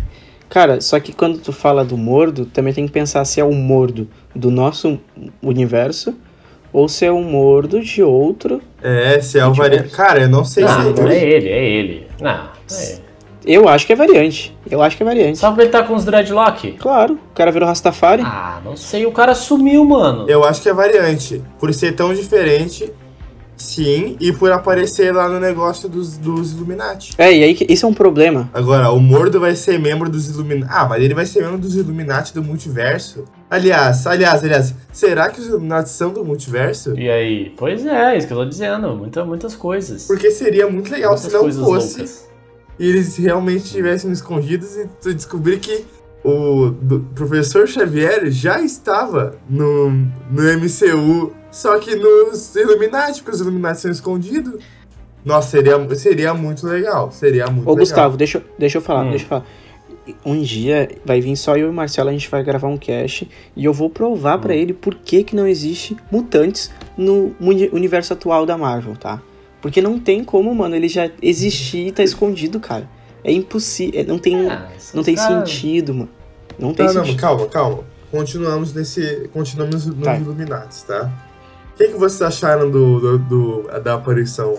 cara, 0.48 0.80
só 0.80 1.00
que 1.00 1.12
quando 1.12 1.38
tu 1.38 1.52
fala 1.52 1.82
do 1.84 1.96
Mordo, 1.96 2.44
também 2.44 2.74
tem 2.74 2.86
que 2.86 2.92
pensar 2.92 3.24
se 3.24 3.40
é 3.40 3.44
o 3.44 3.52
Mordo 3.52 4.06
do 4.36 4.50
nosso 4.50 5.00
universo 5.42 6.14
ou 6.70 6.86
se 6.86 7.06
é 7.06 7.10
o 7.10 7.22
Mordo 7.22 7.80
de 7.80 8.02
outro. 8.02 8.60
É, 8.82 9.20
se 9.20 9.38
é 9.38 9.46
o 9.46 9.52
variante. 9.52 9.90
Cara, 9.90 10.20
eu 10.22 10.28
não 10.28 10.44
sei 10.44 10.66
se. 10.66 10.72
Não, 10.72 11.08
é 11.08 11.16
ele, 11.22 11.48
é 11.48 11.68
ele. 11.68 12.06
Não, 12.20 12.30
é 12.70 12.92
ele. 12.92 13.00
Eu 13.44 13.68
acho 13.68 13.86
que 13.86 13.92
é 13.92 13.96
variante. 13.96 14.54
Eu 14.70 14.82
acho 14.82 14.96
que 14.96 15.02
é 15.02 15.06
variante. 15.06 15.38
Só 15.38 15.48
porque 15.48 15.62
ele 15.62 15.70
tá 15.70 15.82
com 15.82 15.94
os 15.94 16.04
dreadlock? 16.04 16.72
Claro, 16.72 17.14
o 17.14 17.34
cara 17.34 17.50
virou 17.50 17.66
Rastafari. 17.66 18.22
Ah, 18.24 18.60
não 18.64 18.76
sei, 18.76 19.06
o 19.06 19.12
cara 19.12 19.34
sumiu, 19.34 19.82
mano. 19.84 20.28
Eu 20.28 20.44
acho 20.44 20.60
que 20.60 20.68
é 20.68 20.74
variante. 20.74 21.42
Por 21.58 21.72
ser 21.72 21.92
tão 21.92 22.12
diferente, 22.12 22.92
sim, 23.56 24.16
e 24.20 24.30
por 24.32 24.52
aparecer 24.52 25.14
lá 25.14 25.26
no 25.28 25.40
negócio 25.40 25.88
dos, 25.88 26.18
dos 26.18 26.52
Illuminati. 26.52 27.12
É, 27.16 27.32
e 27.32 27.42
aí 27.42 27.54
que- 27.54 27.66
esse 27.72 27.82
é 27.84 27.88
um 27.88 27.94
problema. 27.94 28.48
Agora, 28.52 28.90
o 28.90 29.00
Mordo 29.00 29.40
vai 29.40 29.54
ser 29.54 29.78
membro 29.78 30.08
dos 30.10 30.28
Illuminati. 30.28 30.70
Ah, 30.74 30.86
mas 30.88 31.02
ele 31.02 31.14
vai 31.14 31.24
ser 31.24 31.42
membro 31.42 31.58
dos 31.58 31.74
Illuminati 31.74 32.34
do 32.34 32.42
multiverso. 32.42 33.24
Aliás, 33.50 34.06
aliás, 34.06 34.44
aliás, 34.44 34.74
será 34.92 35.28
que 35.28 35.40
os 35.40 35.48
Illuminati 35.48 35.88
são 35.88 36.12
do 36.12 36.24
multiverso? 36.24 36.96
E 36.96 37.10
aí? 37.10 37.52
Pois 37.56 37.84
é, 37.84 38.16
isso 38.16 38.26
que 38.28 38.32
eu 38.32 38.36
tô 38.38 38.44
dizendo. 38.44 38.94
Muita, 38.94 39.24
muitas 39.24 39.56
coisas. 39.56 40.06
Porque 40.06 40.30
seria 40.30 40.68
muito 40.70 40.90
legal 40.92 41.10
muitas 41.12 41.26
se 41.30 41.36
não 41.36 41.42
fosse 41.44 41.58
loucas. 41.98 42.28
e 42.78 42.86
eles 42.88 43.16
realmente 43.16 43.64
estivessem 43.64 44.12
escondidos 44.12 44.76
e 44.76 44.88
tu 45.02 45.12
descobrir 45.12 45.58
que 45.58 45.84
o 46.22 46.72
professor 47.14 47.66
Xavier 47.66 48.30
já 48.30 48.60
estava 48.60 49.34
no, 49.48 49.90
no 49.90 50.42
MCU, 50.58 51.32
só 51.50 51.78
que 51.78 51.96
nos 51.96 52.54
Illuminati, 52.54 53.20
porque 53.22 53.34
os 53.34 53.40
Illuminati 53.40 53.80
são 53.80 53.90
escondidos. 53.90 54.62
Nossa, 55.24 55.48
seria, 55.50 55.94
seria 55.96 56.34
muito 56.34 56.66
legal. 56.66 57.10
Seria 57.10 57.46
muito 57.46 57.66
Ô, 57.66 57.72
legal. 57.72 57.76
Gustavo, 57.78 58.16
deixa, 58.16 58.38
eu- 58.38 58.44
deixa 58.58 58.78
eu 58.78 58.82
falar, 58.82 59.04
Hum. 59.06 59.10
deixa 59.10 59.24
eu 59.24 59.28
falar. 59.28 59.46
Um 60.24 60.40
dia 60.42 60.88
vai 61.04 61.20
vir 61.20 61.36
só 61.36 61.56
eu 61.56 61.66
e 61.68 61.70
o 61.70 61.72
Marcelo, 61.72 62.08
a 62.08 62.12
gente 62.12 62.28
vai 62.28 62.42
gravar 62.42 62.68
um 62.68 62.76
cast 62.76 63.28
e 63.54 63.64
eu 63.64 63.72
vou 63.72 63.88
provar 63.90 64.38
pra 64.38 64.54
ele 64.54 64.72
por 64.72 64.94
que, 64.94 65.22
que 65.22 65.36
não 65.36 65.46
existe 65.46 65.96
mutantes 66.10 66.70
no 66.96 67.34
uni- 67.40 67.68
universo 67.72 68.12
atual 68.14 68.44
da 68.46 68.56
Marvel, 68.58 68.96
tá? 68.96 69.22
Porque 69.60 69.80
não 69.82 69.98
tem 70.00 70.24
como, 70.24 70.54
mano, 70.54 70.74
ele 70.74 70.88
já 70.88 71.08
existir 71.22 71.88
e 71.88 71.92
tá 71.92 72.02
escondido, 72.02 72.58
cara. 72.58 72.88
É 73.22 73.30
impossível, 73.30 74.04
não 74.06 74.18
tem, 74.18 74.48
Ah, 74.48 74.68
esses 74.76 74.94
não 74.94 75.02
tem 75.02 75.14
caras- 75.14 75.48
sentido, 75.50 75.92
mano. 75.94 76.08
Não 76.58 76.72
tem 76.74 76.86
Tá, 76.86 76.92
não, 76.94 77.04
sentido. 77.04 77.20
calma, 77.20 77.46
calma. 77.46 77.84
Continuamos 78.10 78.72
nesse. 78.74 79.28
Continuamos 79.32 79.86
nos 79.86 80.04
Tá. 80.04 80.16
Illuminati, 80.16 80.84
tá? 80.84 81.10
O 81.74 81.76
que, 81.76 81.88
que 81.88 81.96
vocês 81.98 82.22
acharam 82.22 82.70
do, 82.70 82.98
do, 83.00 83.18
do- 83.18 83.80
da 83.82 83.94
aparição 83.94 84.58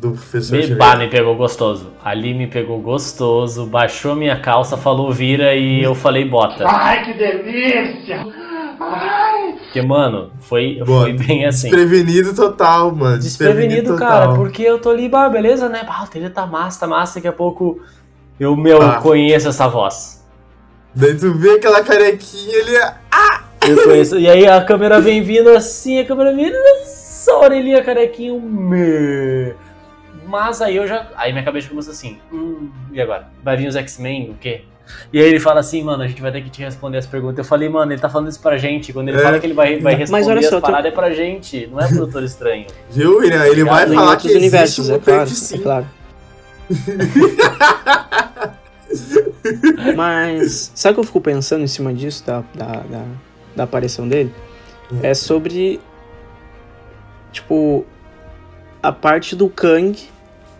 do 0.00 0.12
professor 0.12 0.76
bah, 0.76 0.96
me 0.96 1.08
pegou 1.08 1.34
gostoso. 1.34 1.92
Ali 2.04 2.32
me 2.32 2.46
pegou 2.46 2.80
gostoso, 2.80 3.66
baixou 3.66 4.14
minha 4.14 4.38
calça, 4.38 4.76
falou 4.76 5.12
vira 5.12 5.54
e 5.56 5.82
eu 5.82 5.94
falei 5.94 6.24
bota. 6.24 6.64
Ai, 6.66 7.04
que 7.04 7.14
delícia! 7.14 8.24
Porque, 9.64 9.82
mano, 9.82 10.30
foi, 10.40 10.80
Boa. 10.86 11.02
foi 11.02 11.12
bem 11.12 11.44
assim. 11.44 11.68
Desprevenido 11.68 12.32
total, 12.32 12.94
mano. 12.94 13.18
Desprevenido, 13.18 13.96
cara, 13.96 14.34
porque 14.34 14.62
eu 14.62 14.78
tô 14.78 14.90
ali, 14.90 15.08
bah, 15.08 15.28
beleza, 15.28 15.68
né? 15.68 15.82
Bah, 15.84 16.04
o 16.04 16.30
tá 16.30 16.46
massa, 16.46 16.80
tá 16.80 16.86
massa, 16.86 17.16
daqui 17.16 17.28
a 17.28 17.32
pouco 17.32 17.80
eu, 18.38 18.56
meu, 18.56 18.80
Ah. 18.80 19.00
conheço 19.00 19.48
essa 19.48 19.66
voz. 19.66 20.24
Daí 20.94 21.16
tu 21.16 21.34
vê 21.34 21.56
aquela 21.56 21.82
carequinha, 21.82 22.56
ele 22.56 22.76
é. 22.76 22.94
Eu 23.68 23.84
conheço. 23.84 24.16
e 24.16 24.28
aí 24.28 24.46
a 24.46 24.64
câmera 24.64 25.00
vem 25.00 25.22
vindo 25.22 25.50
assim, 25.50 25.98
a 25.98 26.04
câmera 26.04 26.32
vindo, 26.32 26.56
só 26.84 27.42
a 27.42 27.44
orelhinha 27.46 27.82
carequinha, 27.82 28.32
me. 28.40 29.54
Mas 30.28 30.60
aí 30.60 30.76
eu 30.76 30.86
já. 30.86 31.08
Aí 31.16 31.32
minha 31.32 31.44
cabeça 31.44 31.68
começa 31.68 31.90
assim, 31.90 32.18
hum, 32.30 32.68
e 32.92 33.00
agora? 33.00 33.28
Vai 33.42 33.56
vir 33.56 33.66
os 33.66 33.76
X-Men, 33.76 34.30
o 34.30 34.34
quê? 34.34 34.62
E 35.12 35.20
aí 35.20 35.26
ele 35.26 35.40
fala 35.40 35.60
assim, 35.60 35.82
mano, 35.82 36.02
a 36.02 36.08
gente 36.08 36.20
vai 36.20 36.30
ter 36.30 36.42
que 36.42 36.50
te 36.50 36.62
responder 36.62 36.98
as 36.98 37.06
perguntas. 37.06 37.38
Eu 37.38 37.44
falei, 37.44 37.68
mano, 37.68 37.92
ele 37.92 38.00
tá 38.00 38.08
falando 38.08 38.28
isso 38.28 38.40
pra 38.40 38.56
gente. 38.58 38.92
Quando 38.92 39.08
ele 39.08 39.18
É. 39.18 39.22
fala 39.22 39.38
que 39.38 39.46
ele 39.46 39.54
vai, 39.54 39.74
vai 39.80 39.92
Mas 39.92 39.98
responder 40.00 40.30
olha 40.30 40.42
só, 40.48 40.56
as 40.56 40.62
paradas, 40.62 40.92
é 40.92 40.94
pra 40.94 41.10
gente, 41.12 41.66
não 41.66 41.80
é 41.80 41.88
pro 41.88 41.96
Doutor 41.98 42.22
Estranho. 42.22 42.66
Viu, 42.90 43.18
William? 43.18 43.44
Ele 43.46 43.64
vai 43.64 43.88
Em 43.88 43.94
falar 43.94 44.16
que 44.16 44.28
universos, 44.34 44.88
existe 44.90 44.92
um 44.92 44.96
é 44.96 45.16
claro. 45.16 45.22
É 45.22 45.26
sim. 45.34 45.58
claro. 45.62 45.86
Mas 49.96 50.70
sabe 50.74 50.92
o 50.92 50.94
que 50.96 51.00
eu 51.00 51.04
fico 51.04 51.20
pensando 51.20 51.64
em 51.64 51.66
cima 51.66 51.92
disso, 51.92 52.24
da, 52.26 52.42
da, 52.54 52.66
da, 52.80 53.04
da 53.56 53.64
aparição 53.64 54.08
dele? 54.08 54.32
Hum. 54.92 55.00
É 55.02 55.14
sobre, 55.14 55.80
tipo, 57.32 57.84
a 58.82 58.92
parte 58.92 59.34
do 59.36 59.48
Kang 59.48 59.96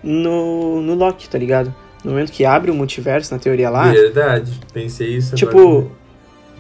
no, 0.03 0.81
no 0.81 0.95
Loki, 0.95 1.29
tá 1.29 1.39
ligado? 1.39 1.75
No 2.05 2.13
momento 2.13 2.31
que 2.33 2.45
abre 2.45 2.71
o 2.71 2.75
multiverso, 2.75 3.33
na 3.35 3.41
teoria 3.41 3.69
lá, 3.71 3.91
Verdade, 3.91 4.53
pensei 4.73 5.17
isso 5.17 5.35
tipo. 5.35 5.91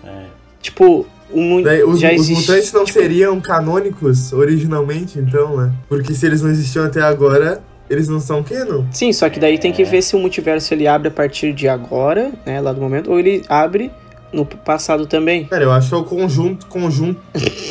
É. 0.04 0.24
tipo, 0.60 1.06
o 1.30 1.62
Daí, 1.62 1.82
os, 1.84 2.00
já 2.00 2.08
os 2.08 2.14
existe... 2.14 2.40
mutantes 2.40 2.72
não 2.72 2.84
tipo, 2.84 2.98
seriam 3.00 3.40
canônicos 3.40 4.32
originalmente, 4.32 5.18
então, 5.18 5.56
né? 5.56 5.72
Porque 5.88 6.12
se 6.14 6.26
eles 6.26 6.42
não 6.42 6.50
existiam 6.50 6.84
até 6.86 7.00
agora, 7.02 7.62
eles 7.88 8.08
não 8.08 8.18
são 8.18 8.42
canon. 8.42 8.84
Sim, 8.90 9.12
só 9.12 9.28
que 9.28 9.38
daí 9.38 9.58
tem 9.58 9.72
que 9.72 9.82
É. 9.82 9.84
ver 9.84 10.02
se 10.02 10.16
o 10.16 10.18
multiverso 10.18 10.74
ele 10.74 10.86
abre 10.88 11.08
a 11.08 11.10
partir 11.10 11.52
de 11.52 11.68
agora, 11.68 12.32
né, 12.44 12.60
lá 12.60 12.72
do 12.72 12.80
momento, 12.80 13.10
ou 13.10 13.18
ele 13.18 13.42
abre 13.48 13.90
no 14.32 14.44
passado 14.44 15.06
também. 15.06 15.44
Cara, 15.46 15.64
eu 15.64 15.72
acho 15.72 15.88
que 15.88 15.94
é 15.94 15.98
o 15.98 16.04
conjunto, 16.04 16.66
conjunto, 16.66 17.20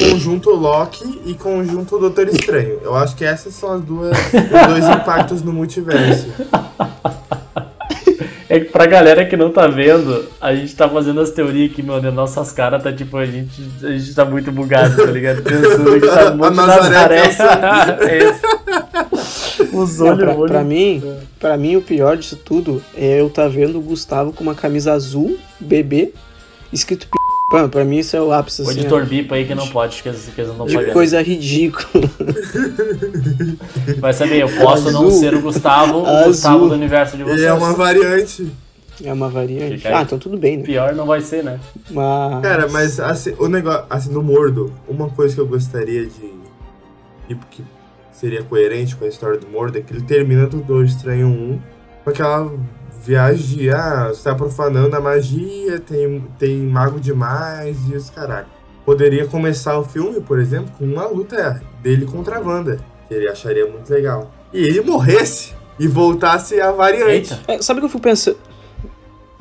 conjunto 0.09 0.49
Loki 0.51 1.21
e 1.25 1.33
conjunto 1.33 1.97
Doutor 1.97 2.27
Estranho. 2.27 2.79
Eu 2.81 2.95
acho 2.95 3.15
que 3.15 3.23
essas 3.23 3.53
são 3.53 3.73
as 3.73 3.81
duas, 3.81 4.17
os 4.17 4.67
dois 4.67 4.89
impactos 4.89 5.41
no 5.41 5.53
multiverso. 5.53 6.27
É 8.49 8.61
que 8.61 8.71
pra 8.71 8.85
galera 8.85 9.25
que 9.25 9.35
não 9.35 9.51
tá 9.51 9.67
vendo, 9.67 10.25
a 10.39 10.55
gente 10.55 10.73
tá 10.73 10.87
fazendo 10.87 11.19
as 11.19 11.31
teorias 11.31 11.69
aqui, 11.69 11.83
mano, 11.83 12.07
e 12.07 12.11
nossas 12.11 12.51
caras 12.51 12.81
tá 12.81 12.93
tipo, 12.93 13.17
a 13.17 13.25
gente, 13.25 13.61
a 13.83 13.89
gente 13.89 14.15
tá 14.15 14.23
muito 14.23 14.51
bugado, 14.53 14.95
tá 14.95 15.11
ligado? 15.11 15.43
Pensando 15.43 15.99
que 15.99 16.07
tá 16.07 16.29
A 16.29 16.31
muito 16.31 16.55
Nazaré 16.55 17.27
Nazaré. 17.27 17.97
É 18.07 18.29
isso. 18.29 19.73
Os 19.73 19.99
olhos, 19.99 20.19
pra, 20.19 20.33
olho. 20.33 20.47
pra 20.47 20.63
mim, 20.63 21.03
pra 21.39 21.57
mim 21.57 21.75
o 21.75 21.81
pior 21.81 22.15
disso 22.15 22.37
tudo 22.37 22.81
é 22.95 23.19
eu 23.19 23.29
tá 23.29 23.47
vendo 23.47 23.77
o 23.77 23.81
Gustavo 23.81 24.31
com 24.31 24.43
uma 24.43 24.55
camisa 24.55 24.93
azul, 24.93 25.37
bebê, 25.59 26.13
escrito 26.71 27.07
p... 27.07 27.17
Pô, 27.49 27.69
Pra 27.69 27.85
mim 27.85 27.99
isso 27.99 28.15
é 28.15 28.21
o 28.21 28.33
ápice, 28.33 28.61
O 28.61 28.69
assim, 28.69 28.79
editor 28.81 29.03
ó. 29.03 29.05
bipa 29.05 29.35
aí 29.35 29.45
que 29.45 29.55
não 29.55 29.67
pode, 29.69 30.03
que 30.03 30.09
eles, 30.09 30.25
que 30.35 30.41
eles 30.41 30.47
não 30.49 30.65
estão 30.65 30.67
de 30.67 30.75
pagando. 30.75 30.93
coisa 30.93 31.21
ridícula. 31.21 32.03
Vai 33.99 34.13
saber, 34.13 34.41
eu 34.41 34.49
posso 34.49 34.91
não 34.91 35.07
Azul. 35.07 35.19
ser 35.19 35.33
o 35.33 35.41
Gustavo, 35.41 35.99
o 36.01 36.05
Azul. 36.05 36.27
Gustavo 36.27 36.67
do 36.67 36.73
universo 36.73 37.15
de 37.17 37.23
vocês. 37.23 37.41
E 37.41 37.45
é 37.45 37.53
uma 37.53 37.73
variante. 37.73 38.51
É 39.03 39.13
uma 39.13 39.29
variante. 39.29 39.87
Ah, 39.87 40.01
então 40.01 40.17
tudo 40.17 40.37
bem, 40.37 40.57
né? 40.57 40.63
Pior 40.63 40.93
não 40.93 41.05
vai 41.05 41.21
ser, 41.21 41.43
né? 41.43 41.59
Mas... 41.91 42.41
Cara, 42.41 42.67
mas 42.67 42.99
assim, 42.99 43.33
o 43.37 43.47
negócio, 43.47 43.85
assim, 43.89 44.11
no 44.11 44.23
Mordo, 44.23 44.73
uma 44.87 45.07
coisa 45.09 45.33
que 45.35 45.39
eu 45.39 45.47
gostaria 45.47 46.05
de. 46.05 46.33
e 47.29 47.35
que 47.51 47.63
seria 48.11 48.43
coerente 48.43 48.95
com 48.95 49.05
a 49.05 49.07
história 49.07 49.37
do 49.39 49.47
Mordo 49.47 49.77
é 49.77 49.81
que 49.81 49.93
ele 49.93 50.01
termina 50.01 50.47
do 50.47 50.57
Doutor 50.57 50.83
Estranho 50.85 51.27
1 51.27 51.59
com 52.03 52.09
aquela 52.09 52.51
viagem 53.07 53.57
de, 53.57 53.69
ah, 53.69 54.09
você 54.09 54.23
tá 54.23 54.35
profanando 54.35 54.93
a 54.93 54.99
magia, 54.99 55.79
tem, 55.79 56.25
tem 56.37 56.57
mago 56.57 56.99
demais 56.99 57.77
e 57.89 57.95
os 57.95 58.09
caralho. 58.09 58.47
Poderia 58.85 59.25
começar 59.25 59.77
o 59.79 59.83
filme, 59.83 60.19
por 60.19 60.39
exemplo, 60.39 60.71
com 60.77 60.85
uma 60.85 61.07
luta 61.07 61.61
dele 61.81 62.05
contra 62.05 62.37
a 62.37 62.41
Wanda, 62.41 62.79
que 63.07 63.13
ele 63.13 63.29
acharia 63.29 63.65
muito 63.65 63.89
legal. 63.89 64.29
E 64.53 64.61
ele 64.61 64.81
morresse 64.81 65.53
e 65.79 65.87
voltasse 65.87 66.59
a 66.59 66.71
variante. 66.71 67.33
É, 67.47 67.61
sabe 67.61 67.79
o 67.79 67.81
que 67.81 67.85
eu 67.85 67.89
fico 67.89 68.03
pensando? 68.03 68.37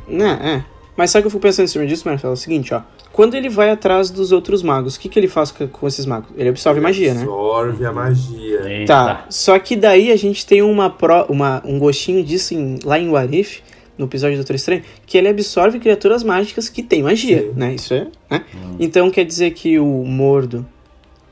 Não, 0.06 0.26
é. 0.26 0.64
Mas 0.96 1.10
sabe 1.10 1.20
o 1.20 1.22
que 1.24 1.26
eu 1.26 1.30
fico 1.32 1.42
pensando 1.42 1.64
em 1.64 1.68
cima 1.68 1.86
disso, 1.86 2.08
Marcelo? 2.08 2.32
É 2.32 2.34
o 2.34 2.36
seguinte, 2.36 2.72
ó. 2.72 2.80
Quando 3.12 3.34
ele 3.34 3.48
vai 3.48 3.70
atrás 3.70 4.10
dos 4.10 4.32
outros 4.32 4.62
magos, 4.62 4.96
o 4.96 5.00
que, 5.00 5.08
que 5.08 5.18
ele 5.18 5.28
faz 5.28 5.50
com, 5.50 5.86
esses 5.86 6.06
magos? 6.06 6.30
Ele 6.36 6.48
absorve 6.48 6.80
magia, 6.80 7.12
né? 7.14 7.20
Absorve 7.22 7.84
a 7.84 7.92
magia. 7.92 8.60
Eita. 8.68 8.86
Tá, 8.94 9.26
só 9.28 9.58
que 9.58 9.76
daí 9.76 10.10
a 10.10 10.16
gente 10.16 10.46
tem 10.46 10.62
uma 10.62 10.88
pro, 10.88 11.24
uma, 11.28 11.62
um 11.64 11.78
gostinho 11.78 12.24
disso 12.24 12.54
em- 12.54 12.78
lá 12.84 12.98
em 12.98 13.08
Warif, 13.10 13.60
no 13.98 14.04
episódio 14.06 14.36
do 14.36 14.40
Doutor 14.40 14.56
Estranho, 14.56 14.82
que 15.06 15.16
ele 15.16 15.28
absorve 15.28 15.78
criaturas 15.78 16.22
mágicas 16.22 16.68
que 16.68 16.82
têm 16.82 17.02
magia, 17.02 17.42
Sim. 17.42 17.52
né? 17.56 17.74
Isso 17.74 17.94
é, 17.94 18.06
né? 18.30 18.44
Então 18.78 19.10
quer 19.10 19.24
dizer 19.24 19.52
que 19.52 19.78
o 19.78 19.86
Mordo 20.04 20.66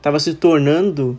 tava 0.01 0.19
se 0.19 0.33
tornando 0.33 1.17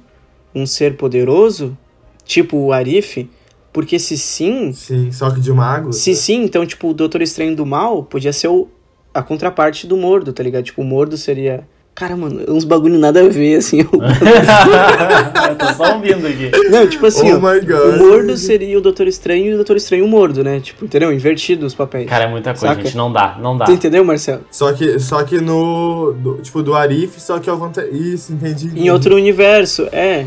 um 0.55 0.67
ser 0.67 0.97
poderoso, 0.97 1.77
tipo 2.25 2.57
o 2.57 2.73
Arif, 2.73 3.29
porque 3.77 3.99
se 3.99 4.17
sim, 4.17 4.73
Sim, 4.73 5.13
só 5.13 5.31
que 5.31 5.39
de 5.39 5.53
magos. 5.53 5.97
se 5.99 6.15
sim, 6.15 6.43
então 6.45 6.65
tipo 6.65 6.89
o 6.89 6.95
Doutor 6.95 7.21
Estranho 7.21 7.55
do 7.55 7.67
mal 7.67 8.03
podia 8.03 8.33
ser 8.33 8.49
o, 8.49 8.69
a 9.13 9.23
contraparte 9.23 9.87
do 9.87 9.99
Mordo, 9.99 10.33
tá 10.33 10.43
ligado? 10.43 10.65
Tipo 10.65 10.81
o 10.81 10.85
Mordo 10.85 11.19
seria 11.19 11.69
Cara, 11.95 12.15
mano, 12.17 12.43
uns 12.49 12.65
bagulho 12.65 12.99
nada 12.99 13.21
a 13.25 13.29
ver, 13.29 13.57
assim. 13.57 13.81
eu 13.81 15.57
tô 15.57 15.67
só 15.75 15.95
ouvindo 15.95 16.27
aqui. 16.27 16.51
Não, 16.71 16.87
tipo 16.87 17.07
assim, 17.07 17.33
Oh 17.33 17.37
ó, 17.37 17.41
my 17.41 17.61
God. 17.61 17.95
o 17.95 17.99
Mordo 17.99 18.37
seria 18.37 18.77
o 18.79 18.81
Doutor 18.83 19.07
Estranho 19.09 19.47
e 19.47 19.53
o 19.53 19.57
Doutor 19.57 19.77
Estranho 19.77 20.05
o 20.05 20.09
Mordo, 20.09 20.45
né? 20.45 20.61
Tipo, 20.61 20.85
entendeu? 20.85 21.13
Invertido 21.13 21.65
os 21.67 21.75
papéis. 21.75 22.09
Cara, 22.09 22.25
é 22.25 22.29
muita 22.29 22.51
coisa, 22.53 22.67
Saca? 22.75 22.83
gente. 22.85 22.97
Não 22.97 23.11
dá, 23.13 23.39
não 23.41 23.57
dá. 23.57 23.65
Tu 23.67 23.73
entendeu, 23.73 24.05
Marcelo? 24.05 24.43
Só 24.51 24.73
que, 24.73 24.99
só 24.99 25.23
que 25.25 25.41
no. 25.41 26.13
do- 26.13 26.35
tipo, 26.43 26.63
do 26.63 26.75
Arif, 26.75 27.19
só 27.21 27.39
que 27.39 27.49
ao 27.49 27.59
contrário. 27.59 27.95
Isso, 27.95 28.33
entendi. 28.33 28.71
Em 28.79 28.91
outro 28.91 29.15
universo, 29.15 29.89
é. 29.93 30.27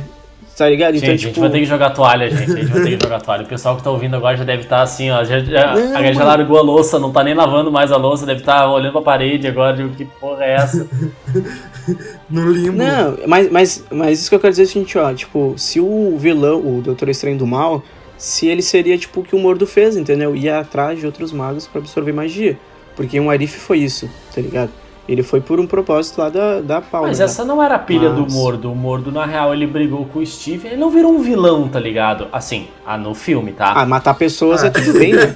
Tá 0.60 0.70
ligado? 0.70 0.94
Gente, 0.96 1.04
Então, 1.06 1.14
a 1.14 1.18
tipo. 1.18 1.28
gente 1.30 1.40
vai 1.40 1.50
ter 1.50 1.60
que 1.60 1.66
jogar 1.66 1.90
toalha, 1.92 2.30
gente. 2.30 2.52
A 2.52 2.56
gente 2.56 2.66
vai 2.72 2.84
ter 2.84 2.98
que 2.98 3.04
jogar 3.04 3.22
toalha. 3.22 3.44
O 3.44 3.48
pessoal 3.48 3.78
que 3.78 3.84
tá 3.84 3.90
ouvindo 3.90 4.16
agora 4.16 4.36
já 4.36 4.44
deve 4.44 4.64
estar 4.64 4.82
assim, 4.82 5.10
ó. 5.10 5.24
Já, 5.24 5.40
já, 5.40 5.74
Não, 5.74 5.96
a 5.98 6.02
já 6.04 6.14
mano. 6.14 6.26
largou 6.26 6.58
a 6.58 6.62
louça, 6.62 7.00
não 7.00 7.12
tá 7.14 7.24
nem 7.24 7.34
lavando 7.34 7.72
mais 7.72 7.92
a 7.94 7.98
louça, 7.98 8.26
deve 8.26 8.42
estar 8.42 8.70
olhando 8.70 8.92
pra 8.92 9.02
parede 9.02 9.48
agora. 9.48 9.76
Digo, 9.78 9.90
que 9.96 10.04
porra 10.06 10.44
é 10.44 10.56
essa? 10.56 10.86
No 12.30 12.52
limbo. 12.52 12.78
Não, 12.78 13.18
mas, 13.26 13.50
mas, 13.52 13.86
mas 13.90 14.20
isso 14.20 14.30
que 14.30 14.36
eu 14.36 14.40
quero 14.40 14.52
dizer 14.52 14.64
é 14.64 14.66
o 14.66 14.70
seguinte, 14.70 14.98
ó. 14.98 15.12
Tipo, 15.14 15.54
se 15.58 15.80
o 15.80 16.16
vilão, 16.18 16.60
o 16.60 16.82
Doutor 16.82 17.10
Estranho 17.10 17.38
do 17.38 17.48
Mal, 17.48 17.82
se 18.18 18.46
ele 18.48 18.62
seria 18.62 18.98
tipo 18.98 19.22
o 19.22 19.24
que 19.24 19.36
o 19.36 19.40
Mordo 19.40 19.66
fez, 19.66 19.98
entendeu? 19.98 20.36
Ia 20.36 20.60
atrás 20.60 21.00
de 21.00 21.06
outros 21.06 21.32
magos 21.32 21.66
pra 21.68 21.80
absorver 21.82 22.12
magia. 22.12 22.58
Porque 22.96 23.20
um 23.20 23.30
Arif 23.32 23.58
foi 23.58 23.80
isso, 23.80 24.08
tá 24.36 24.42
ligado? 24.42 24.70
Ele 25.12 25.24
foi 25.24 25.42
por 25.42 25.60
um 25.60 25.66
propósito 25.66 26.20
lá 26.22 26.30
da, 26.30 26.62
da 26.62 26.82
Paula. 26.82 27.08
Mas 27.08 27.18
né? 27.18 27.26
essa 27.26 27.44
não 27.44 27.64
era 27.64 27.74
a 27.74 27.80
pilha 27.80 28.12
Mas- 28.12 28.28
do 28.28 28.32
Mordo. 28.32 28.72
O 28.72 28.76
Mordo, 28.76 29.12
na 29.12 29.26
real, 29.26 29.52
ele 29.56 29.66
brigou 29.66 30.06
com 30.06 30.20
o 30.20 30.26
Steve. 30.26 30.68
Ele 30.68 30.78
não 30.78 30.92
virou 30.92 31.12
um 31.12 31.20
vilão, 31.24 31.68
tá 31.68 31.80
ligado? 31.80 32.28
Assim, 32.32 32.68
ah, 32.86 32.96
no 32.96 33.16
filme, 33.16 33.52
tá? 33.52 33.74
Ah, 33.76 33.86
matar 33.88 34.14
pessoas 34.14 34.64
Ah. 34.64 34.68
é 34.68 34.70
tudo 34.70 34.94
bem, 35.00 35.14
né? 35.14 35.36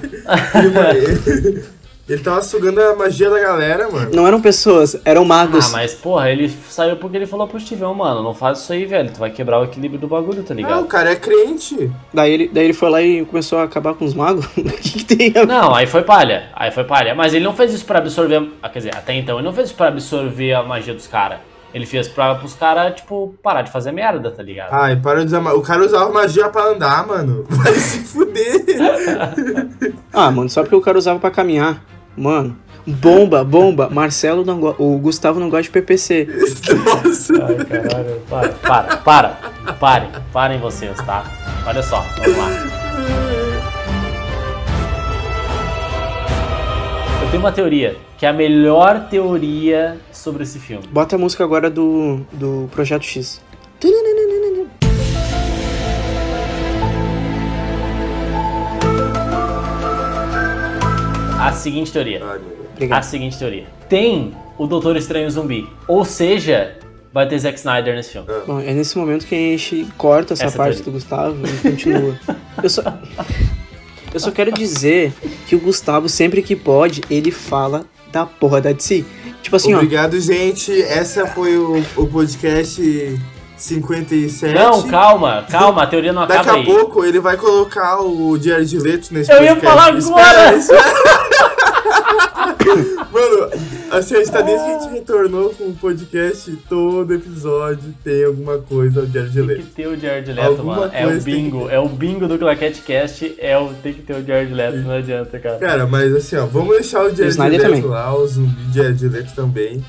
Ele, 2.06 2.22
tava 2.22 2.42
sugando 2.42 2.82
a 2.82 2.94
magia 2.94 3.30
da 3.30 3.40
galera, 3.40 3.88
mano. 3.90 4.10
Não 4.12 4.26
eram 4.26 4.38
pessoas, 4.38 4.94
eram 5.06 5.24
magos. 5.24 5.68
Ah, 5.68 5.72
mas 5.78 5.94
porra, 5.94 6.30
ele 6.30 6.52
saiu 6.68 6.96
porque 6.96 7.16
ele 7.16 7.26
falou 7.26 7.48
pro 7.48 7.58
Steve, 7.58 7.82
"Ô, 7.82 7.94
mano, 7.94 8.22
não 8.22 8.34
faz 8.34 8.58
isso 8.58 8.72
aí, 8.74 8.84
velho. 8.84 9.10
Tu 9.10 9.18
vai 9.18 9.30
quebrar 9.30 9.58
o 9.60 9.64
equilíbrio 9.64 9.98
do 9.98 10.06
bagulho, 10.06 10.42
tá 10.42 10.52
Ah, 10.52 10.54
o 10.54 10.56
ligado? 10.58 10.84
cara 10.86 11.12
é 11.12 11.16
crente. 11.16 11.90
Daí 12.12 12.30
ele, 12.32 12.50
daí 12.52 12.64
ele 12.64 12.72
foi 12.74 12.90
lá 12.90 13.00
e 13.00 13.24
começou 13.24 13.58
a 13.58 13.62
acabar 13.64 13.94
com 13.94 14.04
os 14.04 14.12
magos. 14.12 14.44
O 14.56 14.62
que, 14.62 15.02
que 15.02 15.16
tem 15.16 15.32
a 15.42 15.46
Não, 15.46 15.74
aí 15.74 15.86
foi 15.86 16.02
palha. 16.02 16.50
Aí 16.54 16.70
foi 16.70 16.84
palha. 16.84 17.14
Mas 17.14 17.32
ele 17.32 17.44
não 17.44 17.54
fez 17.54 17.72
isso 17.72 17.86
pra 17.86 17.98
absorver. 18.00 18.50
ah, 18.62 18.68
Quer 18.68 18.80
dizer, 18.80 18.94
até 18.96 19.14
então, 19.14 19.36
ele 19.38 19.46
não 19.46 19.54
fez 19.54 19.68
isso 19.68 19.76
pra 19.76 19.88
absorver 19.88 20.52
a 20.52 20.62
magia 20.62 20.92
dos 20.92 21.06
caras. 21.06 21.38
Ele 21.74 21.86
fez 21.86 22.06
pra 22.06 22.40
os 22.44 22.54
caras, 22.54 22.94
tipo, 22.94 23.34
parar 23.42 23.62
de 23.62 23.72
fazer 23.72 23.90
merda, 23.90 24.30
tá 24.30 24.40
ligado? 24.40 24.72
Ai, 24.72 24.94
para 24.94 25.20
de 25.20 25.26
usar. 25.26 25.40
O 25.54 25.60
cara 25.60 25.84
usava 25.84 26.12
magia 26.12 26.48
pra 26.48 26.68
andar, 26.68 27.04
mano. 27.04 27.44
Vai 27.50 27.72
se 27.74 27.98
fuder. 27.98 28.64
Ah, 30.16 30.30
mano, 30.30 30.48
só 30.48 30.62
porque 30.62 30.76
o 30.76 30.80
cara 30.80 30.96
usava 30.96 31.18
pra 31.18 31.32
caminhar. 31.32 31.82
Mano, 32.16 32.56
bomba, 32.86 33.42
bomba. 33.42 33.90
Marcelo 33.90 34.44
não 34.44 34.60
gosta. 34.60 34.80
O 34.80 34.96
Gustavo 34.98 35.40
não 35.40 35.50
gosta 35.50 35.64
de 35.64 35.70
PPC. 35.70 36.28
Nossa. 36.84 37.32
Ai, 37.44 37.64
caralho. 37.64 38.20
Para, 38.30 38.48
para, 38.50 38.96
para. 38.98 39.28
Parem, 39.80 40.10
parem 40.32 40.60
vocês, 40.60 40.96
tá? 40.98 41.24
Olha 41.66 41.82
só, 41.82 42.00
vamos 42.16 42.36
lá. 42.38 43.14
tenho 47.34 47.42
uma 47.42 47.50
teoria, 47.50 47.96
que 48.16 48.24
é 48.24 48.28
a 48.28 48.32
melhor 48.32 49.08
teoria 49.08 49.98
sobre 50.12 50.44
esse 50.44 50.60
filme. 50.60 50.86
Bota 50.86 51.16
a 51.16 51.18
música 51.18 51.42
agora 51.42 51.68
do, 51.68 52.20
do 52.32 52.68
Projeto 52.70 53.02
X. 53.02 53.42
A 61.40 61.50
seguinte 61.52 61.92
teoria. 61.92 62.20
Deus. 62.20 62.30
A 62.30 62.38
Obrigado. 62.74 63.02
seguinte 63.02 63.36
teoria. 63.36 63.66
Tem 63.88 64.32
o 64.56 64.68
Doutor 64.68 64.96
Estranho 64.96 65.28
Zumbi. 65.28 65.68
Ou 65.88 66.04
seja, 66.04 66.78
vai 67.12 67.26
ter 67.26 67.40
Zack 67.40 67.58
Snyder 67.58 67.96
nesse 67.96 68.12
filme. 68.12 68.28
Bom, 68.46 68.60
é 68.60 68.72
nesse 68.72 68.96
momento 68.96 69.26
que 69.26 69.34
a 69.34 69.38
gente 69.38 69.88
corta 69.98 70.34
essa, 70.34 70.44
Essa 70.44 70.56
parte 70.56 70.76
teoria. 70.76 70.84
do 70.84 70.92
Gustavo 70.92 71.36
e 71.44 71.70
continua. 71.70 72.16
Eu 72.62 72.70
só, 72.70 72.82
eu 74.14 74.20
só 74.20 74.30
quero 74.30 74.52
dizer 74.52 75.12
que 75.46 75.54
o 75.54 75.58
Gustavo, 75.58 76.08
sempre 76.08 76.40
que 76.40 76.54
pode, 76.56 77.02
ele 77.10 77.30
fala 77.30 77.84
da 78.12 78.24
porra 78.24 78.60
da 78.60 78.72
DC. 78.72 79.04
Tipo 79.42 79.56
assim, 79.56 79.74
ó. 79.74 79.78
Obrigado, 79.78 80.18
gente. 80.20 80.80
Essa 80.82 81.26
foi 81.26 81.58
o, 81.58 81.82
o 81.96 82.06
podcast 82.06 82.80
57. 83.56 84.54
Não, 84.54 84.82
calma, 84.84 85.44
calma, 85.50 85.82
a 85.82 85.86
teoria 85.86 86.12
não 86.12 86.26
Daqui 86.26 86.40
acaba 86.40 86.58
a 86.58 86.60
aí. 86.60 86.64
pouco 86.64 87.04
ele 87.04 87.20
vai 87.20 87.36
colocar 87.36 88.00
o 88.00 88.38
Diário 88.38 88.64
de 88.64 88.78
Leto 88.78 89.12
nesse 89.12 89.30
Eu 89.32 89.42
ia 89.42 89.56
podcast. 89.56 89.66
falar 89.76 89.98
Espera, 89.98 90.48
agora! 90.48 91.53
Mano, 92.64 93.50
assim, 93.90 94.14
a 94.14 94.18
gente 94.18 94.30
tá 94.30 94.40
desde 94.40 94.64
que 94.64 94.70
a 94.70 94.78
gente 94.80 94.92
retornou 94.92 95.50
com 95.50 95.64
o 95.64 95.74
podcast, 95.74 96.50
todo 96.68 97.12
episódio 97.14 97.94
tem 98.02 98.24
alguma 98.24 98.58
coisa 98.58 99.02
do 99.02 99.12
Jared 99.12 99.32
Tem 99.34 99.42
que 99.46 99.52
Leto. 99.52 99.66
ter 99.74 99.86
o 99.86 99.98
Jared 99.98 100.32
Leto, 100.32 100.46
Alguma 100.48 100.76
mano. 100.76 100.92
É 100.94 101.06
o 101.06 101.10
que 101.12 101.20
bingo. 101.24 101.68
É 101.70 101.78
o 101.78 101.88
bingo 101.88 102.26
do 102.26 102.38
Claquete 102.38 102.82
Cast. 102.82 103.34
É 103.38 103.56
o 103.58 103.72
tem 103.74 103.92
que 103.94 104.02
ter 104.02 104.14
o 104.16 104.24
Jared 104.24 104.52
Leto. 104.52 104.78
Não 104.78 104.92
adianta, 104.92 105.38
cara. 105.38 105.58
Cara, 105.58 105.86
mas 105.86 106.14
assim, 106.14 106.36
ó, 106.36 106.46
vamos 106.46 106.74
deixar 106.74 107.00
o 107.04 107.10
Jared 107.14 107.28
Snyder 107.28 107.60
Leto 107.60 107.70
também. 107.74 107.82
lá, 107.90 108.14
o 108.16 108.26
zumbi 108.26 108.72
Jared 108.74 109.08
Leto 109.08 109.34
também. 109.34 109.84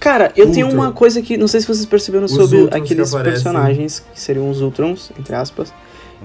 Cara, 0.00 0.32
eu 0.36 0.50
tenho 0.52 0.66
Ultron. 0.66 0.82
uma 0.82 0.92
coisa 0.92 1.22
que 1.22 1.36
não 1.36 1.48
sei 1.48 1.60
se 1.60 1.66
vocês 1.66 1.86
perceberam 1.86 2.24
Os 2.26 2.32
sobre 2.32 2.58
Ultrons 2.58 2.70
que 2.70 2.92
aqueles 2.92 3.14
aparecem. 3.14 3.32
personagens 3.42 4.00
que 4.12 4.20
seriam 4.20 4.50
os 4.50 4.60
Ultrons, 4.60 5.10
entre 5.18 5.34
aspas, 5.34 5.72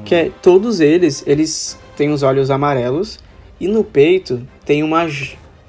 que 0.06 0.14
é 0.16 0.32
todos 0.41 0.80
eles, 0.80 1.24
eles 1.26 1.78
têm 1.95 2.12
os 2.12 2.24
olhos 2.24 2.49
amarelos 2.51 3.20
e 3.60 3.68
no 3.68 3.84
peito 3.84 4.41
tem 4.66 4.82
uma 4.84 5.08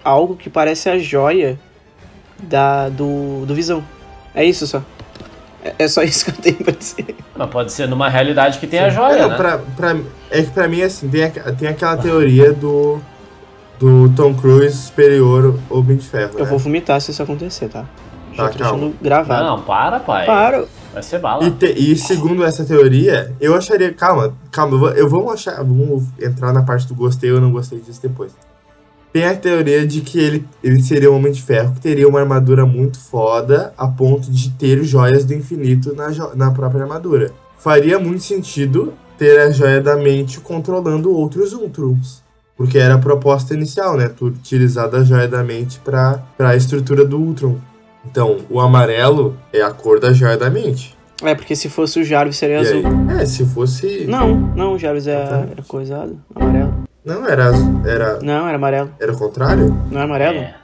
algo 0.05 0.37
que 0.37 0.51
parece 0.51 0.89
a 0.89 0.99
joia 0.99 1.59
da 2.43 2.89
do, 2.89 3.45
do 3.47 3.55
Visão. 3.55 3.83
É 4.35 4.45
isso 4.45 4.67
só. 4.67 4.83
É, 5.65 5.75
é 5.79 5.89
só 5.89 6.03
isso 6.05 6.25
que 6.27 6.31
eu 6.31 6.35
tenho 6.43 6.57
pra 6.57 6.73
dizer. 6.75 7.17
Mas 7.37 7.51
pode 7.51 7.73
ser 7.73 7.89
numa 7.89 8.09
realidade 8.09 8.59
que 8.59 8.67
tem 8.67 8.81
a 8.81 8.87
É, 8.87 8.91
joia, 8.91 9.23
não, 9.23 9.31
né? 9.31 9.37
pra, 9.37 9.59
pra, 9.59 9.97
é 10.31 10.43
que 10.43 10.51
pra 10.51 10.69
mim, 10.69 10.83
assim, 10.83 11.09
tem, 11.09 11.25
a- 11.25 11.31
tem 11.53 11.69
aquela 11.69 11.97
teoria 11.97 12.53
do, 12.53 13.01
do 13.79 14.09
Tom 14.15 14.35
Cruise 14.35 14.77
superior 14.77 15.59
ao 15.71 15.79
Homem 15.79 15.97
de 15.97 16.07
Ferro, 16.07 16.33
Eu 16.39 16.45
né? 16.45 16.51
vou 16.51 16.59
vomitar 16.59 17.01
se 17.01 17.11
isso 17.11 17.23
acontecer, 17.23 17.69
tá? 17.69 17.85
Já 18.33 18.45
Tá, 18.45 18.51
tô 18.51 18.59
calma. 18.59 18.79
deixando 18.79 18.97
gravado. 19.01 19.45
Não, 19.45 19.63
para, 19.63 20.01
pai. 20.01 20.27
Para. 20.27 20.65
Vai 20.93 21.03
ser 21.03 21.19
bala. 21.19 21.45
E, 21.45 21.51
te- 21.51 21.75
e 21.77 21.97
segundo 21.97 22.45
essa 22.45 22.65
teoria, 22.65 23.33
eu 23.41 23.55
acharia. 23.55 23.93
Calma, 23.93 24.33
calma, 24.53 24.75
eu 24.75 24.79
vou, 24.79 24.89
eu 24.91 25.09
vou 25.09 25.31
achar. 25.31 25.57
Vamos 25.57 26.05
entrar 26.21 26.53
na 26.53 26.63
parte 26.63 26.87
do 26.87 26.95
gostei 26.95 27.33
ou 27.33 27.41
não 27.41 27.51
gostei 27.51 27.81
disso 27.81 28.01
depois. 28.03 28.33
Tem 29.15 29.25
a 29.27 29.37
teoria 29.37 29.87
de 29.87 30.01
que 30.01 30.19
ele, 30.19 30.45
ele 30.61 30.83
seria 30.83 31.09
um 31.09 31.15
homem 31.15 31.31
de 31.31 31.41
ferro 31.41 31.73
que 31.75 31.81
teria 31.81 32.09
uma 32.09 32.19
armadura 32.19 32.67
muito 32.67 32.99
foda 32.99 33.73
a 33.79 33.87
ponto 33.87 34.29
de 34.29 34.51
ter 34.51 34.83
joias 34.83 35.25
do 35.25 35.33
infinito 35.33 35.95
na, 35.95 36.09
na 36.35 36.51
própria 36.51 36.83
armadura. 36.83 37.31
Faria 37.57 37.97
muito 38.01 38.25
sentido 38.25 38.93
ter 39.17 39.39
a 39.39 39.53
joia 39.53 39.81
da 39.81 39.95
mente 39.97 40.41
controlando 40.41 41.13
outros 41.15 41.53
Ultrons. 41.53 42.25
Porque 42.57 42.77
era 42.77 42.95
a 42.95 42.99
proposta 42.99 43.55
inicial, 43.55 43.97
né? 43.97 44.09
Tu 44.09 44.27
utilizar 44.27 44.91
da 44.91 45.05
joia 45.05 45.29
da 45.29 45.45
mente 45.45 45.79
pra, 45.85 46.21
pra 46.37 46.57
estrutura 46.57 47.05
do 47.05 47.17
Ultron. 47.17 47.57
Então, 48.05 48.39
o 48.51 48.59
amarelo 48.61 49.37
é 49.53 49.63
a 49.63 49.71
cor 49.71 50.01
da 50.01 50.13
joia 50.13 50.37
da 50.37 50.51
mente. 50.51 50.93
É, 51.23 51.37
porque 51.37 51.55
se 51.55 51.69
fosse 51.69 52.01
o 52.01 52.05
Jarvis 52.05 52.37
seria 52.37 52.57
E 52.57 52.59
azul. 52.67 52.83
aí? 53.11 53.23
É, 53.23 53.27
se 53.27 53.47
fosse. 53.47 54.07
Não, 54.09 54.35
não, 54.35 54.73
o 54.75 54.79
Jarvis 54.79 55.07
é, 55.07 55.25
Tá. 55.25 55.47
era 55.53 55.63
coisado, 55.69 56.19
amarelo. 56.35 56.74
Não, 57.05 57.27
era, 57.27 57.47
azul- 57.47 57.83
era, 57.87 58.19
Não, 58.23 58.47
era 58.49 58.57
amarelo. 58.57 58.91
era 58.99 59.13
o 59.13 59.19
contrário? 59.19 59.77
Não 59.91 60.01
é 60.01 60.05
amarelo? 60.05 60.39
É. 60.39 60.55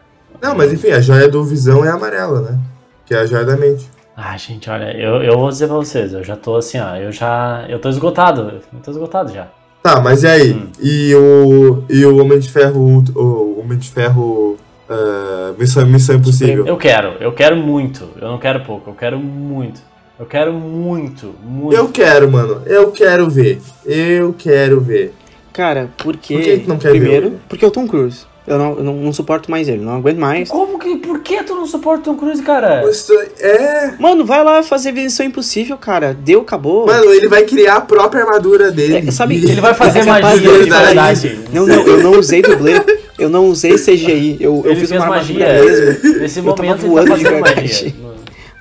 Não, 0.40 0.54
mas 0.56 0.72
enfim, 0.72 0.88
a 0.90 1.00
joia 1.00 1.28
do 1.28 1.44
Visão 1.44 1.84
é 1.84 1.90
amarela, 1.90 2.40
né? 2.40 2.58
Que 3.04 3.14
é 3.14 3.18
a 3.18 3.26
joia 3.26 3.44
da 3.44 3.56
mente. 3.56 3.88
Ah, 4.16 4.36
gente, 4.36 4.68
olha, 4.70 4.90
eu, 4.96 5.22
eu 5.22 5.38
vou 5.38 5.48
dizer 5.50 5.66
pra 5.66 5.76
vocês, 5.76 6.12
eu 6.12 6.24
já 6.24 6.36
tô 6.36 6.56
assim, 6.56 6.78
ó, 6.78 6.96
eu 6.96 7.12
já. 7.12 7.64
Eu 7.68 7.78
tô 7.78 7.88
esgotado. 7.90 8.60
Eu 8.72 8.80
tô 8.82 8.90
esgotado 8.90 9.32
já. 9.32 9.48
Tá, 9.82 10.00
mas 10.00 10.22
e 10.22 10.26
aí? 10.26 10.52
Hum. 10.52 10.68
E, 10.80 11.14
o, 11.14 11.84
e 11.88 12.04
o 12.04 12.18
Homem 12.20 12.38
de 12.38 12.50
Ferro. 12.50 13.02
O 13.14 13.60
Homem 13.60 13.78
de 13.78 13.90
Ferro. 13.90 14.56
ah, 14.88 15.52
Missão, 15.58 15.86
Missão 15.86 16.16
Impossível. 16.16 16.66
Eu 16.66 16.76
quero, 16.76 17.14
eu 17.20 17.32
quero 17.32 17.56
muito. 17.56 18.08
Eu 18.20 18.28
não 18.28 18.38
quero 18.38 18.60
pouco, 18.64 18.90
eu 18.90 18.94
quero 18.94 19.18
muito. 19.18 19.80
Eu 20.18 20.26
quero 20.26 20.52
muito, 20.52 21.34
muito. 21.42 21.74
Eu 21.74 21.88
quero, 21.88 22.30
mano. 22.30 22.62
Eu 22.66 22.92
quero 22.92 23.28
ver. 23.30 23.60
Eu 23.86 24.34
quero 24.36 24.80
ver. 24.80 25.14
Cara, 25.52 25.90
porque. 25.98 26.34
Por 26.34 26.42
que 26.42 26.58
que 26.60 26.68
não 26.68 26.78
quer 26.78 26.90
primeiro, 26.90 27.30
ver? 27.30 27.38
porque 27.48 27.64
é 27.64 27.68
o 27.68 27.70
Tom 27.70 27.86
Cruise. 27.86 28.28
Eu 28.46 28.58
não, 28.58 28.76
eu 28.78 28.82
não, 28.82 28.94
não 28.94 29.12
suporto 29.12 29.50
mais 29.50 29.68
ele, 29.68 29.82
não 29.84 29.96
aguento 29.96 30.18
mais. 30.18 30.48
Como 30.48 30.78
que. 30.78 30.96
Por 30.96 31.20
que 31.20 31.42
tu 31.44 31.54
não 31.54 31.66
suporta 31.66 32.00
o 32.10 32.14
Tom 32.14 32.18
Cruise, 32.18 32.42
cara? 32.42 32.82
Isso 32.90 33.12
é. 33.38 33.92
Mano, 33.98 34.24
vai 34.24 34.42
lá 34.42 34.62
fazer 34.62 34.92
Missão 34.92 35.26
Impossível, 35.26 35.76
cara. 35.76 36.14
Deu, 36.18 36.40
acabou. 36.40 36.86
Mano, 36.86 37.12
ele 37.12 37.28
vai 37.28 37.44
criar 37.44 37.76
a 37.76 37.80
própria 37.80 38.22
armadura 38.22 38.72
dele. 38.72 39.08
É, 39.08 39.10
sabe, 39.12 39.36
Ele 39.44 39.60
vai 39.60 39.74
fazer 39.74 40.00
É 40.00 40.04
magia 40.04 40.40
de 40.40 40.70
verdade. 40.70 41.40
Não, 41.52 41.66
não, 41.66 41.86
eu 41.86 42.02
não 42.02 42.12
usei 42.18 42.42
dublê. 42.42 42.80
Eu 43.18 43.28
não 43.28 43.46
usei 43.46 43.74
CGI. 43.74 44.38
Eu, 44.40 44.62
eu 44.64 44.70
Ele 44.72 44.80
fiz 44.80 44.90
uma 44.90 45.06
magia. 45.06 45.46
mesmo. 45.52 46.18
Nesse 46.20 46.38
Eu 46.40 46.44
tava 46.46 46.62
momento 46.62 46.80
ele 46.80 46.88
voando 46.88 47.08
tá 47.10 47.16
de 47.16 47.22
verdade. 47.24 47.60
magia. 47.60 47.94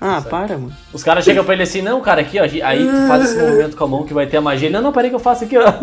Ah, 0.01 0.21
para, 0.21 0.57
mano. 0.57 0.71
Os 0.93 1.03
caras 1.03 1.25
chegam 1.25 1.43
pra 1.43 1.53
ele 1.53 1.63
assim, 1.63 1.81
não, 1.81 1.99
cara, 1.99 2.21
aqui, 2.21 2.39
ó. 2.39 2.43
Aí 2.43 2.85
tu 2.85 3.07
faz 3.07 3.23
esse 3.25 3.35
movimento 3.41 3.75
com 3.75 3.83
a 3.83 3.87
mão 3.87 4.05
que 4.05 4.13
vai 4.13 4.27
ter 4.27 4.37
a 4.37 4.41
magia. 4.41 4.67
Ele, 4.67 4.73
Não, 4.75 4.81
não, 4.81 4.91
peraí 4.93 5.09
que 5.09 5.15
eu 5.15 5.19
faço 5.19 5.43
aqui, 5.45 5.57
ó. 5.57 5.73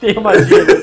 Tem 0.00 0.16
a 0.16 0.20
magia. 0.20 0.66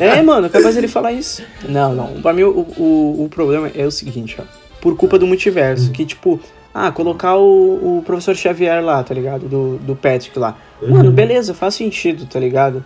É, 0.00 0.22
mano, 0.22 0.48
capaz 0.50 0.76
ele 0.76 0.88
falar 0.88 1.12
isso. 1.12 1.42
Não, 1.68 1.94
não. 1.94 2.20
Pra 2.22 2.32
mim, 2.32 2.42
o, 2.42 2.50
o, 2.76 3.24
o 3.24 3.28
problema 3.28 3.70
é 3.74 3.84
o 3.86 3.90
seguinte, 3.90 4.36
ó. 4.38 4.42
Por 4.80 4.96
culpa 4.96 5.18
do 5.18 5.26
multiverso, 5.26 5.90
que 5.90 6.04
tipo, 6.04 6.40
ah, 6.74 6.90
colocar 6.90 7.36
o, 7.36 7.98
o 7.98 8.02
professor 8.04 8.34
Xavier 8.34 8.82
lá, 8.82 9.02
tá 9.02 9.14
ligado? 9.14 9.46
Do, 9.48 9.76
do 9.78 9.94
Patrick 9.94 10.38
lá. 10.38 10.56
Mano, 10.82 11.10
beleza, 11.12 11.52
faz 11.54 11.74
sentido, 11.74 12.26
tá 12.26 12.40
ligado? 12.40 12.84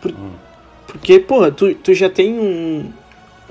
Por- 0.00 0.14
porque, 0.86 1.18
porra, 1.18 1.50
tu, 1.50 1.74
tu 1.74 1.92
já 1.94 2.08
tem 2.10 2.38
um, 2.38 2.90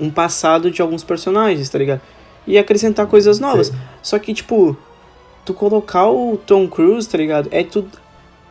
um 0.00 0.10
passado 0.10 0.70
de 0.70 0.80
alguns 0.80 1.02
personagens, 1.04 1.68
tá 1.68 1.78
ligado? 1.78 2.00
E 2.46 2.56
acrescentar 2.56 3.06
coisas 3.06 3.38
novas. 3.40 3.66
Sim. 3.68 3.74
Só 4.02 4.18
que, 4.18 4.32
tipo, 4.32 4.76
tu 5.44 5.52
colocar 5.52 6.08
o 6.08 6.38
Tom 6.38 6.66
Cruise, 6.68 7.08
tá 7.08 7.18
ligado? 7.18 7.48
É 7.50 7.62
tu 7.64 7.86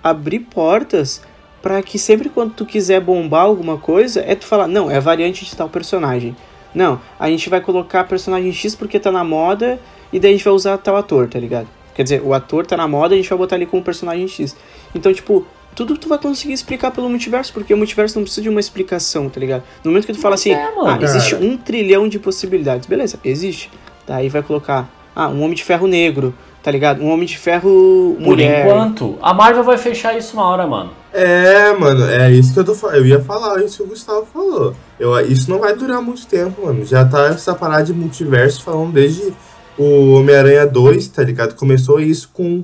abrir 0.04 0.40
portas 0.40 1.22
pra 1.64 1.82
que 1.82 1.98
sempre 1.98 2.28
quando 2.28 2.54
tu 2.54 2.66
quiser 2.66 3.00
bombar 3.00 3.44
alguma 3.44 3.78
coisa, 3.78 4.22
é 4.28 4.36
tu 4.36 4.46
falar, 4.46 4.68
não, 4.68 4.92
é 4.92 4.98
a 4.98 5.00
variante 5.00 5.46
de 5.46 5.56
tal 5.56 5.70
personagem. 5.70 6.36
Não, 6.76 7.00
a 7.18 7.30
gente 7.30 7.50
vai 7.50 7.62
colocar 7.62 8.04
personagem 8.04 8.52
X 8.52 8.76
porque 8.76 9.00
tá 9.00 9.12
na 9.12 9.24
moda 9.24 9.80
e 10.12 10.20
daí 10.20 10.32
a 10.32 10.34
gente 10.34 10.44
vai 10.44 10.54
usar 10.54 10.78
tal 10.78 10.98
ator, 10.98 11.30
tá 11.30 11.40
ligado? 11.40 11.68
Quer 11.96 12.04
dizer, 12.04 12.22
o 12.22 12.34
ator 12.34 12.66
tá 12.66 12.76
na 12.76 12.88
moda 12.88 13.16
e 13.16 13.20
a 13.20 13.22
gente 13.22 13.30
vai 13.30 13.38
botar 13.38 13.56
ele 13.56 13.66
como 13.66 13.82
personagem 13.82 14.28
X. 14.28 14.58
Então, 14.94 15.14
tipo, 15.14 15.46
tudo 15.74 15.98
tu 15.98 16.10
vai 16.10 16.18
conseguir 16.18 16.52
explicar 16.52 16.92
pelo 16.92 17.08
multiverso, 17.08 17.54
porque 17.54 17.74
o 17.74 17.78
multiverso 17.78 18.18
não 18.18 18.24
precisa 18.24 18.42
de 18.42 18.50
uma 18.50 18.60
explicação, 18.60 19.30
tá 19.30 19.40
ligado? 19.40 19.64
No 19.86 19.92
momento 19.92 20.06
que 20.06 20.14
tu 20.14 20.20
fala 20.20 20.36
assim, 20.36 20.52
é, 20.52 20.76
mano. 20.76 20.88
ah, 20.88 21.00
existe 21.02 21.36
um 21.36 21.56
trilhão 21.56 22.10
de 22.10 22.20
possibilidades. 22.20 22.88
Beleza, 22.88 23.18
existe. 23.24 23.72
Daí 24.06 24.28
vai 24.28 24.44
colocar, 24.44 24.90
ah, 25.16 25.30
um 25.30 25.42
homem 25.42 25.54
de 25.54 25.64
ferro 25.64 25.88
negro, 25.88 26.34
tá 26.64 26.72
ligado? 26.72 27.04
Um 27.04 27.10
homem 27.12 27.28
de 27.28 27.38
ferro 27.38 28.16
Por 28.18 28.22
mulher. 28.24 28.66
enquanto, 28.66 29.18
a 29.22 29.34
Marvel 29.34 29.64
vai 29.64 29.78
fechar 29.78 30.18
isso 30.18 30.38
uma 30.38 30.46
hora, 30.48 30.66
mano. 30.66 30.92
É, 31.12 31.74
mano, 31.74 32.06
é 32.10 32.32
isso 32.32 32.54
que 32.54 32.60
eu 32.60 32.64
tô 32.64 32.74
falando. 32.74 32.96
Eu 32.96 33.06
ia 33.06 33.22
falar 33.22 33.62
isso 33.62 33.78
que 33.78 33.84
o 33.84 33.88
Gustavo 33.88 34.26
falou. 34.34 34.74
Eu, 34.98 35.20
isso 35.20 35.52
não 35.52 35.60
vai 35.60 35.76
durar 35.76 36.02
muito 36.02 36.26
tempo, 36.26 36.66
mano. 36.66 36.86
Já 36.86 37.06
tá 37.06 37.28
essa 37.28 37.54
parada 37.54 37.84
de 37.84 37.94
multiverso 37.94 38.64
falando 38.64 38.94
desde 38.94 39.34
o 39.78 40.14
Homem-Aranha 40.14 40.66
2, 40.66 41.08
tá 41.10 41.22
ligado? 41.22 41.54
Começou 41.56 42.00
isso 42.00 42.30
com 42.34 42.64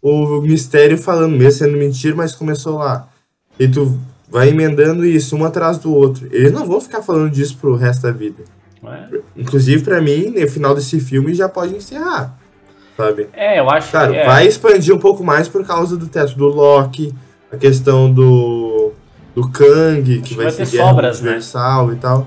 o 0.00 0.40
mistério 0.40 0.96
falando, 0.96 1.36
mesmo 1.36 1.58
sendo 1.58 1.76
mentira, 1.76 2.14
mas 2.14 2.34
começou 2.34 2.78
lá. 2.78 3.08
E 3.58 3.66
tu 3.68 3.98
vai 4.30 4.48
emendando 4.48 5.04
isso 5.04 5.36
um 5.36 5.44
atrás 5.44 5.76
do 5.76 5.92
outro. 5.92 6.28
Eles 6.30 6.52
não 6.52 6.66
vão 6.66 6.80
ficar 6.80 7.02
falando 7.02 7.30
disso 7.30 7.58
pro 7.60 7.74
resto 7.74 8.02
da 8.02 8.12
vida. 8.12 8.44
é? 8.84 9.18
Inclusive, 9.36 9.82
pra 9.82 10.00
mim, 10.00 10.30
no 10.30 10.48
final 10.48 10.74
desse 10.74 11.00
filme 11.00 11.34
já 11.34 11.48
pode 11.48 11.74
encerrar. 11.74 12.39
Sabe? 13.00 13.28
É, 13.32 13.58
eu 13.58 13.68
acho 13.70 13.90
Claro, 13.90 14.12
que. 14.12 14.18
É. 14.18 14.26
vai 14.26 14.46
expandir 14.46 14.94
um 14.94 14.98
pouco 14.98 15.24
mais 15.24 15.48
por 15.48 15.64
causa 15.66 15.96
do 15.96 16.06
teto 16.06 16.34
do 16.36 16.46
Loki, 16.46 17.14
a 17.52 17.56
questão 17.56 18.12
do 18.12 18.92
do 19.34 19.48
Kang, 19.48 20.02
que 20.02 20.20
que 20.20 20.34
vai, 20.34 20.46
vai 20.46 20.52
ser 20.52 20.66
sobras, 20.66 21.20
né? 21.20 21.28
universal 21.30 21.92
e 21.92 21.96
tal. 21.96 22.26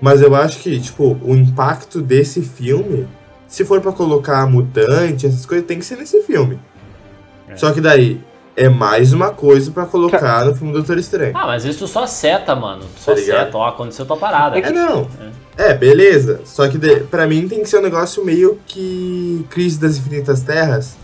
Mas 0.00 0.20
eu 0.20 0.34
acho 0.34 0.58
que, 0.58 0.78
tipo, 0.80 1.16
o 1.22 1.34
impacto 1.34 2.02
desse 2.02 2.42
filme, 2.42 3.06
se 3.46 3.64
for 3.64 3.80
pra 3.80 3.92
colocar 3.92 4.44
mutante, 4.46 5.26
essas 5.26 5.46
coisas, 5.46 5.66
tem 5.66 5.78
que 5.78 5.84
ser 5.84 5.96
nesse 5.96 6.20
filme. 6.22 6.58
É. 7.48 7.56
Só 7.56 7.72
que 7.72 7.80
daí, 7.80 8.20
é 8.56 8.68
mais 8.68 9.12
uma 9.12 9.30
coisa 9.30 9.70
pra 9.70 9.84
colocar 9.84 10.44
no 10.44 10.54
filme 10.54 10.72
do 10.72 10.78
Doutor 10.78 10.98
Estranho. 10.98 11.32
Ah, 11.36 11.46
mas 11.46 11.64
isso 11.64 11.86
só 11.88 12.06
seta, 12.06 12.54
mano. 12.54 12.84
Só 12.96 13.14
Tá 13.14 13.20
seta, 13.20 13.56
ó, 13.58 13.68
aconteceu 13.68 14.06
tua 14.06 14.16
parada. 14.16 14.58
É, 14.58 14.70
não. 14.70 15.08
É, 15.56 15.74
beleza. 15.74 16.40
Só 16.44 16.68
que 16.68 16.78
de, 16.78 17.00
pra 17.00 17.26
mim 17.26 17.48
tem 17.48 17.60
que 17.60 17.68
ser 17.68 17.78
um 17.78 17.82
negócio 17.82 18.24
meio 18.24 18.58
que 18.66 19.44
Crise 19.50 19.78
das 19.78 19.96
Infinitas 19.98 20.40
Terras. 20.42 20.96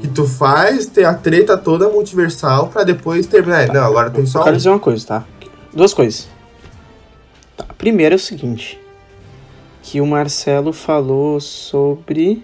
Que 0.00 0.08
tu 0.08 0.26
faz, 0.26 0.86
ter 0.86 1.04
a 1.04 1.14
treta 1.14 1.56
toda 1.56 1.88
multiversal 1.88 2.66
pra 2.68 2.82
depois 2.82 3.26
terminar. 3.26 3.68
Não, 3.68 3.84
agora 3.84 4.10
tem 4.10 4.26
só 4.26 4.40
Eu 4.40 4.44
quero 4.44 4.54
um. 4.54 4.58
dizer 4.58 4.68
uma 4.70 4.78
coisa, 4.80 5.06
tá? 5.06 5.24
Duas 5.72 5.94
coisas. 5.94 6.28
Tá, 7.56 7.64
a 7.68 7.72
primeira 7.74 8.14
é 8.14 8.16
o 8.16 8.18
seguinte. 8.18 8.78
Que 9.82 10.00
o 10.00 10.06
Marcelo 10.06 10.72
falou 10.72 11.38
sobre... 11.40 12.42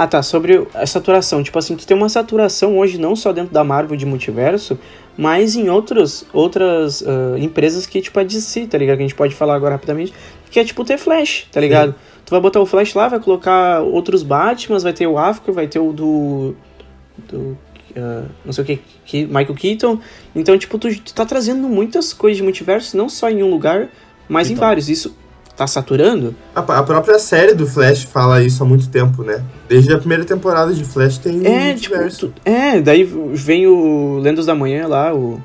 Ah, 0.00 0.06
tá, 0.06 0.22
sobre 0.22 0.66
a 0.72 0.86
saturação. 0.86 1.42
Tipo 1.42 1.58
assim, 1.58 1.76
tu 1.76 1.86
tem 1.86 1.94
uma 1.94 2.08
saturação 2.08 2.78
hoje 2.78 2.96
não 2.96 3.14
só 3.14 3.34
dentro 3.34 3.52
da 3.52 3.62
Marvel 3.62 3.98
de 3.98 4.06
multiverso, 4.06 4.78
mas 5.14 5.56
em 5.56 5.68
outros, 5.68 6.24
outras 6.32 7.04
ah, 7.06 7.38
empresas 7.38 7.84
que, 7.84 8.00
tipo, 8.00 8.18
a 8.18 8.22
DC, 8.22 8.66
tá 8.66 8.78
ligado? 8.78 8.96
Que 8.96 9.02
a 9.02 9.06
gente 9.06 9.14
pode 9.14 9.34
falar 9.34 9.54
agora 9.54 9.74
rapidamente. 9.74 10.14
Que 10.50 10.58
é, 10.58 10.64
tipo, 10.64 10.86
ter 10.86 10.96
Flash, 10.96 11.48
tá 11.52 11.60
ligado? 11.60 11.94
Tu 12.24 12.30
vai 12.30 12.40
botar 12.40 12.60
o 12.60 12.64
Flash 12.64 12.94
lá, 12.94 13.08
vai 13.08 13.20
colocar 13.20 13.82
outros 13.82 14.22
Batmans, 14.22 14.82
vai 14.82 14.94
ter 14.94 15.06
o 15.06 15.18
África, 15.18 15.52
vai 15.52 15.66
ter 15.66 15.80
o 15.80 15.92
do... 15.92 16.54
do 17.28 17.58
ah, 17.94 18.24
não 18.42 18.54
sei 18.54 18.64
o 18.64 18.66
que, 18.66 18.80
que, 19.04 19.26
Michael 19.26 19.54
Keaton. 19.54 20.00
Então, 20.34 20.56
tipo, 20.56 20.78
tu, 20.78 20.88
tu 20.98 21.12
tá 21.12 21.26
trazendo 21.26 21.68
muitas 21.68 22.14
coisas 22.14 22.38
de 22.38 22.42
multiverso, 22.42 22.96
não 22.96 23.10
só 23.10 23.28
em 23.28 23.42
um 23.42 23.50
lugar, 23.50 23.90
mas 24.26 24.48
em 24.48 24.54
Keaton. 24.54 24.66
vários. 24.66 24.88
Isso 24.88 25.14
tá 25.60 25.66
saturando. 25.66 26.34
A, 26.54 26.60
a 26.60 26.82
própria 26.82 27.18
série 27.18 27.52
do 27.52 27.66
Flash 27.66 28.04
fala 28.04 28.42
isso 28.42 28.62
há 28.62 28.66
muito 28.66 28.88
tempo, 28.88 29.22
né? 29.22 29.44
Desde 29.68 29.92
a 29.92 29.98
primeira 29.98 30.24
temporada 30.24 30.72
de 30.72 30.82
Flash 30.84 31.18
tem 31.18 31.46
É, 31.46 31.74
tipo, 31.74 31.94
tu- 32.18 32.32
é, 32.46 32.80
daí 32.80 33.04
vem 33.04 33.66
o 33.66 34.18
Lendas 34.20 34.46
da 34.46 34.54
Manhã 34.54 34.86
lá, 34.88 35.14
o, 35.14 35.38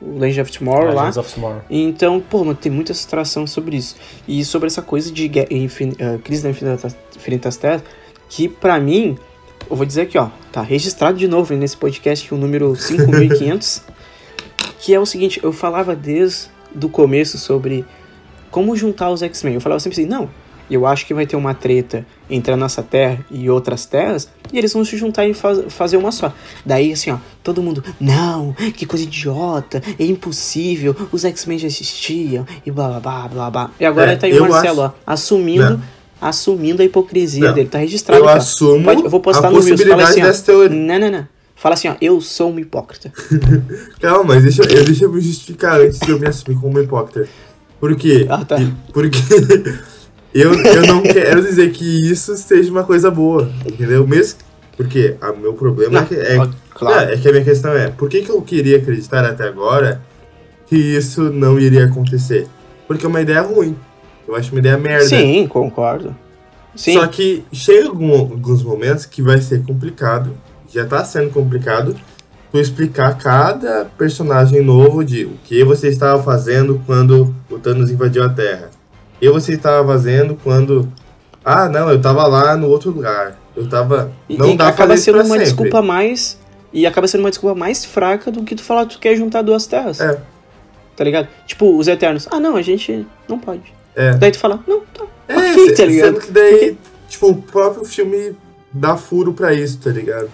o 0.00 0.18
Legend 0.18 0.40
of 0.40 0.52
Tomorrow 0.58 0.86
lá. 0.94 1.02
Legends 1.02 1.16
of 1.18 1.34
Tomorrow. 1.34 1.60
Então, 1.68 2.20
pô, 2.20 2.38
mano, 2.38 2.54
tem 2.54 2.72
muita 2.72 2.94
saturação 2.94 3.46
sobre 3.46 3.76
isso. 3.76 3.96
E 4.26 4.42
sobre 4.46 4.68
essa 4.68 4.80
coisa 4.80 5.12
de 5.12 5.30
infin- 5.50 5.92
ah, 6.00 6.18
crise 6.24 6.42
da 6.42 6.48
Infinitas, 6.48 7.56
Terras, 7.58 7.82
que 8.30 8.48
pra 8.48 8.80
mim, 8.80 9.18
eu 9.70 9.76
vou 9.76 9.84
dizer 9.84 10.00
aqui, 10.02 10.16
ó, 10.16 10.28
tá 10.50 10.62
registrado 10.62 11.18
de 11.18 11.28
novo 11.28 11.52
nesse 11.54 11.76
podcast, 11.76 12.26
que 12.26 12.32
é 12.32 12.36
o 12.36 12.40
número 12.40 12.74
5500, 12.80 13.82
que 14.80 14.94
é 14.94 14.98
o 14.98 15.04
seguinte, 15.04 15.38
eu 15.42 15.52
falava 15.52 15.94
desde 15.94 16.48
o 16.82 16.88
começo 16.88 17.36
sobre 17.36 17.84
como 18.54 18.76
juntar 18.76 19.10
os 19.10 19.20
X-Men. 19.20 19.54
Eu 19.54 19.60
falava 19.60 19.80
sempre 19.80 20.00
assim, 20.00 20.08
não, 20.08 20.30
eu 20.70 20.86
acho 20.86 21.04
que 21.06 21.12
vai 21.12 21.26
ter 21.26 21.34
uma 21.34 21.52
treta 21.54 22.06
entre 22.30 22.52
a 22.52 22.56
nossa 22.56 22.84
Terra 22.84 23.18
e 23.28 23.50
outras 23.50 23.84
terras, 23.84 24.28
e 24.52 24.56
eles 24.56 24.72
vão 24.72 24.84
se 24.84 24.96
juntar 24.96 25.26
e 25.26 25.34
faz- 25.34 25.64
fazer 25.72 25.96
uma 25.96 26.12
só. 26.12 26.32
Daí, 26.64 26.92
assim, 26.92 27.10
ó, 27.10 27.18
todo 27.42 27.60
mundo, 27.60 27.82
não, 28.00 28.52
que 28.76 28.86
coisa 28.86 29.04
idiota, 29.04 29.82
é 29.98 30.04
impossível, 30.04 30.94
os 31.10 31.24
X-Men 31.24 31.58
já 31.58 31.66
existiam, 31.66 32.46
e 32.64 32.70
blá 32.70 32.88
blá 32.88 33.00
blá 33.00 33.28
blá 33.28 33.50
blá. 33.50 33.70
E 33.80 33.84
agora 33.84 34.12
É, 34.12 34.16
tá 34.16 34.28
aí 34.28 34.38
o 34.38 34.48
Marcelo, 34.48 34.82
acho- 34.84 34.94
ó, 35.04 35.12
assumindo, 35.12 35.70
Não. 35.70 35.82
assumindo 36.20 36.80
a 36.80 36.84
hipocrisia 36.84 37.48
Não. 37.48 37.54
dele, 37.54 37.68
tá 37.68 37.78
registrado 37.78 38.22
Eu 38.22 38.26
ó. 38.28 38.34
assumo 38.34 38.84
Pode- 38.84 39.02
eu 39.02 39.10
vou 39.10 39.18
postar 39.18 39.48
a 39.48 39.50
no 39.50 39.58
Reels, 39.58 39.64
fala 39.66 39.76
possibilidade 39.76 40.10
assim, 40.12 40.22
ó, 40.22 40.26
dessa 40.26 40.44
teoria. 40.44 40.76
não, 40.78 40.98
não, 41.00 41.10
não. 41.10 41.28
Fala 41.56 41.74
assim, 41.74 41.88
ó, 41.88 41.94
eu 42.00 42.20
sou 42.20 42.52
um 42.52 42.58
hipócrita. 42.58 43.12
Calma, 44.00 44.34
mas 44.34 44.42
deixa, 44.42 44.62
eu, 44.62 44.84
deixa 44.84 45.04
eu 45.04 45.12
me 45.12 45.20
justificar 45.20 45.80
antes 45.80 45.98
de 45.98 46.10
eu 46.10 46.18
me 46.18 46.26
assumir 46.26 46.58
como 46.60 46.78
hipócrita. 46.80 47.28
Por 47.84 47.94
quê? 47.96 48.24
Ah, 48.30 48.42
tá. 48.42 48.56
Porque 48.94 49.18
eu, 50.32 50.54
eu 50.54 50.86
não 50.86 51.02
quero 51.02 51.42
dizer 51.42 51.70
que 51.70 52.10
isso 52.10 52.34
seja 52.34 52.70
uma 52.70 52.82
coisa 52.82 53.10
boa, 53.10 53.52
entendeu? 53.66 54.06
Mesmo 54.08 54.38
porque 54.74 55.16
o 55.20 55.36
meu 55.36 55.52
problema 55.52 55.98
é 55.98 56.04
que, 56.06 56.14
é, 56.14 56.36
Não, 56.36 56.50
claro. 56.70 57.08
não, 57.08 57.12
é 57.12 57.16
que 57.18 57.28
a 57.28 57.30
minha 57.30 57.44
questão 57.44 57.72
é, 57.72 57.90
por 57.90 58.08
que, 58.08 58.22
que 58.22 58.30
eu 58.30 58.40
queria 58.40 58.78
acreditar 58.78 59.22
até 59.22 59.46
agora 59.46 60.00
que 60.66 60.74
isso 60.74 61.24
não 61.24 61.60
iria 61.60 61.84
acontecer? 61.84 62.48
Porque 62.88 63.04
é 63.04 63.08
uma 63.08 63.20
ideia 63.20 63.42
ruim. 63.42 63.76
Eu 64.26 64.34
acho 64.34 64.50
uma 64.52 64.60
ideia 64.60 64.78
merda. 64.78 65.04
Sim, 65.04 65.46
concordo. 65.46 66.16
Sim, 66.74 66.94
Só 66.94 67.06
que 67.06 67.44
chega 67.52 67.88
alguns 67.88 68.62
momentos 68.62 69.04
que 69.04 69.20
vai 69.20 69.42
ser 69.42 69.62
complicado, 69.62 70.30
já 70.72 70.86
tá 70.86 71.04
sendo 71.04 71.28
complicado, 71.28 71.94
tu 72.54 72.60
explicar 72.60 73.18
cada 73.18 73.84
personagem 73.98 74.62
novo 74.62 75.04
de 75.04 75.24
o 75.24 75.32
que 75.42 75.64
você 75.64 75.88
estava 75.88 76.22
fazendo 76.22 76.80
quando 76.86 77.34
o 77.50 77.58
Thanos 77.58 77.90
invadiu 77.90 78.22
a 78.22 78.28
Terra. 78.28 78.70
O 79.16 79.18
que 79.18 79.28
você 79.28 79.54
estava 79.54 79.84
fazendo 79.84 80.38
quando. 80.40 80.88
Ah, 81.44 81.68
não, 81.68 81.90
eu 81.90 82.00
tava 82.00 82.24
lá 82.28 82.56
no 82.56 82.68
outro 82.68 82.92
lugar. 82.92 83.36
Eu 83.56 83.68
tava. 83.68 84.12
E, 84.28 84.36
Não 84.36 84.50
e 84.52 84.56
dá 84.56 84.66
pra 84.66 84.72
acaba 84.72 84.96
sendo 84.96 85.16
uma 85.16 85.24
sempre. 85.24 85.40
desculpa 85.40 85.82
mais. 85.82 86.38
E 86.72 86.86
acaba 86.86 87.08
sendo 87.08 87.22
uma 87.22 87.30
desculpa 87.30 87.58
mais 87.58 87.84
fraca 87.84 88.30
do 88.30 88.44
que 88.44 88.54
tu 88.54 88.62
falar 88.62 88.86
que 88.86 88.94
tu 88.94 89.00
quer 89.00 89.16
juntar 89.16 89.42
duas 89.42 89.66
terras. 89.66 90.00
É. 90.00 90.20
Tá 90.94 91.02
ligado? 91.02 91.26
Tipo, 91.48 91.76
os 91.76 91.88
Eternos. 91.88 92.28
Ah, 92.30 92.38
não, 92.38 92.54
a 92.54 92.62
gente 92.62 93.04
não 93.28 93.36
pode. 93.36 93.62
É. 93.96 94.12
Daí 94.14 94.30
tu 94.30 94.38
fala, 94.38 94.60
não, 94.64 94.80
tá. 94.96 95.04
É, 95.26 95.34
ok, 95.36 95.66
se- 95.70 95.74
tá 95.74 95.84
ligado? 95.86 96.06
sendo 96.14 96.20
que 96.20 96.30
daí, 96.30 96.78
tipo, 97.08 97.30
o 97.30 97.34
próprio 97.42 97.84
filme 97.84 98.36
dá 98.72 98.96
furo 98.96 99.32
pra 99.32 99.52
isso, 99.52 99.78
tá 99.78 99.90
ligado? 99.90 100.30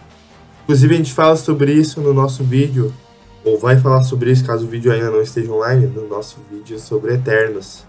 Inclusive 0.71 0.95
a 0.95 0.99
gente 0.99 1.13
fala 1.13 1.35
sobre 1.35 1.73
isso 1.73 2.01
no 2.01 2.15
nosso 2.15 2.45
vídeo, 2.45 2.95
ou 3.45 3.59
vai 3.59 3.77
falar 3.77 4.05
sobre 4.05 4.31
isso 4.31 4.47
caso 4.47 4.67
o 4.67 4.69
vídeo 4.69 4.93
ainda 4.93 5.11
não 5.11 5.21
esteja 5.21 5.51
online, 5.51 5.89
no 5.89 6.07
nosso 6.07 6.39
vídeo 6.49 6.79
sobre 6.79 7.15
Eternos. 7.15 7.85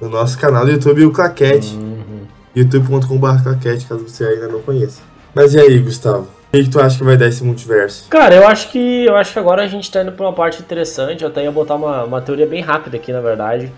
No 0.00 0.08
nosso 0.08 0.38
canal 0.38 0.64
do 0.64 0.70
YouTube, 0.70 1.04
o 1.04 1.12
Claquete. 1.12 1.74
Uhum. 1.74 2.22
youtube.com.br 2.56 3.42
Claquete, 3.42 3.84
caso 3.84 4.08
você 4.08 4.24
ainda 4.24 4.48
não 4.48 4.62
conheça. 4.62 5.02
Mas 5.34 5.52
e 5.52 5.60
aí, 5.60 5.78
Gustavo? 5.78 6.22
O 6.22 6.56
que, 6.56 6.70
tu 6.70 6.80
acha 6.80 6.96
que 6.96 7.04
vai 7.04 7.18
dar 7.18 7.28
esse 7.28 7.44
multiverso? 7.44 8.08
Cara, 8.08 8.34
eu 8.34 8.48
acho 8.48 8.70
que 8.70 9.04
eu 9.04 9.14
acho 9.14 9.34
que 9.34 9.38
agora 9.38 9.62
a 9.62 9.68
gente 9.68 9.90
tá 9.90 10.00
indo 10.00 10.12
pra 10.12 10.24
uma 10.24 10.32
parte 10.32 10.62
interessante. 10.62 11.24
Eu 11.24 11.28
até 11.28 11.42
ia 11.42 11.52
botar 11.52 11.74
uma, 11.74 12.04
uma 12.04 12.22
teoria 12.22 12.46
bem 12.46 12.62
rápida 12.62 12.96
aqui, 12.96 13.12
na 13.12 13.20
verdade. 13.20 13.70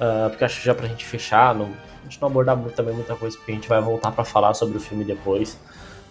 ah, 0.00 0.26
porque 0.28 0.44
acho 0.44 0.58
que 0.58 0.66
já 0.66 0.74
pra 0.74 0.88
gente 0.88 1.04
fechar, 1.04 1.54
não, 1.54 1.66
a 1.66 2.02
gente 2.02 2.20
não 2.20 2.26
abordar 2.26 2.56
muito, 2.56 2.74
também 2.74 2.94
muita 2.96 3.14
coisa, 3.14 3.36
porque 3.36 3.52
a 3.52 3.54
gente 3.54 3.68
vai 3.68 3.80
voltar 3.80 4.10
pra 4.10 4.24
falar 4.24 4.54
sobre 4.54 4.76
o 4.76 4.80
filme 4.80 5.04
depois. 5.04 5.56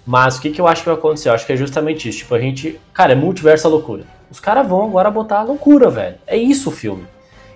Mas 0.06 0.38
o 0.38 0.42
que, 0.42 0.50
que 0.50 0.60
eu 0.60 0.68
acho 0.68 0.82
que 0.82 0.90
vai 0.90 0.98
acontecer? 0.98 1.30
Eu 1.30 1.34
acho 1.34 1.46
que 1.46 1.54
é 1.54 1.58
justamente 1.58 2.10
isso. 2.10 2.20
Tipo, 2.20 2.36
a 2.36 2.40
gente. 2.40 2.80
Cara, 2.94 3.14
é 3.14 3.16
multiverso 3.16 3.68
a 3.68 3.70
loucura. 3.70 4.04
Os 4.30 4.40
caras 4.40 4.68
vão 4.68 4.84
agora 4.86 5.12
botar 5.12 5.40
a 5.40 5.44
loucura, 5.44 5.90
velho. 5.90 6.16
É 6.26 6.36
isso 6.38 6.70
o 6.70 6.72
filme. 6.72 7.06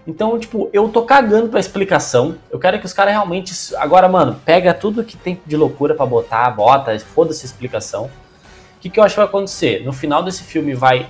Então, 0.08 0.38
tipo, 0.38 0.70
eu 0.72 0.88
tô 0.90 1.02
cagando 1.02 1.50
pra 1.50 1.60
explicação. 1.60 2.36
Eu 2.52 2.60
quero 2.60 2.80
que 2.80 2.86
os 2.86 2.94
caras 2.94 3.14
realmente. 3.14 3.54
Agora, 3.78 4.08
mano, 4.08 4.40
pega 4.46 4.74
tudo 4.74 5.04
que 5.04 5.18
tem 5.18 5.40
de 5.46 5.58
loucura 5.58 5.96
pra 5.96 6.06
botar, 6.06 6.50
bota, 6.52 6.98
foda-se 7.00 7.44
a 7.44 7.48
explicação. 7.48 8.06
O 8.06 8.80
que, 8.80 8.90
que 8.90 9.00
eu 9.00 9.04
acho 9.04 9.16
que 9.16 9.20
vai 9.20 9.28
acontecer? 9.28 9.84
No 9.84 9.92
final 9.92 10.22
desse 10.22 10.44
filme 10.44 10.76
vai. 10.76 11.10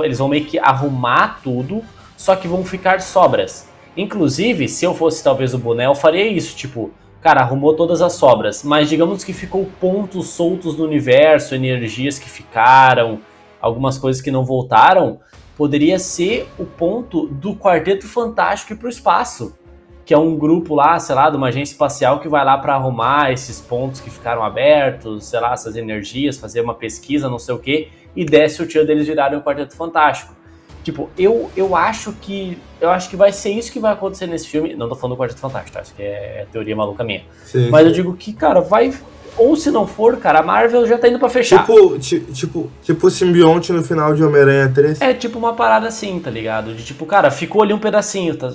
Eles 0.00 0.18
vão 0.18 0.28
meio 0.28 0.44
que 0.44 0.58
arrumar 0.58 1.40
tudo, 1.42 1.84
só 2.16 2.34
que 2.34 2.48
vão 2.48 2.64
ficar 2.64 3.00
sobras. 3.00 3.68
Inclusive, 3.96 4.68
se 4.68 4.84
eu 4.84 4.94
fosse 4.94 5.22
talvez 5.22 5.54
o 5.54 5.58
boné, 5.58 5.86
eu 5.86 5.94
faria 5.94 6.26
isso, 6.26 6.56
tipo, 6.56 6.90
cara, 7.22 7.40
arrumou 7.40 7.74
todas 7.74 8.02
as 8.02 8.14
sobras, 8.14 8.64
mas 8.64 8.88
digamos 8.88 9.22
que 9.22 9.32
ficou 9.32 9.64
pontos 9.80 10.30
soltos 10.30 10.76
no 10.76 10.84
universo, 10.84 11.54
energias 11.54 12.18
que 12.18 12.28
ficaram, 12.28 13.20
algumas 13.60 13.96
coisas 13.96 14.20
que 14.20 14.30
não 14.30 14.44
voltaram, 14.44 15.20
poderia 15.56 16.00
ser 16.00 16.48
o 16.58 16.64
ponto 16.64 17.28
do 17.28 17.54
Quarteto 17.54 18.08
Fantástico 18.08 18.72
ir 18.72 18.76
pro 18.76 18.88
espaço. 18.88 19.56
Que 20.04 20.12
é 20.12 20.18
um 20.18 20.36
grupo 20.36 20.74
lá, 20.74 20.98
sei 20.98 21.14
lá, 21.14 21.30
de 21.30 21.36
uma 21.36 21.46
agência 21.46 21.74
espacial 21.74 22.18
que 22.18 22.28
vai 22.28 22.44
lá 22.44 22.58
para 22.58 22.74
arrumar 22.74 23.30
esses 23.30 23.60
pontos 23.60 24.00
que 24.00 24.10
ficaram 24.10 24.42
abertos, 24.42 25.26
sei 25.26 25.38
lá, 25.38 25.52
essas 25.52 25.76
energias, 25.76 26.36
fazer 26.36 26.60
uma 26.60 26.74
pesquisa, 26.74 27.28
não 27.28 27.38
sei 27.38 27.54
o 27.54 27.58
que, 27.60 27.88
e 28.16 28.24
desce 28.24 28.60
o 28.60 28.66
tio 28.66 28.84
deles 28.84 29.06
virarem 29.06 29.38
o 29.38 29.42
Quarteto 29.42 29.76
Fantástico. 29.76 30.34
Tipo, 30.82 31.08
eu, 31.16 31.50
eu 31.56 31.76
acho 31.76 32.12
que. 32.20 32.58
Eu 32.80 32.90
acho 32.90 33.08
que 33.08 33.16
vai 33.16 33.32
ser 33.32 33.50
isso 33.50 33.70
que 33.70 33.78
vai 33.78 33.92
acontecer 33.92 34.26
nesse 34.26 34.48
filme. 34.48 34.74
Não 34.74 34.88
tô 34.88 34.96
falando 34.96 35.16
do 35.16 35.20
Quarteto 35.20 35.40
Fantástico, 35.40 35.76
tá? 35.76 35.82
Isso 35.82 35.92
aqui 35.94 36.02
é 36.02 36.46
teoria 36.50 36.74
maluca 36.74 37.04
minha. 37.04 37.22
Sim. 37.44 37.70
Mas 37.70 37.86
eu 37.86 37.92
digo 37.92 38.14
que, 38.14 38.32
cara, 38.32 38.60
vai. 38.60 38.92
Ou 39.38 39.56
se 39.56 39.70
não 39.70 39.86
for, 39.86 40.16
cara, 40.18 40.40
a 40.40 40.42
Marvel 40.42 40.86
já 40.86 40.98
tá 40.98 41.08
indo 41.08 41.18
pra 41.18 41.28
fechar. 41.30 41.60
Tipo, 41.60 41.98
ti- 41.98 42.20
tipo, 42.34 42.70
tipo 42.82 43.06
o 43.06 43.10
simbionte 43.10 43.72
no 43.72 43.82
final 43.82 44.12
de 44.14 44.22
Homem-Aranha 44.22 44.70
3. 44.74 45.00
É 45.00 45.14
tipo 45.14 45.38
uma 45.38 45.54
parada 45.54 45.88
assim, 45.88 46.18
tá 46.20 46.30
ligado? 46.30 46.74
De 46.74 46.84
tipo, 46.84 47.06
cara, 47.06 47.30
ficou 47.30 47.62
ali 47.62 47.72
um 47.72 47.78
pedacinho, 47.78 48.36
tá, 48.36 48.50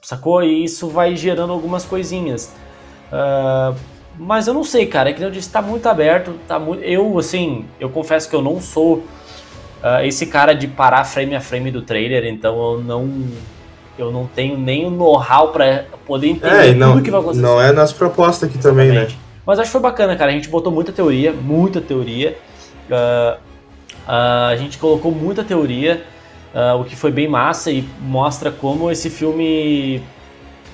sacou? 0.00 0.42
E 0.42 0.64
isso 0.64 0.88
vai 0.88 1.14
gerando 1.16 1.52
algumas 1.52 1.84
coisinhas. 1.84 2.50
Ah, 3.12 3.74
mas 4.18 4.46
eu 4.46 4.54
não 4.54 4.64
sei, 4.64 4.86
cara, 4.86 5.10
é 5.10 5.12
que 5.12 5.22
eu 5.22 5.30
disse, 5.30 5.50
tá 5.50 5.60
muito 5.60 5.86
aberto, 5.86 6.32
tá 6.48 6.58
muito. 6.58 6.82
Eu, 6.82 7.18
assim, 7.18 7.66
eu 7.78 7.90
confesso 7.90 8.28
que 8.28 8.34
eu 8.36 8.40
não 8.42 8.60
sou 8.60 9.02
ah, 9.82 10.04
esse 10.06 10.26
cara 10.26 10.54
de 10.54 10.66
parar 10.68 11.04
frame 11.04 11.34
a 11.34 11.40
frame 11.40 11.70
do 11.70 11.82
trailer, 11.82 12.24
então 12.26 12.54
eu 12.74 12.80
não. 12.82 13.10
Eu 13.98 14.10
não 14.10 14.26
tenho 14.26 14.56
nem 14.56 14.86
o 14.86 14.90
know-how 14.90 15.48
pra 15.48 15.84
poder 16.06 16.28
entender 16.28 16.70
É, 16.70 16.74
não, 16.74 16.92
tudo 16.94 17.02
que 17.04 17.10
vai 17.10 17.20
acontecer. 17.20 17.42
não 17.42 17.60
é 17.60 17.72
nas 17.72 17.92
propostas 17.92 18.48
aqui 18.48 18.56
também, 18.58 18.90
né? 18.90 19.08
Mas 19.46 19.58
acho 19.58 19.68
que 19.68 19.72
foi 19.72 19.80
bacana, 19.82 20.16
cara. 20.16 20.30
A 20.30 20.34
gente 20.34 20.48
botou 20.48 20.72
muita 20.72 20.92
teoria, 20.92 21.30
muita 21.30 21.78
teoria. 21.80 22.36
Ah, 22.90 23.36
ah, 24.08 24.48
a 24.48 24.56
gente 24.56 24.78
colocou 24.78 25.12
muita 25.12 25.44
teoria, 25.44 26.04
ah, 26.54 26.74
o 26.76 26.84
que 26.84 26.96
foi 26.96 27.10
bem 27.12 27.28
massa 27.28 27.70
e 27.70 27.86
mostra 28.00 28.50
como 28.50 28.90
esse 28.90 29.10
filme, 29.10 30.02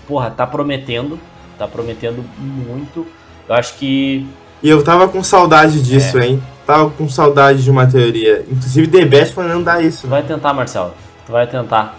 porra, 0.07 0.31
tá 0.31 0.47
prometendo. 0.47 1.19
Tá 1.59 1.67
prometendo 1.67 2.25
muito. 2.39 3.05
Eu 3.49 3.55
acho 3.57 3.75
que. 3.75 4.25
E 4.63 4.69
eu 4.71 4.83
tava 4.85 5.09
com 5.09 5.25
saudade 5.25 5.83
disso, 5.83 6.19
É. 6.21 6.27
hein? 6.29 6.43
Tava 6.69 6.91
com 6.91 7.09
saudade 7.09 7.64
de 7.64 7.71
uma 7.71 7.87
teoria. 7.87 8.45
Inclusive, 8.47 8.89
The 8.89 9.07
Batman 9.07 9.45
não 9.45 9.62
dá 9.62 9.81
isso. 9.81 10.03
Tu 10.03 10.09
vai 10.09 10.23
tentar, 10.23 10.53
Marcelo. 10.53 10.93
Tu 11.25 11.33
vai 11.33 11.47
tentar. 11.47 11.99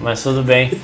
Mas 0.00 0.22
tudo 0.22 0.40
bem. 0.40 0.80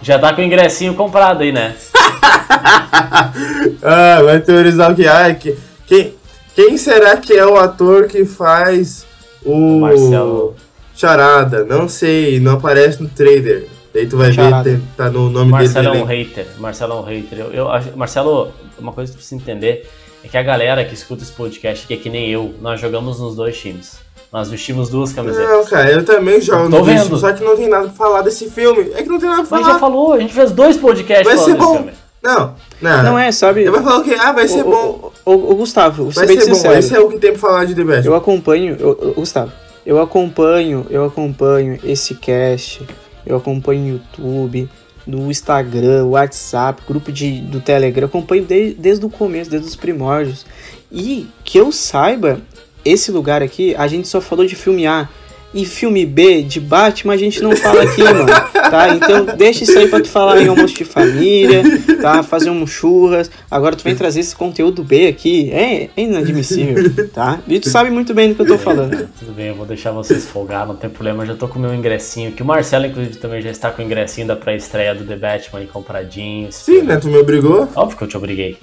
Já 0.00 0.18
tá 0.18 0.32
com 0.32 0.40
o 0.40 0.44
ingressinho 0.44 0.94
comprado 0.94 1.42
aí, 1.42 1.52
né? 1.52 1.76
ah, 3.84 4.22
vai 4.24 4.40
teorizar 4.40 4.90
o 4.90 4.96
que? 4.96 5.06
Ah, 5.06 5.34
que 5.34 5.58
quem, 5.86 6.14
quem 6.54 6.78
será 6.78 7.18
que 7.18 7.34
é 7.34 7.44
o 7.44 7.58
ator 7.58 8.06
que 8.06 8.24
faz 8.24 9.04
o 9.44 9.80
Marcelo. 9.80 10.56
Charada? 10.96 11.66
Não 11.66 11.86
sei, 11.86 12.40
não 12.40 12.54
aparece 12.54 13.02
no 13.02 13.10
trailer. 13.10 13.68
Daí 13.92 14.06
tu 14.06 14.16
vai 14.16 14.32
Charada. 14.32 14.70
ver, 14.70 14.80
tá 14.96 15.10
no 15.10 15.28
nome 15.28 15.50
Marcelo 15.50 15.88
é 15.88 15.90
dele. 15.90 16.02
um 16.02 16.06
dele. 16.06 16.24
hater. 16.24 16.46
Marcelo 16.58 16.92
é 16.94 16.96
um 16.96 17.02
hater. 17.02 17.38
Eu, 17.40 17.52
eu 17.52 17.68
Marcelo, 17.94 18.48
uma 18.78 18.92
coisa 18.92 19.12
que 19.12 19.18
tu 19.18 19.20
precisa 19.20 19.38
entender 19.38 19.86
é 20.24 20.28
que 20.28 20.36
a 20.36 20.42
galera 20.42 20.84
que 20.84 20.94
escuta 20.94 21.22
esse 21.22 21.32
podcast, 21.32 21.86
que 21.86 21.94
é 21.94 21.96
que 21.96 22.10
nem 22.10 22.28
eu, 22.30 22.54
nós 22.60 22.80
jogamos 22.80 23.20
nos 23.20 23.34
dois 23.36 23.56
times. 23.58 23.98
Nós 24.32 24.50
vestimos 24.50 24.90
duas 24.90 25.12
camisetas. 25.12 25.48
Não, 25.48 25.64
cara, 25.64 25.90
eu 25.90 26.04
também 26.04 26.38
jogo 26.40 26.68
Tô 26.70 26.78
no 26.80 26.84
vendo. 26.84 27.00
disco, 27.00 27.16
só 27.16 27.32
que 27.32 27.42
não 27.42 27.56
tem 27.56 27.66
nada 27.68 27.84
pra 27.86 27.94
falar 27.94 28.20
desse 28.22 28.50
filme. 28.50 28.90
É 28.94 29.02
que 29.02 29.08
não 29.08 29.18
tem 29.18 29.28
nada 29.28 29.42
pra 29.42 29.56
Mas 29.56 29.60
falar. 29.66 29.72
já 29.74 29.78
falou, 29.80 30.12
a 30.12 30.18
gente 30.20 30.34
fez 30.34 30.50
dois 30.52 30.76
podcasts 30.76 31.26
Vai 31.26 31.38
ser 31.38 31.54
bom. 31.54 31.76
filme. 31.76 31.92
Não, 32.22 32.54
não. 32.82 33.02
Não 33.04 33.18
é, 33.18 33.32
sabe? 33.32 33.60
Ele 33.62 33.70
vai 33.70 33.82
falar 33.82 33.98
o 34.00 34.04
quê? 34.04 34.16
Ah, 34.20 34.32
vai 34.32 34.46
ser 34.48 34.62
Ô, 34.66 34.70
bom. 34.70 35.12
ô, 35.24 35.32
ô, 35.32 35.54
Gustavo, 35.54 36.02
vou 36.04 36.12
ser 36.12 36.26
Vai 36.26 36.36
ser 36.36 36.46
bom. 36.48 36.54
sincero. 36.56 36.74
Esse 36.78 36.94
é 36.94 37.00
o 37.00 37.08
que 37.08 37.16
tem 37.18 37.30
pra 37.30 37.40
falar 37.40 37.64
de 37.64 37.74
The 37.74 37.84
Batman. 37.84 38.04
Eu 38.04 38.14
acompanho, 38.16 38.76
eu- 38.78 38.98
eu- 39.00 39.14
Gustavo, 39.14 39.52
eu 39.86 40.02
acompanho, 40.02 40.84
eu 40.90 41.04
acompanho 41.06 41.78
esse 41.84 42.14
cast, 42.16 42.82
eu 43.24 43.36
acompanho 43.36 43.86
YouTube, 43.94 44.68
do 45.08 45.30
Instagram, 45.30 46.04
WhatsApp, 46.04 46.82
grupo 46.86 47.10
de, 47.10 47.40
do 47.40 47.60
Telegram, 47.60 48.06
acompanho 48.06 48.44
de- 48.44 48.74
desde 48.74 49.06
o 49.06 49.08
começo, 49.10 49.50
desde 49.50 49.66
os 49.66 49.74
primórdios. 49.74 50.44
E 50.92 51.26
que 51.44 51.58
eu 51.58 51.72
saiba, 51.72 52.40
esse 52.84 53.10
lugar 53.10 53.42
aqui, 53.42 53.74
a 53.74 53.88
gente 53.88 54.06
só 54.06 54.20
falou 54.20 54.46
de 54.46 54.54
filme 54.54 54.86
A. 54.86 55.08
E 55.54 55.64
filme 55.64 56.04
B 56.04 56.42
de 56.42 56.60
Batman 56.60 57.14
a 57.14 57.16
gente 57.16 57.42
não 57.42 57.56
fala 57.56 57.82
aqui, 57.82 58.02
mano, 58.02 58.26
tá? 58.26 58.94
Então 58.94 59.24
deixa 59.36 59.64
isso 59.64 59.78
aí 59.78 59.88
pra 59.88 60.00
tu 60.00 60.08
falar 60.08 60.42
em 60.42 60.48
almoço 60.48 60.74
de 60.74 60.84
família, 60.84 61.62
tá? 62.02 62.22
Fazer 62.22 62.50
um 62.50 62.66
churras. 62.66 63.30
Agora 63.50 63.74
tu 63.74 63.82
vem 63.82 63.96
trazer 63.96 64.20
esse 64.20 64.36
conteúdo 64.36 64.82
B 64.82 65.06
aqui, 65.06 65.50
é, 65.50 65.84
é 65.96 66.02
inadmissível, 66.02 67.08
tá? 67.12 67.40
E 67.48 67.58
tu 67.58 67.70
sabe 67.70 67.90
muito 67.90 68.12
bem 68.12 68.28
do 68.28 68.34
que 68.34 68.42
eu 68.42 68.46
tô 68.46 68.58
falando. 68.58 69.08
Tudo 69.18 69.32
bem, 69.32 69.46
eu 69.46 69.54
vou 69.54 69.64
deixar 69.64 69.90
vocês 69.90 70.26
folgar, 70.26 70.66
não 70.66 70.76
tem 70.76 70.90
problema. 70.90 71.22
Eu 71.22 71.28
já 71.28 71.34
tô 71.34 71.48
com 71.48 71.58
o 71.58 71.62
meu 71.62 71.74
ingressinho, 71.74 72.32
que 72.32 72.42
o 72.42 72.46
Marcelo, 72.46 72.84
inclusive, 72.86 73.16
também 73.16 73.40
já 73.40 73.50
está 73.50 73.70
com 73.70 73.80
o 73.80 73.84
ingressinho 73.84 74.26
da 74.26 74.36
pré-estreia 74.36 74.94
do 74.94 75.04
The 75.04 75.16
Batman 75.16 75.62
e 75.62 75.66
compradinho. 75.66 76.52
Sim, 76.52 76.82
né? 76.82 76.96
Tu 76.98 77.08
me 77.08 77.16
obrigou? 77.16 77.68
Óbvio 77.74 77.96
que 77.96 78.04
eu 78.04 78.08
te 78.08 78.16
obriguei. 78.16 78.58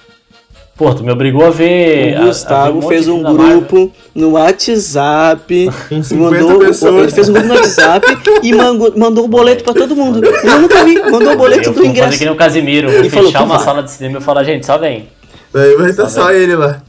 Pô, 0.77 0.93
tu 0.93 1.03
me 1.05 1.11
obrigou 1.11 1.45
a 1.45 1.49
ver. 1.49 2.15
a- 2.15 2.19
a 2.19 2.21
O 2.21 2.23
ver 2.23 2.27
Gustavo 2.27 2.71
um 2.71 2.81
monte 2.81 2.87
fez 2.89 3.07
um 3.07 3.23
grupo 3.23 3.91
no 4.13 4.31
WhatsApp. 4.31 5.69
Com 5.87 6.03
50 6.03 6.41
mandou, 6.43 6.59
pessoas. 6.59 7.03
Ele 7.03 7.11
fez 7.11 7.29
um 7.29 7.33
grupo 7.33 7.47
no 7.47 7.53
WhatsApp 7.55 8.05
e 8.43 8.53
mandou, 8.53 8.93
mandou 8.97 9.23
o 9.25 9.27
boleto 9.29 9.63
pra 9.63 9.73
todo 9.73 9.95
mundo. 9.95 10.21
Eu 10.25 10.59
nunca 10.59 10.83
vi. 10.83 10.99
Mandou 11.09 11.31
o 11.33 11.37
boleto 11.37 11.69
Eu 11.69 11.73
fazer 11.73 11.87
ingresso. 11.87 12.17
que 12.17 12.25
nem 12.25 12.33
o 12.33 12.35
Casimiro, 12.37 12.91
vou 12.91 13.01
E 13.05 13.09
falou, 13.09 13.27
fechar 13.27 13.39
"Tu 13.39 13.45
uma 13.45 13.55
vai." 13.55 13.65
sala 13.65 13.83
de 13.83 13.91
cinema 13.91 14.17
e 14.19 14.21
falar, 14.21 14.43
gente, 14.43 14.65
só 14.65 14.77
vem. 14.77 15.07
Daí 15.53 15.75
vai 15.77 15.89
estar 15.91 16.09
Só 16.09 16.23
só 16.23 16.31
ele 16.33 16.55
lá. 16.55 16.81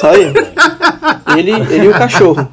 Só 0.00 0.14
eu. 0.14 0.32
Ele, 1.36 1.50
ele 1.50 1.84
e 1.86 1.88
o 1.88 1.92
cachorro. 1.92 2.48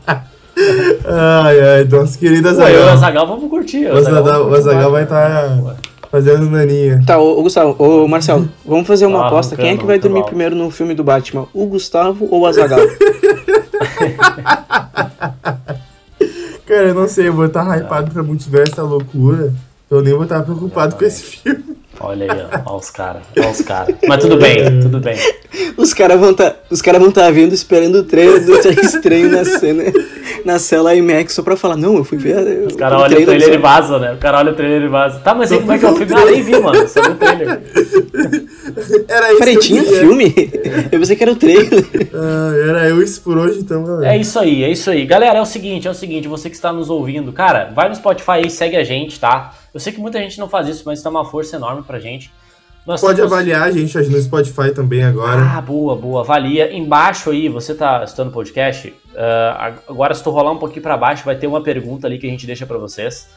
Ai, 1.06 1.60
ai, 1.62 1.84
nossa 1.90 2.18
querida 2.18 2.54
Pô, 2.54 2.62
eu 2.62 2.68
e 2.68 2.72
o 2.72 2.76
Zagal. 2.80 2.94
Azagal 2.94 3.28
vamos 3.28 3.50
curtir. 3.52 3.86
O 3.88 4.02
curtir 4.02 4.92
vai 4.92 5.04
estar 5.04 5.58
fazendo 6.12 6.50
naninha. 6.50 7.02
Tá, 7.06 7.18
ô, 7.20 7.40
ô, 7.40 7.44
Gustavo, 7.44 7.76
ô 7.78 8.08
Marcelo, 8.08 8.50
vamos 8.66 8.88
fazer 8.88 9.06
uma 9.06 9.24
Ah, 9.24 9.28
aposta. 9.28 9.56
Quem 9.56 9.70
é 9.72 9.78
que 9.78 9.86
vai 9.86 10.00
dormir 10.00 10.20
mal. 10.20 10.28
primeiro 10.28 10.56
no 10.56 10.70
filme 10.72 10.94
do 10.96 11.04
Batman? 11.04 11.48
O 11.54 11.66
Gustavo 11.66 12.28
ou 12.32 12.42
o 12.42 12.46
Azagal? 12.46 12.80
Cara, 16.66 16.88
eu 16.90 16.94
não 16.94 17.08
sei, 17.08 17.28
eu 17.28 17.34
vou 17.34 17.46
estar 17.46 17.78
hypado 17.80 18.12
pra 18.12 18.22
multiverso 18.22 18.76
da 18.76 18.84
loucura. 18.84 19.54
Então 19.88 19.98
eu 20.00 20.04
nem 20.04 20.14
vou 20.14 20.24
estar 20.24 20.44
preocupado 20.44 20.96
com 20.96 21.04
esse 21.04 21.24
filme. 21.24 21.69
Olha 22.02 22.32
aí, 22.32 22.40
ó, 22.66 22.74
ó 22.74 22.78
os 22.78 22.90
caras, 22.90 23.24
ó 23.44 23.50
os 23.50 23.62
caras. 23.62 23.96
Mas 24.08 24.22
tudo 24.22 24.38
bem, 24.38 24.80
tudo 24.80 25.00
bem. 25.00 25.18
Os 25.76 25.94
caras 25.94 26.20
vão 26.20 26.34
tá, 26.34 26.56
os 26.70 26.82
cara 26.82 26.98
vão 27.00 27.12
tá 27.12 27.30
vendo 27.30 27.54
esperando 27.54 27.96
o 28.00 28.04
trailer 28.04 28.46
do 28.46 28.62
Três 28.62 28.78
Estranho 28.96 29.30
na 29.30 29.44
cena, 29.44 29.84
na 30.46 30.60
cela 30.60 30.96
IMAX 30.96 31.34
só 31.34 31.42
pra 31.44 31.58
falar, 31.58 31.76
não, 31.76 31.96
eu 31.98 32.04
fui 32.04 32.18
ver. 32.18 32.38
eu- 32.48 32.68
O 32.70 32.78
cara 32.78 32.98
olha 33.00 33.20
o 33.20 33.26
trailer 33.26 33.54
e 33.54 33.58
vaza, 33.58 34.00
né? 34.00 34.14
O 34.14 34.18
cara 34.18 34.38
olha 34.38 34.52
o 34.52 34.56
trailer 34.56 34.84
e 34.84 34.88
vaza. 34.88 35.20
Tá, 35.20 35.34
mas 35.36 35.52
aí 35.52 35.60
como 35.60 35.72
é 35.74 35.78
que 35.78 35.86
é 35.86 35.90
o 35.92 35.96
filme? 35.96 36.14
Ah, 36.16 36.26
nem 36.26 36.42
vi, 36.42 36.60
mano. 36.60 36.88
Só 36.88 37.02
vi 37.02 37.10
o 37.10 37.16
trailer. 37.16 37.62
Era 39.08 39.30
isso 39.30 39.40
Peraí, 39.40 39.58
tinha 39.60 39.84
queria. 39.84 40.00
filme? 40.00 40.34
Eu 40.92 41.00
pensei 41.00 41.16
que 41.16 41.24
era 41.24 41.32
o 41.32 41.36
trailer. 41.36 41.86
Ah, 42.14 42.52
era 42.70 42.88
eu 42.90 43.02
isso 43.02 43.20
por 43.22 43.38
hoje, 43.38 43.60
então, 43.60 43.84
galera. 43.84 44.14
É 44.14 44.18
isso 44.18 44.38
aí, 44.40 44.64
é 44.64 44.70
isso 44.72 44.90
aí. 44.90 45.06
Galera, 45.06 45.40
é 45.40 45.42
o 45.42 45.46
seguinte, 45.46 45.88
é 45.88 45.92
o 45.92 45.94
seguinte, 45.94 46.28
você 46.28 46.50
que 46.50 46.56
está 46.56 46.72
nos 46.72 46.90
ouvindo, 46.90 47.34
cara, 47.34 47.72
vai 47.76 47.90
no 47.90 47.96
Spotify 47.96 48.32
aí, 48.32 48.50
segue 48.50 48.78
a 48.78 48.84
gente, 48.84 49.20
tá? 49.20 49.54
Eu 49.74 49.80
sei 49.80 49.94
que 49.94 50.00
muita 50.00 50.20
gente 50.20 50.38
não 50.40 50.50
faz 50.50 50.68
isso, 50.68 50.84
mas 50.86 51.02
dá 51.02 51.10
uma 51.10 51.26
força 51.26 51.56
enorme 51.56 51.84
pra 51.84 52.00
gente. 52.00 52.32
Nós 52.86 53.02
Pode 53.02 53.18
temos- 53.18 53.32
avaliar 53.32 53.64
a 53.64 53.72
gente 53.72 53.96
no 54.10 54.20
Spotify 54.22 54.72
também 54.74 55.04
agora. 55.04 55.42
Ah, 55.42 55.62
boa, 55.62 55.96
boa. 55.96 56.22
Avalia. 56.22 56.74
Embaixo 56.74 57.30
aí, 57.30 57.48
você 57.50 57.76
tá 57.76 58.04
estudando 58.04 58.32
podcast. 58.32 58.94
ah, 59.16 59.74
agora, 59.88 60.14
se 60.16 60.24
tu 60.24 60.30
rolar 60.30 60.52
um 60.52 60.58
pouquinho 60.58 60.82
pra 60.82 60.96
baixo, 60.98 61.24
vai 61.26 61.36
ter 61.36 61.46
uma 61.46 61.62
pergunta 61.62 62.08
ali 62.08 62.18
que 62.18 62.26
a 62.26 62.30
gente 62.30 62.48
deixa 62.48 62.66
pra 62.66 62.78
vocês. 62.78 63.28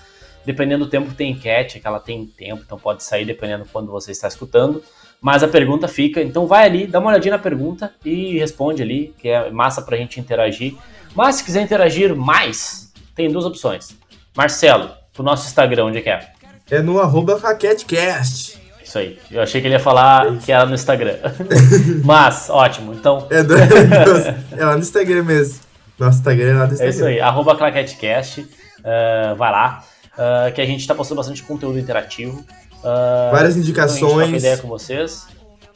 Dependendo 0.44 0.84
do 0.84 0.90
tempo 0.90 1.08
que 1.10 1.14
tem 1.14 1.32
enquete, 1.32 1.76
é 1.76 1.80
que 1.80 1.86
ela 1.86 2.00
tem 2.00 2.26
tempo, 2.26 2.62
então 2.64 2.78
pode 2.78 3.02
sair 3.04 3.24
dependendo 3.24 3.64
quando 3.72 3.90
você 3.92 4.10
está 4.12 4.26
escutando. 4.28 4.82
Mas 5.20 5.42
a 5.42 5.48
pergunta 5.48 5.86
fica, 5.86 6.20
então 6.22 6.46
vai 6.48 6.64
ali, 6.66 6.86
dá 6.86 6.98
uma 6.98 7.10
olhadinha 7.10 7.32
na 7.36 7.38
pergunta 7.38 7.92
e 8.04 8.38
responde 8.38 8.82
ali, 8.82 9.14
que 9.18 9.28
é 9.28 9.50
massa 9.50 9.82
pra 9.82 9.96
gente 9.96 10.18
interagir. 10.18 10.74
Mas 11.14 11.36
se 11.36 11.44
quiser 11.44 11.62
interagir 11.62 12.14
mais, 12.16 12.92
tem 13.14 13.30
duas 13.30 13.44
opções. 13.44 13.96
Marcelo, 14.36 14.90
pro 15.12 15.22
nosso 15.22 15.46
Instagram, 15.46 15.84
onde 15.86 15.98
é 15.98 16.00
que 16.02 16.10
é? 16.10 16.28
É 16.70 16.80
no 16.80 17.00
arroba 17.00 17.38
RaqueteCast. 17.38 18.60
Isso 18.82 18.98
aí. 18.98 19.18
Eu 19.30 19.42
achei 19.42 19.60
que 19.60 19.66
ele 19.66 19.74
ia 19.74 19.80
falar 19.80 20.36
que 20.38 20.52
era 20.52 20.66
no 20.66 20.74
Instagram. 20.74 21.16
Mas, 22.04 22.50
ótimo. 22.50 22.92
Então, 22.92 23.26
É, 23.30 23.42
do, 23.42 23.54
é 24.56 24.64
lá 24.64 24.74
no 24.74 24.80
Instagram 24.80 25.22
mesmo. 25.22 25.60
Nosso 25.98 26.18
Instagram 26.18 26.50
é 26.50 26.54
lá 26.54 26.58
no 26.66 26.70
É 26.70 26.72
Instagram. 26.72 26.90
isso 26.90 27.04
aí, 27.04 27.20
arroba 27.20 27.56
ClaqueteCast, 27.56 28.46
ah, 28.84 29.34
vai 29.36 29.50
lá, 29.52 29.84
ah, 30.18 30.50
que 30.54 30.60
a 30.60 30.66
gente 30.66 30.86
tá 30.86 30.94
postando 30.94 31.18
bastante 31.20 31.42
conteúdo 31.42 31.78
interativo. 31.78 32.44
ah, 32.84 33.30
Várias 33.32 33.52
então 33.56 33.62
indicações. 33.62 34.00
troca 34.24 34.36
ideia 34.36 34.56
com 34.58 34.68
vocês 34.68 35.26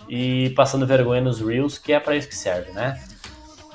e 0.08 0.50
passando 0.50 0.86
vergonha 0.86 1.20
nos 1.20 1.40
Reels, 1.40 1.78
que 1.78 1.92
é 1.92 2.00
pra 2.00 2.16
isso 2.16 2.28
que 2.28 2.36
serve, 2.36 2.70
né? 2.72 2.98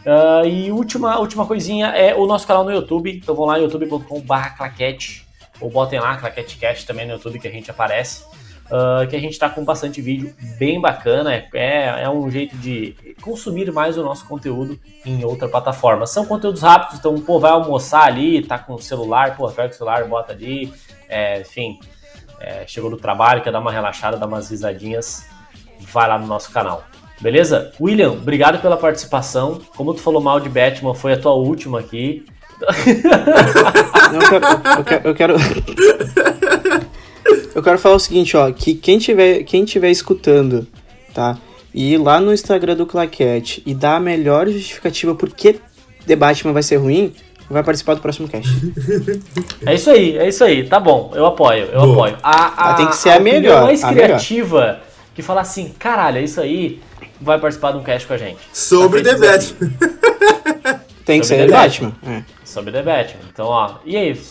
Ah, 0.06 0.42
e 0.46 0.72
última, 0.72 1.20
última 1.20 1.46
coisinha 1.46 1.88
é 1.88 2.14
o 2.16 2.26
nosso 2.26 2.46
canal 2.48 2.64
no 2.64 2.72
YouTube, 2.72 3.12
então 3.16 3.34
vão 3.36 3.46
lá 3.46 3.58
youtube.com.br 3.58 4.56
claquete, 4.58 5.26
ou 5.62 5.70
botem 5.70 6.00
lá 6.00 6.18
ClaqueteCast 6.18 6.86
também 6.86 7.06
no 7.06 7.14
YouTube 7.14 7.40
que 7.40 7.48
a 7.48 7.52
gente 7.52 7.72
aparece. 7.72 8.26
ah, 8.72 9.06
que 9.06 9.16
a 9.16 9.20
gente 9.20 9.38
tá 9.38 9.50
com 9.50 9.66
bastante 9.66 10.02
vídeo 10.02 10.34
bem 10.58 10.80
bacana, 10.80 11.36
é, 11.54 12.04
é 12.04 12.10
um 12.10 12.32
jeito 12.32 12.56
de 12.56 12.96
consumir 13.22 13.70
mais 13.72 13.98
o 13.98 14.04
nosso 14.04 14.26
conteúdo 14.26 14.80
em 15.06 15.26
outra 15.26 15.50
plataforma. 15.50 16.08
São 16.08 16.26
conteúdos 16.26 16.62
rápidos, 16.62 17.00
então, 17.00 17.20
pô, 17.20 17.38
vai 17.38 17.52
almoçar 17.52 18.06
ali, 18.06 18.42
tá 18.42 18.58
com 18.58 18.76
o 18.76 18.82
celular, 18.82 19.36
pô, 19.36 19.50
pega 19.50 19.74
o 19.74 19.76
celular, 19.76 20.06
bota 20.06 20.32
ali, 20.32 20.74
é, 21.10 21.42
enfim, 21.42 21.80
é, 22.40 22.66
chegou 22.66 22.90
do 22.90 22.96
trabalho, 22.96 23.42
quer 23.42 23.52
dar 23.52 23.60
uma 23.60 23.74
relaxada, 23.74 24.16
dar 24.16 24.26
umas 24.26 24.50
risadinhas, 24.50 25.28
vai 25.82 26.08
lá 26.08 26.18
no 26.18 26.26
nosso 26.26 26.50
canal. 26.52 26.86
Beleza? 27.20 27.74
William, 27.80 28.14
obrigado 28.14 28.60
pela 28.62 28.78
participação. 28.78 29.62
Como 29.76 29.94
tu 29.94 30.00
falou 30.00 30.22
mal 30.22 30.40
de 30.40 30.50
Batman, 30.50 30.96
foi 30.96 31.14
a 31.14 31.20
tua 31.20 31.34
última 31.34 31.80
aqui. 31.80 32.26
Não, 34.12 34.22
eu 34.22 34.30
quero. 34.30 34.46
Eu 34.78 34.84
quero, 34.84 35.08
eu 35.08 35.16
quero... 35.16 35.36
Eu 37.54 37.62
quero 37.62 37.78
falar 37.80 37.96
o 37.96 38.00
seguinte, 38.00 38.36
ó, 38.38 38.52
que 38.52 38.74
quem 38.74 38.98
tiver, 38.98 39.44
quem 39.44 39.64
tiver 39.66 39.90
escutando, 39.92 40.66
tá? 41.14 41.38
E 41.74 41.94
ir 41.94 41.98
lá 41.98 42.20
no 42.20 42.34
Instagram 42.34 42.76
do 42.76 42.86
Claquete 42.86 43.62
e 43.66 43.74
dar 43.74 43.98
a 43.98 44.00
melhor 44.00 44.48
justificativa 44.48 45.14
por 45.16 45.30
que 45.30 45.60
The 46.08 46.16
Batman 46.16 46.54
vai 46.54 46.64
ser 46.64 46.78
ruim, 46.78 47.14
vai 47.50 47.62
participar 47.64 47.94
do 47.96 48.02
próximo 48.02 48.28
cast. 48.28 48.50
É 49.66 49.76
isso 49.76 49.90
aí, 49.90 50.18
é 50.18 50.28
isso 50.30 50.44
aí. 50.44 50.68
Tá 50.68 50.80
bom, 50.80 51.12
eu 51.14 51.26
apoio, 51.26 51.66
eu 51.66 51.82
Boa. 51.82 51.92
apoio. 52.10 52.18
A, 52.24 52.70
Ah, 52.72 52.74
tem 52.76 52.88
que 52.88 52.96
ser 52.96 53.10
a 53.10 53.16
opinião 53.18 53.34
melhor, 53.42 53.64
mais 53.64 53.84
a 53.84 53.92
melhor. 53.92 54.06
criativa 54.06 54.80
que 55.14 55.22
falar 55.22 55.42
assim, 55.42 55.74
caralho, 55.78 56.18
é 56.18 56.24
isso 56.24 56.40
aí, 56.42 56.82
vai 57.20 57.38
participar 57.40 57.74
de 57.74 57.78
um 57.78 57.84
cast 57.84 58.08
com 58.08 58.14
a 58.14 58.18
gente. 58.18 58.40
Sobre 58.54 59.02
Tá 59.04 59.16
The. 59.16 59.28
Batman. 59.28 59.72
Tem 61.06 61.20
que 61.20 61.26
Sobre 61.26 61.44
ser 61.44 61.50
The 61.50 61.52
The 61.52 61.64
Batman. 61.64 61.94
É. 62.08 62.24
Sobre 62.44 62.72
The 62.72 62.84
Batman. 62.84 63.22
Então, 63.32 63.48
ó, 63.48 63.76
e 63.86 63.98
aí? 63.98 64.22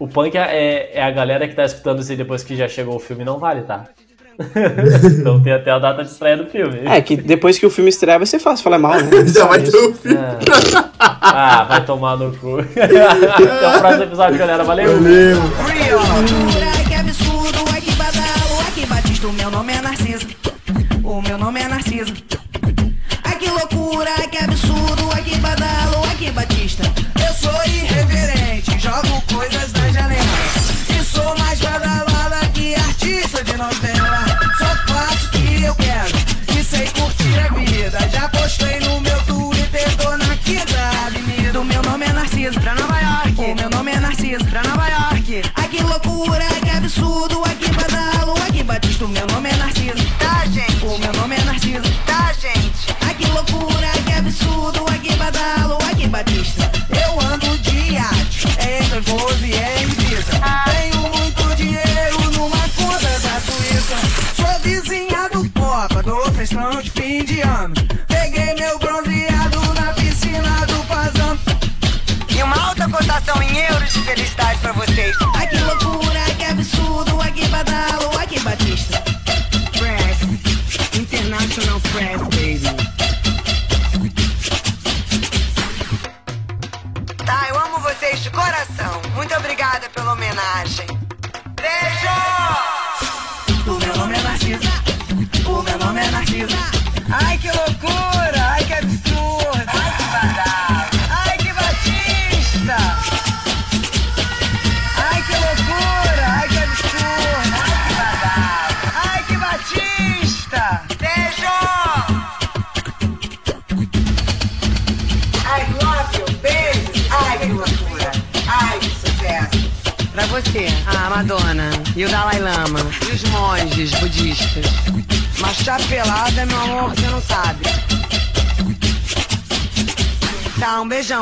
O 0.00 0.06
punk 0.06 0.36
é, 0.36 0.90
é 0.94 1.02
a 1.02 1.10
galera 1.10 1.48
que 1.48 1.54
tá 1.54 1.64
escutando 1.64 2.00
isso 2.00 2.10
aí 2.12 2.16
depois 2.16 2.44
que 2.44 2.56
já 2.56 2.68
chegou 2.68 2.94
o 2.94 3.00
filme, 3.00 3.24
não 3.24 3.38
vale, 3.38 3.62
tá? 3.62 3.86
então 5.18 5.42
tem 5.42 5.52
até 5.52 5.72
a 5.72 5.80
data 5.80 6.04
de 6.04 6.10
estreia 6.10 6.36
do 6.36 6.46
filme. 6.46 6.82
É, 6.84 7.00
que 7.00 7.16
depois 7.16 7.58
que 7.58 7.66
o 7.66 7.70
filme 7.70 7.90
estrear 7.90 8.18
vai 8.18 8.26
ser 8.26 8.38
fácil 8.38 8.62
falar 8.62 8.78
mal, 8.78 8.94
né? 8.94 9.10
Já 9.26 9.46
vai 9.46 9.60
ter 9.60 9.76
um 9.76 9.92
filme. 9.92 10.18
Ah, 11.20 11.64
vai 11.64 11.84
tomar 11.84 12.16
no 12.16 12.30
cu. 12.36 12.58
Até 12.78 13.76
o 13.76 13.80
próximo 13.80 14.04
episódio, 14.04 14.38
galera. 14.38 14.62
Valeu! 14.62 14.92
Valeu. 14.94 15.38
O 19.28 19.32
meu 19.32 19.50
nome 19.50 19.72
é 19.72 19.80
Narciso. 19.82 20.26
O 21.04 21.20
meu 21.20 21.36
nome 21.36 21.60
é 21.60 21.68
Narciso. 21.68 22.14
Ai 23.24 23.36
que 23.36 23.50
loucura, 23.50 24.10
que 24.30 24.38
absurdo, 24.38 25.10
ai 25.12 25.22
irreverente, 27.98 28.78
jogo 28.78 29.22
coisas 29.34 29.77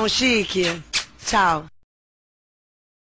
chique. 0.09 0.83
Tchau. 1.25 1.67